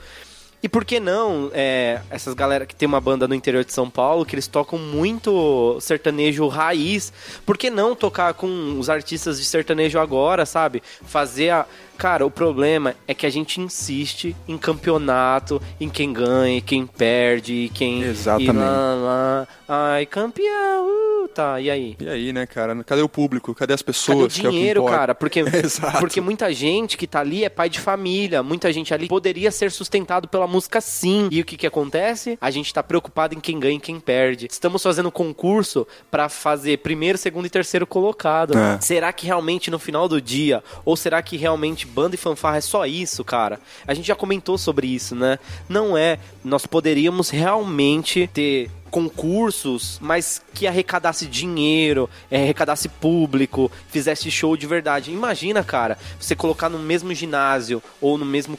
E 0.62 0.68
por 0.68 0.84
que 0.84 1.00
não 1.00 1.50
é, 1.52 2.00
essas 2.08 2.34
galera 2.34 2.64
que 2.64 2.74
tem 2.74 2.86
uma 2.86 3.00
banda 3.00 3.26
no 3.26 3.34
interior 3.34 3.64
de 3.64 3.72
São 3.72 3.90
Paulo, 3.90 4.24
que 4.24 4.34
eles 4.34 4.46
tocam 4.46 4.78
muito 4.78 5.76
sertanejo 5.80 6.46
raiz, 6.46 7.12
por 7.44 7.58
que 7.58 7.68
não 7.68 7.96
tocar 7.96 8.32
com 8.34 8.78
os 8.78 8.88
artistas 8.88 9.40
de 9.40 9.44
sertanejo 9.44 9.98
agora, 9.98 10.46
sabe? 10.46 10.80
Fazer 11.04 11.50
a. 11.50 11.66
Cara, 11.96 12.26
o 12.26 12.30
problema 12.30 12.94
é 13.06 13.14
que 13.14 13.26
a 13.26 13.30
gente 13.30 13.60
insiste 13.60 14.34
em 14.48 14.58
campeonato, 14.58 15.60
em 15.80 15.88
quem 15.88 16.12
ganha, 16.12 16.60
quem 16.60 16.86
perde, 16.86 17.70
quem. 17.74 18.02
Exatamente. 18.02 18.56
Lá, 18.56 18.94
lá, 18.94 19.48
ai, 19.68 20.06
campeão, 20.06 20.86
uh, 21.24 21.28
tá, 21.28 21.60
e 21.60 21.70
aí? 21.70 21.96
E 22.00 22.08
aí, 22.08 22.32
né, 22.32 22.46
cara? 22.46 22.82
Cadê 22.84 23.02
o 23.02 23.08
público? 23.08 23.54
Cadê 23.54 23.74
as 23.74 23.82
Cadê 23.82 23.90
o 23.90 23.94
pessoas? 23.94 24.34
que 24.34 24.46
é 24.46 24.48
o 24.48 24.52
dinheiro, 24.52 24.84
cara? 24.84 25.14
Porque, 25.14 25.44
porque 26.00 26.20
muita 26.20 26.52
gente 26.52 26.96
que 26.96 27.06
tá 27.06 27.20
ali 27.20 27.44
é 27.44 27.48
pai 27.48 27.68
de 27.68 27.78
família, 27.78 28.42
muita 28.42 28.72
gente 28.72 28.92
ali 28.92 29.08
poderia 29.08 29.50
ser 29.50 29.70
sustentado 29.70 30.28
pela 30.28 30.46
música 30.46 30.80
sim. 30.80 31.28
E 31.30 31.40
o 31.40 31.44
que 31.44 31.56
que 31.56 31.66
acontece? 31.66 32.36
A 32.40 32.50
gente 32.50 32.72
tá 32.72 32.82
preocupado 32.82 33.34
em 33.34 33.40
quem 33.40 33.58
ganha 33.60 33.76
e 33.76 33.80
quem 33.80 34.00
perde. 34.00 34.48
Estamos 34.50 34.82
fazendo 34.82 35.10
concurso 35.10 35.86
pra 36.10 36.28
fazer 36.28 36.78
primeiro, 36.78 37.16
segundo 37.16 37.46
e 37.46 37.50
terceiro 37.50 37.86
colocado. 37.86 38.56
É. 38.56 38.80
Será 38.80 39.12
que 39.12 39.26
realmente 39.26 39.70
no 39.70 39.78
final 39.78 40.08
do 40.08 40.20
dia, 40.20 40.62
ou 40.84 40.96
será 40.96 41.22
que 41.22 41.36
realmente 41.82 41.86
banda 41.86 42.14
e 42.14 42.18
fanfarra 42.18 42.58
é 42.58 42.60
só 42.60 42.86
isso, 42.86 43.24
cara? 43.24 43.60
A 43.86 43.94
gente 43.94 44.06
já 44.06 44.14
comentou 44.14 44.56
sobre 44.56 44.86
isso, 44.86 45.14
né? 45.14 45.38
Não 45.68 45.96
é. 45.96 46.18
Nós 46.44 46.66
poderíamos 46.66 47.30
realmente 47.30 48.28
ter 48.32 48.70
concursos, 48.90 49.98
mas 50.02 50.42
que 50.52 50.66
arrecadasse 50.66 51.26
dinheiro, 51.26 52.10
eh, 52.30 52.42
arrecadasse 52.42 52.88
público, 52.88 53.72
fizesse 53.88 54.30
show 54.30 54.56
de 54.56 54.66
verdade. 54.66 55.10
Imagina, 55.10 55.64
cara, 55.64 55.98
você 56.20 56.36
colocar 56.36 56.68
no 56.68 56.78
mesmo 56.78 57.12
ginásio 57.14 57.82
ou 58.00 58.18
no 58.18 58.24
mesmo 58.24 58.58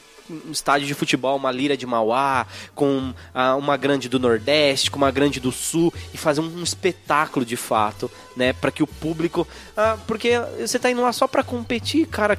estádio 0.51 0.88
de 0.88 0.93
futebol 0.93 1.36
uma 1.36 1.51
lira 1.51 1.75
de 1.75 1.86
Mauá 1.86 2.45
com 2.75 3.13
ah, 3.34 3.55
uma 3.55 3.77
grande 3.77 4.07
do 4.09 4.19
Nordeste, 4.19 4.91
com 4.91 4.97
uma 4.97 5.11
grande 5.11 5.39
do 5.39 5.51
Sul 5.51 5.93
e 6.13 6.17
fazer 6.17 6.41
um, 6.41 6.59
um 6.59 6.63
espetáculo 6.63 7.45
de 7.45 7.55
fato, 7.55 8.09
né, 8.36 8.53
para 8.53 8.71
que 8.71 8.84
o 8.84 8.88
público, 8.88 9.47
ah, 9.75 9.97
porque 10.07 10.31
você 10.59 10.79
tá 10.79 10.89
indo 10.91 11.01
lá 11.01 11.13
só 11.13 11.27
pra 11.27 11.43
competir, 11.43 12.07
cara, 12.07 12.38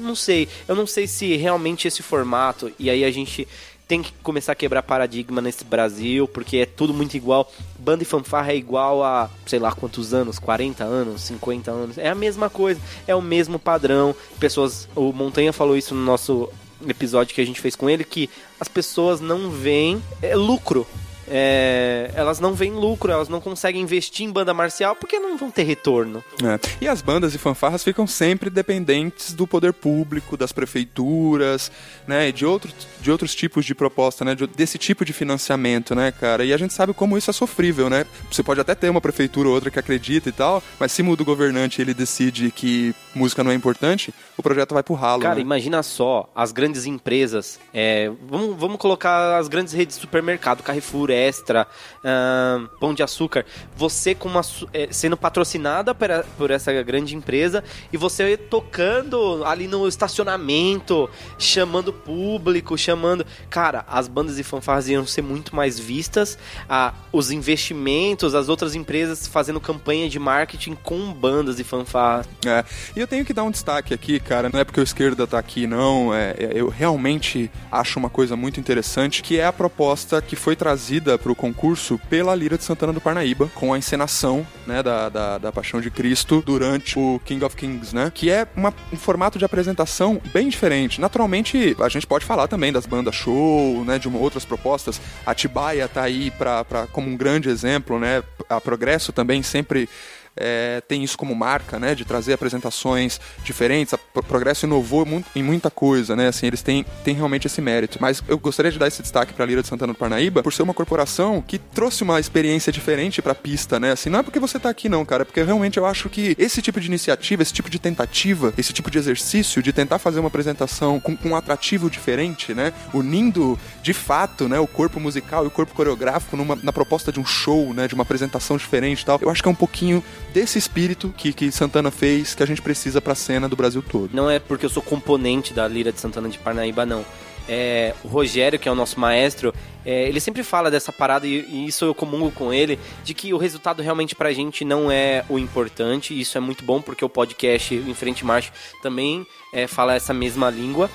não 0.00 0.14
sei, 0.14 0.48
eu 0.66 0.74
não 0.74 0.86
sei 0.86 1.06
se 1.06 1.36
realmente 1.36 1.88
esse 1.88 2.02
formato 2.02 2.72
e 2.78 2.90
aí 2.90 3.04
a 3.04 3.10
gente 3.10 3.46
tem 3.92 4.02
que 4.02 4.12
começar 4.22 4.52
a 4.52 4.54
quebrar 4.54 4.82
paradigma 4.82 5.42
nesse 5.42 5.64
Brasil, 5.64 6.26
porque 6.26 6.56
é 6.56 6.64
tudo 6.64 6.94
muito 6.94 7.14
igual. 7.14 7.52
Banda 7.78 8.02
e 8.02 8.06
fanfarra 8.06 8.52
é 8.52 8.56
igual 8.56 9.04
a, 9.04 9.28
sei 9.44 9.58
lá 9.58 9.70
quantos 9.70 10.14
anos, 10.14 10.38
40 10.38 10.82
anos, 10.82 11.20
50 11.20 11.70
anos. 11.70 11.98
É 11.98 12.08
a 12.08 12.14
mesma 12.14 12.48
coisa, 12.48 12.80
é 13.06 13.14
o 13.14 13.20
mesmo 13.20 13.58
padrão. 13.58 14.16
Pessoas, 14.40 14.88
o 14.96 15.12
Montanha 15.12 15.52
falou 15.52 15.76
isso 15.76 15.94
no 15.94 16.02
nosso 16.02 16.48
episódio 16.90 17.34
que 17.34 17.40
a 17.40 17.46
gente 17.46 17.60
fez 17.60 17.76
com 17.76 17.88
ele, 17.88 18.04
que 18.04 18.28
as 18.58 18.68
pessoas 18.68 19.20
não 19.20 19.50
veem 19.50 20.02
é, 20.20 20.34
lucro. 20.34 20.86
É, 21.28 22.10
elas 22.14 22.40
não 22.40 22.54
veem 22.54 22.72
lucro, 22.72 23.10
elas 23.12 23.28
não 23.28 23.40
conseguem 23.40 23.80
investir 23.82 24.26
em 24.26 24.30
banda 24.30 24.52
marcial 24.52 24.94
porque 24.96 25.18
não 25.18 25.36
vão 25.36 25.50
ter 25.50 25.62
retorno. 25.62 26.22
É. 26.42 26.58
E 26.80 26.88
as 26.88 27.00
bandas 27.02 27.34
e 27.34 27.38
fanfarras 27.38 27.82
ficam 27.84 28.06
sempre 28.06 28.50
dependentes 28.50 29.32
do 29.32 29.46
poder 29.46 29.72
público, 29.72 30.36
das 30.36 30.52
prefeituras, 30.52 31.70
né, 32.06 32.28
e 32.28 32.32
de 32.32 32.44
outros, 32.44 32.74
de 33.00 33.10
outros 33.10 33.34
tipos 33.34 33.64
de 33.64 33.74
proposta, 33.74 34.24
né, 34.24 34.34
de- 34.34 34.46
desse 34.46 34.78
tipo 34.78 35.04
de 35.04 35.12
financiamento, 35.12 35.94
né, 35.94 36.12
cara. 36.12 36.44
E 36.44 36.52
a 36.52 36.56
gente 36.56 36.72
sabe 36.72 36.92
como 36.92 37.16
isso 37.16 37.30
é 37.30 37.32
sofrível, 37.32 37.88
né? 37.88 38.06
Você 38.30 38.42
pode 38.42 38.60
até 38.60 38.74
ter 38.74 38.88
uma 38.88 39.00
prefeitura 39.00 39.48
ou 39.48 39.54
outra 39.54 39.70
que 39.70 39.78
acredita 39.78 40.28
e 40.28 40.32
tal, 40.32 40.62
mas 40.78 40.92
se 40.92 41.02
muda 41.02 41.22
o 41.22 41.26
governante 41.26 41.78
e 41.78 41.82
ele 41.82 41.94
decide 41.94 42.50
que 42.50 42.94
música 43.14 43.42
não 43.44 43.50
é 43.50 43.54
importante, 43.54 44.12
o 44.36 44.42
projeto 44.42 44.74
vai 44.74 44.82
pro 44.82 44.94
ralo, 44.94 45.22
Cara, 45.22 45.36
né? 45.36 45.40
imagina 45.40 45.82
só, 45.82 46.30
as 46.34 46.52
grandes 46.52 46.86
empresas, 46.86 47.58
é, 47.72 48.10
vamos, 48.28 48.56
vamos 48.58 48.76
colocar 48.78 49.38
as 49.38 49.48
grandes 49.48 49.72
redes 49.72 49.96
de 49.96 50.00
supermercado, 50.02 50.62
Carrefour, 50.62 51.10
Extra, 51.12 51.66
ahn, 52.04 52.66
Pão 52.80 52.94
de 52.94 53.02
Açúcar, 53.02 53.44
você 53.76 54.14
com 54.14 54.28
uma, 54.28 54.40
é, 54.72 54.88
sendo 54.90 55.16
patrocinada 55.16 55.94
por, 55.94 56.50
essa 56.50 56.72
grande 56.82 57.14
empresa 57.14 57.62
e 57.92 57.96
você 57.96 58.36
tocando 58.36 59.44
ali 59.44 59.66
no 59.66 59.86
estacionamento, 59.86 61.08
chamando 61.38 61.92
público, 61.92 62.76
chamando... 62.76 63.24
Cara, 63.50 63.84
as 63.88 64.08
bandas 64.08 64.38
e 64.38 64.42
fanfarras 64.42 64.88
iam 64.88 65.06
ser 65.06 65.22
muito 65.22 65.54
mais 65.54 65.78
vistas, 65.78 66.38
a, 66.68 66.94
os 67.12 67.30
investimentos, 67.30 68.34
as 68.34 68.48
outras 68.48 68.74
empresas 68.74 69.26
fazendo 69.26 69.60
campanha 69.60 70.08
de 70.08 70.18
marketing 70.18 70.74
com 70.74 71.12
bandas 71.12 71.58
e 71.58 71.64
fanfarras. 71.64 72.26
É, 72.46 72.64
e 72.96 73.00
eu 73.00 73.06
tenho 73.06 73.24
que 73.24 73.32
dar 73.32 73.44
um 73.44 73.50
destaque 73.50 73.92
aqui, 73.92 74.18
cara, 74.20 74.48
não 74.52 74.60
é 74.60 74.64
porque 74.64 74.80
o 74.80 74.82
esquerda 74.82 75.26
tá 75.26 75.38
aqui, 75.38 75.66
não, 75.66 76.14
é, 76.14 76.30
é- 76.38 76.52
eu 76.54 76.68
realmente 76.68 77.50
acho 77.70 77.98
uma 77.98 78.10
coisa 78.10 78.36
muito 78.36 78.60
interessante, 78.60 79.22
que 79.22 79.38
é 79.38 79.46
a 79.46 79.52
proposta 79.52 80.20
que 80.20 80.36
foi 80.36 80.54
trazida 80.54 81.01
pro 81.22 81.34
concurso 81.34 81.98
pela 82.08 82.34
Lira 82.34 82.56
de 82.56 82.64
Santana 82.64 82.92
do 82.92 83.00
Parnaíba, 83.00 83.50
com 83.54 83.72
a 83.72 83.78
encenação, 83.78 84.46
né, 84.66 84.82
da, 84.82 85.08
da, 85.08 85.38
da 85.38 85.52
Paixão 85.52 85.80
de 85.80 85.90
Cristo 85.90 86.42
durante 86.44 86.98
o 86.98 87.20
King 87.24 87.44
of 87.44 87.56
Kings, 87.56 87.94
né, 87.94 88.10
que 88.14 88.30
é 88.30 88.46
uma- 88.56 88.72
um 88.92 88.96
formato 88.96 89.38
de 89.38 89.44
apresentação 89.44 90.20
bem 90.32 90.48
diferente. 90.48 91.00
Naturalmente, 91.00 91.76
a 91.80 91.88
gente 91.88 92.06
pode 92.06 92.24
falar 92.24 92.48
também 92.48 92.72
das 92.72 92.86
bandas 92.86 93.14
show, 93.14 93.84
né, 93.84 93.98
de 93.98 94.08
uma- 94.08 94.18
outras 94.18 94.44
propostas, 94.44 95.00
a 95.26 95.34
Tibaia 95.34 95.88
tá 95.88 96.02
aí 96.02 96.30
pra, 96.30 96.64
pra, 96.64 96.86
como 96.86 97.08
um 97.08 97.16
grande 97.16 97.48
exemplo, 97.48 97.98
né, 97.98 98.22
a 98.48 98.60
Progresso 98.60 99.12
também 99.12 99.42
sempre 99.42 99.88
é, 100.36 100.80
tem 100.86 101.02
isso 101.04 101.16
como 101.16 101.34
marca, 101.34 101.78
né, 101.78 101.94
de 101.94 102.04
trazer 102.04 102.32
apresentações 102.32 103.20
diferentes. 103.44 103.94
A 103.94 103.98
Pro- 103.98 104.22
Progresso 104.22 104.66
inovou 104.66 105.06
em 105.34 105.42
muita 105.42 105.70
coisa, 105.70 106.14
né, 106.16 106.28
assim, 106.28 106.46
eles 106.46 106.62
têm, 106.62 106.84
têm 107.04 107.14
realmente 107.14 107.46
esse 107.46 107.60
mérito. 107.60 107.98
Mas 108.00 108.22
eu 108.28 108.38
gostaria 108.38 108.70
de 108.70 108.78
dar 108.78 108.88
esse 108.88 109.02
destaque 109.02 109.32
para 109.32 109.44
a 109.44 109.46
Lira 109.46 109.62
de 109.62 109.68
Santana 109.68 109.92
do 109.92 109.98
Parnaíba 109.98 110.42
por 110.42 110.52
ser 110.52 110.62
uma 110.62 110.74
corporação 110.74 111.42
que 111.46 111.58
trouxe 111.58 112.02
uma 112.02 112.18
experiência 112.20 112.72
diferente 112.72 113.20
para 113.20 113.32
a 113.32 113.34
pista, 113.34 113.78
né, 113.78 113.92
assim, 113.92 114.08
não 114.10 114.20
é 114.20 114.22
porque 114.22 114.38
você 114.40 114.58
tá 114.58 114.70
aqui 114.70 114.88
não, 114.88 115.04
cara, 115.04 115.22
é 115.22 115.24
porque 115.24 115.42
realmente 115.42 115.76
eu 115.78 115.86
acho 115.86 116.08
que 116.08 116.34
esse 116.38 116.62
tipo 116.62 116.80
de 116.80 116.86
iniciativa, 116.86 117.42
esse 117.42 117.52
tipo 117.52 117.68
de 117.68 117.78
tentativa, 117.78 118.52
esse 118.56 118.72
tipo 118.72 118.90
de 118.90 118.98
exercício 118.98 119.62
de 119.62 119.72
tentar 119.72 119.98
fazer 119.98 120.20
uma 120.20 120.28
apresentação 120.28 120.98
com, 121.00 121.16
com 121.16 121.30
um 121.30 121.36
atrativo 121.36 121.90
diferente, 121.90 122.54
né, 122.54 122.72
unindo 122.94 123.58
de 123.82 123.92
fato, 123.92 124.48
né, 124.48 124.58
o 124.58 124.66
corpo 124.66 124.98
musical 125.00 125.44
e 125.44 125.48
o 125.48 125.50
corpo 125.50 125.74
coreográfico 125.74 126.36
numa, 126.36 126.56
na 126.62 126.72
proposta 126.72 127.10
de 127.12 127.20
um 127.20 127.24
show, 127.26 127.74
né, 127.74 127.86
de 127.88 127.94
uma 127.94 128.02
apresentação 128.02 128.56
diferente 128.56 129.02
e 129.02 129.04
tal. 129.04 129.18
Eu 129.20 129.30
acho 129.30 129.42
que 129.42 129.48
é 129.48 129.52
um 129.52 129.54
pouquinho 129.54 130.02
desse 130.32 130.58
espírito 130.58 131.12
que, 131.16 131.32
que 131.32 131.52
Santana 131.52 131.90
fez 131.90 132.34
que 132.34 132.42
a 132.42 132.46
gente 132.46 132.62
precisa 132.62 133.00
pra 133.00 133.14
cena 133.14 133.48
do 133.48 133.56
Brasil 133.56 133.82
todo. 133.82 134.10
Não 134.12 134.30
é 134.30 134.38
porque 134.38 134.66
eu 134.66 134.70
sou 134.70 134.82
componente 134.82 135.52
da 135.52 135.66
Lira 135.68 135.92
de 135.92 136.00
Santana 136.00 136.28
de 136.28 136.38
Parnaíba, 136.38 136.86
não. 136.86 137.04
É, 137.48 137.94
o 138.04 138.08
Rogério, 138.08 138.58
que 138.58 138.68
é 138.68 138.72
o 138.72 138.74
nosso 138.74 138.98
maestro, 139.00 139.52
é, 139.84 140.08
ele 140.08 140.20
sempre 140.20 140.42
fala 140.42 140.70
dessa 140.70 140.92
parada, 140.92 141.26
e, 141.26 141.44
e 141.48 141.66
isso 141.66 141.84
eu 141.84 141.94
comungo 141.94 142.30
com 142.30 142.52
ele, 142.52 142.78
de 143.04 143.14
que 143.14 143.34
o 143.34 143.38
resultado 143.38 143.82
realmente 143.82 144.14
pra 144.14 144.32
gente 144.32 144.64
não 144.64 144.90
é 144.90 145.24
o 145.28 145.38
importante. 145.38 146.18
Isso 146.18 146.38
é 146.38 146.40
muito 146.40 146.64
bom, 146.64 146.80
porque 146.80 147.04
o 147.04 147.08
podcast 147.08 147.74
Em 147.74 147.94
Frente 147.94 148.24
Marcha 148.24 148.52
também 148.80 149.26
é, 149.52 149.66
fala 149.66 149.94
essa 149.94 150.14
mesma 150.14 150.50
língua. 150.50 150.88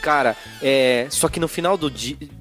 Cara, 0.00 0.36
é, 0.60 1.06
só 1.10 1.28
que 1.28 1.38
no 1.38 1.46
final 1.46 1.76
do 1.76 1.90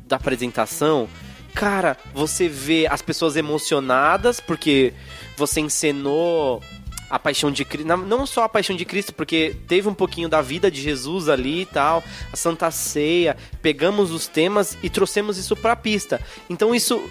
da 0.08 0.16
apresentação, 0.16 1.08
cara, 1.54 1.98
você 2.14 2.48
vê 2.48 2.88
as 2.88 3.02
pessoas 3.02 3.36
emocionadas 3.36 4.40
porque 4.40 4.94
você 5.38 5.60
encenou 5.60 6.62
a 7.10 7.20
paixão 7.20 7.52
de 7.52 7.66
Cristo, 7.66 7.86
não 7.86 8.26
só 8.26 8.46
a 8.46 8.50
paixão 8.50 8.74
de 8.74 8.86
Cristo, 8.86 9.14
porque 9.14 9.54
teve 9.68 9.90
um 9.90 9.94
pouquinho 9.94 10.30
da 10.30 10.42
vida 10.42 10.72
de 10.72 10.82
Jesus 10.82 11.28
ali 11.28 11.64
e 11.64 11.66
tal, 11.66 12.02
a 12.32 12.38
Santa 12.38 12.72
Ceia, 12.72 13.36
pegamos 13.62 14.12
os 14.12 14.28
temas 14.28 14.78
e 14.82 14.90
trouxemos 14.90 15.38
isso 15.38 15.54
pra 15.54 15.76
pista. 15.76 16.22
Então 16.50 16.74
isso 16.74 17.04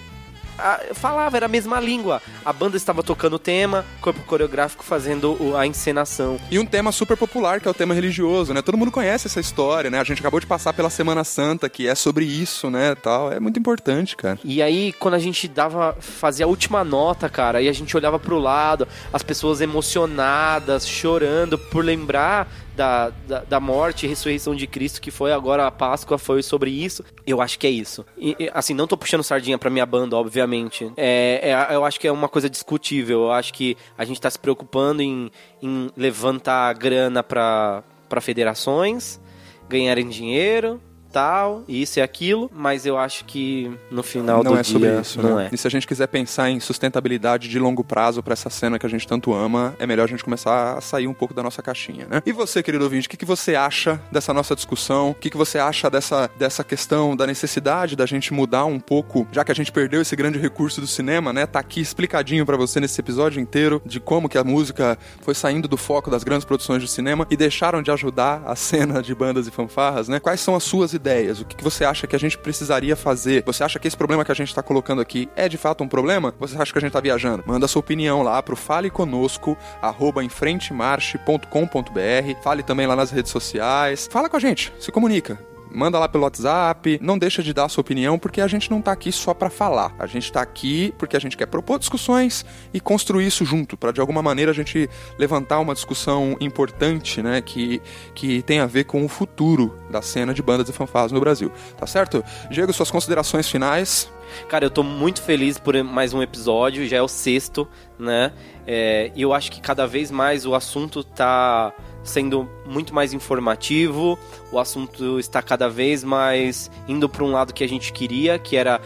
a- 0.61 0.95
falava, 0.95 1.37
era 1.37 1.47
a 1.47 1.49
mesma 1.49 1.81
língua. 1.81 2.23
A 2.45 2.53
banda 2.53 2.77
estava 2.77 3.03
tocando 3.03 3.35
o 3.35 3.39
tema, 3.39 3.85
corpo 4.01 4.21
coreográfico 4.25 4.85
fazendo 4.85 5.37
o- 5.43 5.57
a 5.57 5.67
encenação. 5.67 6.39
E 6.51 6.59
um 6.59 6.67
tema 6.67 6.93
super 6.93 7.17
popular, 7.17 7.61
que 7.61 7.69
é 7.69 7.71
o 7.71 7.75
tema 7.75 7.95
religioso, 7.95 8.53
né? 8.55 8.63
Todo 8.63 8.77
mundo 8.79 8.91
conhece 8.91 9.27
essa 9.27 9.41
história, 9.41 9.91
né? 9.91 9.99
A 10.01 10.05
gente 10.05 10.21
acabou 10.21 10.41
de 10.41 10.47
passar 10.47 10.73
pela 10.73 10.91
Semana 10.91 11.25
Santa, 11.25 11.69
que 11.69 11.87
é 11.89 11.95
sobre 11.95 12.25
isso, 12.25 12.71
né? 12.71 12.95
Tal. 12.95 13.33
É 13.33 13.41
muito 13.41 13.59
importante, 13.59 14.17
cara. 14.17 14.39
E 14.45 14.63
aí, 14.63 14.93
quando 14.93 15.15
a 15.15 15.19
gente 15.19 15.47
dava, 15.49 15.97
fazia 16.01 16.45
a 16.45 16.49
última 16.49 16.85
nota, 16.85 17.29
cara, 17.29 17.61
e 17.63 17.69
a 17.69 17.73
gente 17.73 17.97
olhava 17.97 18.19
pro 18.19 18.39
lado, 18.39 18.87
as 19.13 19.23
pessoas 19.23 19.61
emocionadas, 19.61 20.87
chorando 20.87 21.59
por 21.59 21.85
lembrar 21.85 22.49
da, 22.81 23.11
da, 23.29 23.41
da 23.45 23.61
morte 23.61 24.07
e 24.07 24.09
ressurreição 24.09 24.55
de 24.55 24.67
Cristo, 24.67 25.03
que 25.03 25.11
foi 25.11 25.33
agora 25.33 25.67
a 25.67 25.71
Páscoa, 25.71 26.17
foi 26.17 26.43
sobre 26.43 26.71
isso. 26.71 27.05
Eu 27.27 27.43
acho 27.43 27.59
que 27.59 27.67
é 27.67 27.71
isso. 27.71 28.07
E, 28.17 28.35
e, 28.39 28.51
assim, 28.55 28.73
não 28.73 28.87
tô 28.87 28.97
puxando 28.97 29.23
sardinha 29.23 29.59
pra 29.59 29.69
minha 29.69 29.85
banda, 29.85 30.17
obviamente. 30.17 30.91
É, 30.97 31.51
é- 31.51 31.75
eu 31.75 31.85
acho 31.85 32.01
que 32.01 32.09
é 32.09 32.13
uma 32.13 32.27
coisa 32.29 32.49
discutível. 32.49 33.25
Eu 33.25 33.33
acho 33.33 33.53
que 33.53 33.77
a 33.99 34.05
gente 34.07 34.19
tá 34.19 34.31
se 34.31 34.39
preocupando 34.39 35.03
em, 35.03 35.31
em 35.61 35.91
levantar 35.95 36.73
grana 36.73 37.23
pra, 37.23 37.85
pra 38.09 38.19
federações, 38.23 39.21
ganharem 39.69 40.09
dinheiro. 40.09 40.81
Tal, 41.13 41.65
isso 41.69 41.99
e 41.99 42.03
aquilo, 42.03 42.51
mas 42.55 42.87
eu 42.87 42.97
acho 42.97 43.25
que 43.25 43.71
no 43.91 44.03
final 44.03 44.45
não 44.45 44.53
do 44.53 44.59
é 44.59 44.63
dia 44.63 44.73
sobre 44.73 45.01
isso, 45.01 45.21
não 45.21 45.37
né? 45.37 45.49
é. 45.51 45.55
E 45.55 45.59
se 45.59 45.67
a 45.67 45.71
gente 45.71 45.87
quiser 45.87 46.07
pensar 46.07 46.51
em 46.51 46.61
sustentabilidade 46.61 47.49
de 47.49 47.59
longo 47.59 47.83
prazo 47.83 48.23
pra 48.23 48.33
essa 48.33 48.49
cena 48.49 48.79
que 48.79 48.87
a 48.87 48.89
gente 48.89 49.07
tanto 49.07 49.35
ama, 49.35 49.75
é 49.79 49.87
melhor 49.87 50.05
a 50.05 50.07
gente 50.07 50.23
começar 50.23 50.79
a 50.79 50.81
sair 50.81 51.09
um 51.09 51.15
pouco 51.15 51.35
da 51.35 51.43
nossa 51.43 51.63
caixinha, 51.63 52.07
né? 52.09 52.23
E 52.25 52.33
você, 52.33 52.63
querido 52.63 52.85
ouvinte, 52.85 53.09
o 53.09 53.11
que, 53.11 53.17
que 53.17 53.25
você 53.25 53.57
acha 53.57 54.01
dessa 54.13 54.33
nossa 54.33 54.55
discussão? 54.55 55.11
O 55.11 55.15
que, 55.15 55.31
que 55.31 55.37
você 55.37 55.59
acha 55.59 55.91
dessa, 55.91 56.31
dessa 56.39 56.63
questão 56.63 57.17
da 57.17 57.27
necessidade 57.27 57.97
da 57.97 58.07
gente 58.07 58.33
mudar 58.33 58.65
um 58.65 58.79
pouco, 58.79 59.27
já 59.33 59.45
que 59.45 59.51
a 59.51 59.55
gente 59.55 59.73
perdeu 59.73 60.01
esse 60.01 60.15
grande 60.15 60.39
recurso 60.39 60.81
do 60.81 60.87
cinema, 60.87 61.33
né? 61.33 61.45
Tá 61.45 61.59
aqui 61.59 61.81
explicadinho 61.81 62.47
pra 62.47 62.57
você 62.57 62.79
nesse 62.79 63.01
episódio 63.01 63.41
inteiro 63.41 63.83
de 63.85 63.99
como 63.99 64.29
que 64.29 64.39
a 64.39 64.45
música 64.45 64.97
foi 65.23 65.35
saindo 65.35 65.67
do 65.67 65.77
foco 65.77 66.09
das 66.09 66.23
grandes 66.23 66.45
produções 66.45 66.83
de 66.83 66.89
cinema 66.89 67.27
e 67.31 67.37
deixaram 67.37 67.83
de 67.83 67.91
ajudar 67.91 68.43
a 68.47 68.55
cena 68.55 69.03
de 69.03 69.15
bandas 69.15 69.49
e 69.49 69.51
fanfarras, 69.51 70.09
né? 70.09 70.21
Quais 70.21 70.41
são 70.41 70.55
as 70.55 70.63
suas 70.63 70.95
ideias? 71.01 71.41
O 71.41 71.45
que, 71.45 71.57
que 71.57 71.65
você 71.65 71.85
acha 71.85 72.07
que 72.07 72.15
a 72.15 72.19
gente 72.19 72.39
precisaria 72.39 72.95
fazer? 72.95 73.43
Você 73.45 73.65
acha 73.65 73.79
que 73.79 73.89
esse 73.89 73.97
problema 73.97 74.25
que 74.25 74.31
a 74.31 74.35
gente 74.35 74.55
tá 74.55 74.63
colocando 74.63 75.01
aqui 75.01 75.29
é 75.35 75.49
de 75.49 75.57
fato 75.57 75.83
um 75.83 75.89
problema? 75.89 76.35
Você 76.39 76.57
acha 76.57 76.73
que 76.73 76.79
a 76.79 76.81
gente 76.81 76.93
tá 76.93 77.01
viajando? 77.01 77.43
Manda 77.47 77.67
sua 77.67 77.81
opinião 77.81 78.23
lá 78.23 78.43
pro 78.43 78.57
fale 78.57 78.91
conosco, 78.91 79.57
arroba 79.81 80.23
enfrentemarche.com.br. 80.23 82.43
Fale 82.43 82.63
também 82.63 82.87
lá 82.87 82.95
nas 82.95 83.11
redes 83.11 83.33
sociais. 83.33 84.09
Fala 84.11 84.29
com 84.29 84.37
a 84.37 84.41
gente, 84.41 84.73
se 84.79 84.93
comunica. 84.93 85.50
Manda 85.73 85.99
lá 85.99 86.09
pelo 86.09 86.25
WhatsApp, 86.25 86.99
não 87.01 87.19
deixa 87.19 87.43
de 87.43 87.53
dar 87.53 87.65
a 87.65 87.69
sua 87.69 87.83
opinião, 87.83 88.19
porque 88.19 88.41
a 88.41 88.47
gente 88.47 88.71
não 88.71 88.83
tá 88.83 88.93
aqui 88.93 89.13
só 89.13 89.33
pra 89.33 89.49
falar. 89.49 89.95
A 89.99 90.07
gente 90.07 90.31
tá 90.33 90.43
aqui 90.43 90.93
porque 90.99 91.17
a 91.17 91.21
gente 91.21 91.37
quer 91.37 91.47
propor 91.47 91.79
discussões 91.79 92.45
e 92.75 92.81
construir 92.81 93.27
isso 93.27 93.45
junto, 93.45 93.77
pra 93.77 93.93
de 93.93 94.01
alguma 94.01 94.23
maneira 94.23 94.51
a 94.51 94.55
gente 94.55 94.89
levantar 95.19 95.61
uma 95.61 95.75
discussão 95.75 96.37
importante, 96.41 97.23
né, 97.23 97.41
que, 97.41 97.81
que 98.15 98.43
tem 98.43 98.61
a 98.61 98.67
ver 98.67 98.85
com 98.85 99.05
o 99.05 99.09
futuro 99.09 99.77
da 99.91 100.03
cena 100.03 100.35
de 100.35 100.43
bandas 100.43 100.69
e 100.69 100.73
fanfarras 100.73 101.13
no 101.13 101.21
Brasil. 101.21 101.53
Tá 101.79 101.87
certo? 101.87 102.25
Diego, 102.51 102.73
suas 102.73 102.91
considerações 102.91 103.49
finais. 103.49 104.11
Cara, 104.49 104.65
eu 104.65 104.71
tô 104.71 104.83
muito 104.83 105.23
feliz 105.23 105.59
por 105.59 105.83
mais 105.83 106.15
um 106.15 106.23
episódio, 106.23 106.87
já 106.87 106.99
é 106.99 107.03
o 107.03 107.09
sexto, 107.09 107.69
né? 107.99 108.33
É, 108.67 109.11
e 109.15 109.23
eu 109.23 109.33
acho 109.33 109.51
que 109.51 109.61
cada 109.61 109.87
vez 109.87 110.11
mais 110.11 110.47
o 110.47 110.55
assunto 110.55 111.03
tá 111.03 111.73
sendo 112.03 112.49
muito 112.67 112.95
mais 112.95 113.13
informativo, 113.13 114.19
o 114.53 114.59
assunto 114.59 115.19
está 115.19 115.43
cada 115.43 115.69
vez 115.69 116.03
mais 116.05 116.71
indo 116.89 117.09
para 117.09 117.25
um 117.25 117.33
lado 117.33 117.53
que 117.53 117.65
a 117.65 117.69
gente 117.69 117.93
queria, 117.93 118.39
que 118.39 118.57
era 118.57 118.81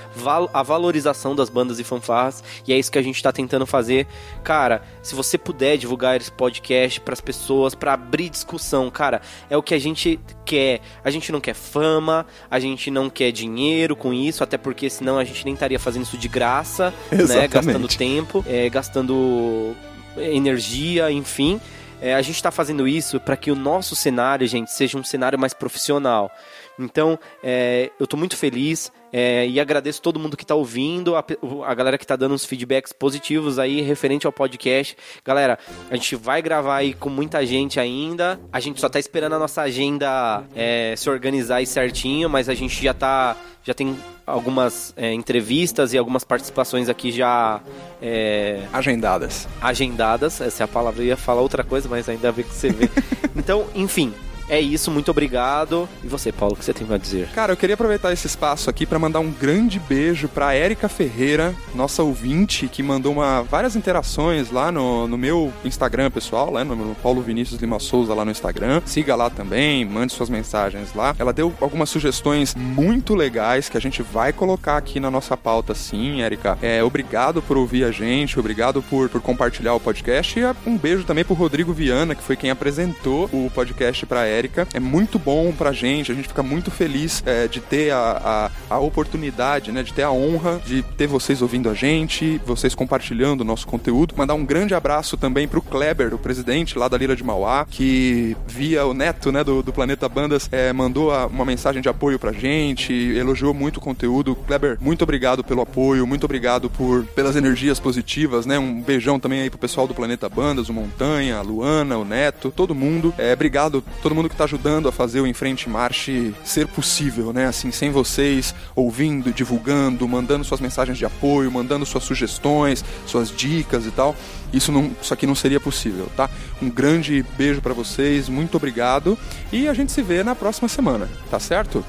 a 0.52 0.62
valorização 0.62 1.34
das 1.34 1.48
bandas 1.48 1.78
e 1.78 1.84
fanfarras, 1.84 2.42
e 2.66 2.72
é 2.72 2.78
isso 2.78 2.90
que 2.90 2.98
a 2.98 3.02
gente 3.02 3.16
está 3.16 3.32
tentando 3.32 3.66
fazer. 3.66 4.06
Cara, 4.42 4.82
se 5.02 5.14
você 5.14 5.36
puder 5.38 5.76
divulgar 5.76 6.16
esse 6.16 6.32
podcast 6.32 7.00
para 7.00 7.12
as 7.12 7.20
pessoas, 7.20 7.74
para 7.74 7.92
abrir 7.92 8.30
discussão, 8.30 8.90
cara, 8.90 9.20
é 9.48 9.56
o 9.56 9.62
que 9.62 9.74
a 9.74 9.78
gente 9.78 10.18
quer. 10.44 10.80
A 11.02 11.10
gente 11.10 11.30
não 11.30 11.40
quer 11.40 11.54
fama, 11.54 12.26
a 12.50 12.58
gente 12.58 12.90
não 12.90 13.08
quer 13.08 13.30
dinheiro 13.30 13.94
com 13.96 14.12
isso, 14.12 14.42
até 14.42 14.56
porque 14.56 14.88
senão 14.90 15.18
a 15.18 15.24
gente 15.24 15.44
nem 15.44 15.54
estaria 15.54 15.78
fazendo 15.78 16.02
isso 16.02 16.18
de 16.18 16.28
graça, 16.28 16.92
né? 17.10 17.22
Exatamente. 17.22 17.48
Gastando 17.48 17.88
tempo, 17.88 18.44
é, 18.46 18.68
gastando 18.68 19.74
energia, 20.16 21.10
enfim. 21.10 21.60
É, 22.04 22.14
a 22.14 22.20
gente 22.20 22.36
está 22.36 22.50
fazendo 22.50 22.86
isso 22.86 23.18
para 23.18 23.34
que 23.34 23.50
o 23.50 23.54
nosso 23.54 23.96
cenário, 23.96 24.46
gente, 24.46 24.70
seja 24.70 24.98
um 24.98 25.02
cenário 25.02 25.38
mais 25.38 25.54
profissional. 25.54 26.30
Então, 26.78 27.18
é, 27.42 27.90
eu 27.98 28.06
tô 28.06 28.14
muito 28.14 28.36
feliz 28.36 28.92
é, 29.16 29.46
e 29.46 29.60
agradeço 29.60 30.02
todo 30.02 30.18
mundo 30.18 30.36
que 30.36 30.44
tá 30.44 30.56
ouvindo, 30.56 31.14
a, 31.14 31.24
a 31.64 31.72
galera 31.72 31.96
que 31.96 32.04
tá 32.04 32.16
dando 32.16 32.34
uns 32.34 32.44
feedbacks 32.44 32.92
positivos 32.92 33.60
aí 33.60 33.80
referente 33.80 34.26
ao 34.26 34.32
podcast. 34.32 34.96
Galera, 35.24 35.56
a 35.88 35.94
gente 35.94 36.16
vai 36.16 36.42
gravar 36.42 36.78
aí 36.78 36.94
com 36.94 37.08
muita 37.08 37.46
gente 37.46 37.78
ainda. 37.78 38.40
A 38.52 38.58
gente 38.58 38.80
só 38.80 38.88
tá 38.88 38.98
esperando 38.98 39.34
a 39.34 39.38
nossa 39.38 39.62
agenda 39.62 40.42
é, 40.52 40.94
se 40.96 41.08
organizar 41.08 41.58
aí 41.58 41.66
certinho, 41.66 42.28
mas 42.28 42.48
a 42.48 42.54
gente 42.54 42.82
já 42.82 42.92
tá. 42.92 43.36
Já 43.62 43.72
tem 43.72 43.96
algumas 44.26 44.92
é, 44.96 45.12
entrevistas 45.12 45.92
e 45.92 45.98
algumas 45.98 46.24
participações 46.24 46.88
aqui 46.88 47.12
já 47.12 47.60
é, 48.02 48.64
Agendadas. 48.72 49.46
agendadas. 49.62 50.40
Essa 50.40 50.64
é 50.64 50.64
a 50.64 50.68
palavra, 50.68 51.02
eu 51.02 51.06
ia 51.06 51.16
falar 51.16 51.40
outra 51.40 51.62
coisa, 51.62 51.88
mas 51.88 52.08
ainda 52.08 52.32
bem 52.32 52.44
que 52.44 52.52
você 52.52 52.70
vê. 52.70 52.90
então, 53.36 53.64
enfim, 53.76 54.12
é 54.48 54.60
isso, 54.60 54.90
muito 54.90 55.10
obrigado. 55.10 55.88
E 56.02 56.06
você, 56.06 56.30
Paulo, 56.30 56.54
o 56.54 56.58
que 56.58 56.64
você 56.64 56.72
tem 56.72 56.86
pra 56.86 56.98
dizer? 56.98 57.28
Cara, 57.28 57.52
eu 57.52 57.56
queria 57.56 57.74
aproveitar 57.74 58.12
esse 58.12 58.26
espaço 58.26 58.68
aqui 58.68 58.84
pra 58.84 58.98
mandar 58.98 59.20
um 59.20 59.30
grande 59.30 59.78
beijo 59.78 60.28
pra 60.28 60.54
Érica 60.54 60.88
Ferreira, 60.88 61.54
nossa 61.74 62.02
ouvinte, 62.02 62.68
que 62.68 62.82
mandou 62.82 63.12
uma, 63.12 63.42
várias 63.42 63.74
interações 63.74 64.50
lá 64.50 64.70
no, 64.70 65.08
no 65.08 65.16
meu 65.16 65.52
Instagram 65.64 66.10
pessoal, 66.10 66.52
né, 66.52 66.62
no, 66.62 66.76
no 66.76 66.94
Paulo 66.96 67.22
Vinícius 67.22 67.60
Lima 67.60 67.78
Souza 67.78 68.12
lá 68.12 68.24
no 68.24 68.30
Instagram. 68.30 68.82
Siga 68.84 69.16
lá 69.16 69.30
também, 69.30 69.84
mande 69.84 70.12
suas 70.12 70.28
mensagens 70.28 70.94
lá. 70.94 71.14
Ela 71.18 71.32
deu 71.32 71.52
algumas 71.60 71.88
sugestões 71.88 72.54
muito 72.54 73.14
legais 73.14 73.68
que 73.68 73.78
a 73.78 73.80
gente 73.80 74.02
vai 74.02 74.32
colocar 74.32 74.76
aqui 74.76 75.00
na 75.00 75.10
nossa 75.10 75.36
pauta, 75.36 75.74
sim, 75.74 76.20
Érica. 76.20 76.58
É, 76.60 76.82
obrigado 76.82 77.40
por 77.40 77.56
ouvir 77.56 77.84
a 77.84 77.90
gente, 77.90 78.38
obrigado 78.38 78.82
por, 78.82 79.08
por 79.08 79.20
compartilhar 79.20 79.74
o 79.74 79.80
podcast 79.80 80.38
e 80.38 80.44
um 80.68 80.76
beijo 80.76 81.04
também 81.04 81.24
pro 81.24 81.34
Rodrigo 81.34 81.72
Viana, 81.72 82.14
que 82.14 82.22
foi 82.22 82.36
quem 82.36 82.50
apresentou 82.50 83.24
o 83.32 83.50
podcast 83.54 84.04
pra 84.04 84.26
Érica. 84.26 84.33
É 84.72 84.80
muito 84.80 85.18
bom 85.18 85.52
pra 85.52 85.72
gente, 85.72 86.10
a 86.12 86.14
gente 86.14 86.28
fica 86.28 86.42
muito 86.42 86.70
feliz 86.70 87.22
é, 87.26 87.46
de 87.46 87.60
ter 87.60 87.90
a, 87.92 88.50
a, 88.68 88.76
a 88.76 88.78
oportunidade, 88.78 89.72
né, 89.72 89.82
de 89.82 89.92
ter 89.92 90.02
a 90.02 90.10
honra 90.10 90.60
de 90.64 90.82
ter 90.82 91.06
vocês 91.06 91.42
ouvindo 91.42 91.68
a 91.68 91.74
gente, 91.74 92.40
vocês 92.46 92.74
compartilhando 92.74 93.42
o 93.42 93.44
nosso 93.44 93.66
conteúdo. 93.66 94.14
Mandar 94.16 94.34
um 94.34 94.44
grande 94.44 94.74
abraço 94.74 95.16
também 95.16 95.46
pro 95.46 95.62
Kleber, 95.62 96.14
o 96.14 96.18
presidente 96.18 96.78
lá 96.78 96.88
da 96.88 96.96
Lira 96.96 97.16
de 97.16 97.24
Mauá, 97.24 97.66
que 97.68 98.36
via 98.46 98.84
o 98.86 98.94
neto, 98.94 99.30
né, 99.30 99.44
do, 99.44 99.62
do 99.62 99.72
Planeta 99.72 100.08
Bandas, 100.08 100.48
é, 100.50 100.72
mandou 100.72 101.12
uma 101.26 101.44
mensagem 101.44 101.82
de 101.82 101.88
apoio 101.88 102.18
pra 102.18 102.32
gente, 102.32 102.92
elogiou 102.92 103.54
muito 103.54 103.78
o 103.78 103.80
conteúdo. 103.80 104.34
Kleber, 104.34 104.78
muito 104.80 105.02
obrigado 105.02 105.42
pelo 105.44 105.60
apoio, 105.60 106.06
muito 106.06 106.24
obrigado 106.24 106.68
por 106.70 107.04
pelas 107.06 107.36
energias 107.36 107.78
positivas, 107.78 108.46
né? 108.46 108.58
Um 108.58 108.80
beijão 108.80 109.18
também 109.18 109.42
aí 109.42 109.50
pro 109.50 109.58
pessoal 109.58 109.86
do 109.86 109.94
Planeta 109.94 110.28
Bandas, 110.28 110.68
o 110.68 110.72
Montanha, 110.72 111.38
a 111.38 111.42
Luana, 111.42 111.96
o 111.96 112.04
Neto, 112.04 112.52
todo 112.54 112.74
mundo. 112.74 113.14
É, 113.18 113.32
obrigado 113.32 113.82
todo 114.02 114.14
mundo 114.14 114.23
que 114.28 114.36
tá 114.36 114.44
ajudando 114.44 114.88
a 114.88 114.92
fazer 114.92 115.20
o 115.20 115.26
Enfrente 115.26 115.68
Marche 115.68 116.34
ser 116.44 116.66
possível, 116.66 117.32
né? 117.32 117.46
Assim, 117.46 117.70
sem 117.70 117.90
vocês 117.90 118.54
ouvindo, 118.74 119.32
divulgando, 119.32 120.06
mandando 120.06 120.44
suas 120.44 120.60
mensagens 120.60 120.98
de 120.98 121.04
apoio, 121.04 121.50
mandando 121.50 121.86
suas 121.86 122.04
sugestões, 122.04 122.84
suas 123.06 123.30
dicas 123.30 123.86
e 123.86 123.90
tal, 123.90 124.14
isso 124.52 124.70
não, 124.70 124.90
isso 125.00 125.12
aqui 125.12 125.26
não 125.26 125.34
seria 125.34 125.60
possível, 125.60 126.08
tá? 126.16 126.30
Um 126.62 126.70
grande 126.70 127.24
beijo 127.36 127.60
pra 127.60 127.72
vocês, 127.72 128.28
muito 128.28 128.56
obrigado 128.56 129.18
e 129.52 129.68
a 129.68 129.74
gente 129.74 129.92
se 129.92 130.02
vê 130.02 130.22
na 130.22 130.34
próxima 130.34 130.68
semana, 130.68 131.08
tá 131.30 131.40
certo? 131.40 131.84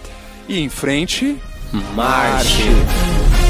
E 0.48 0.60
em 0.60 0.70
frente, 0.70 1.38
Marche! 1.96 3.45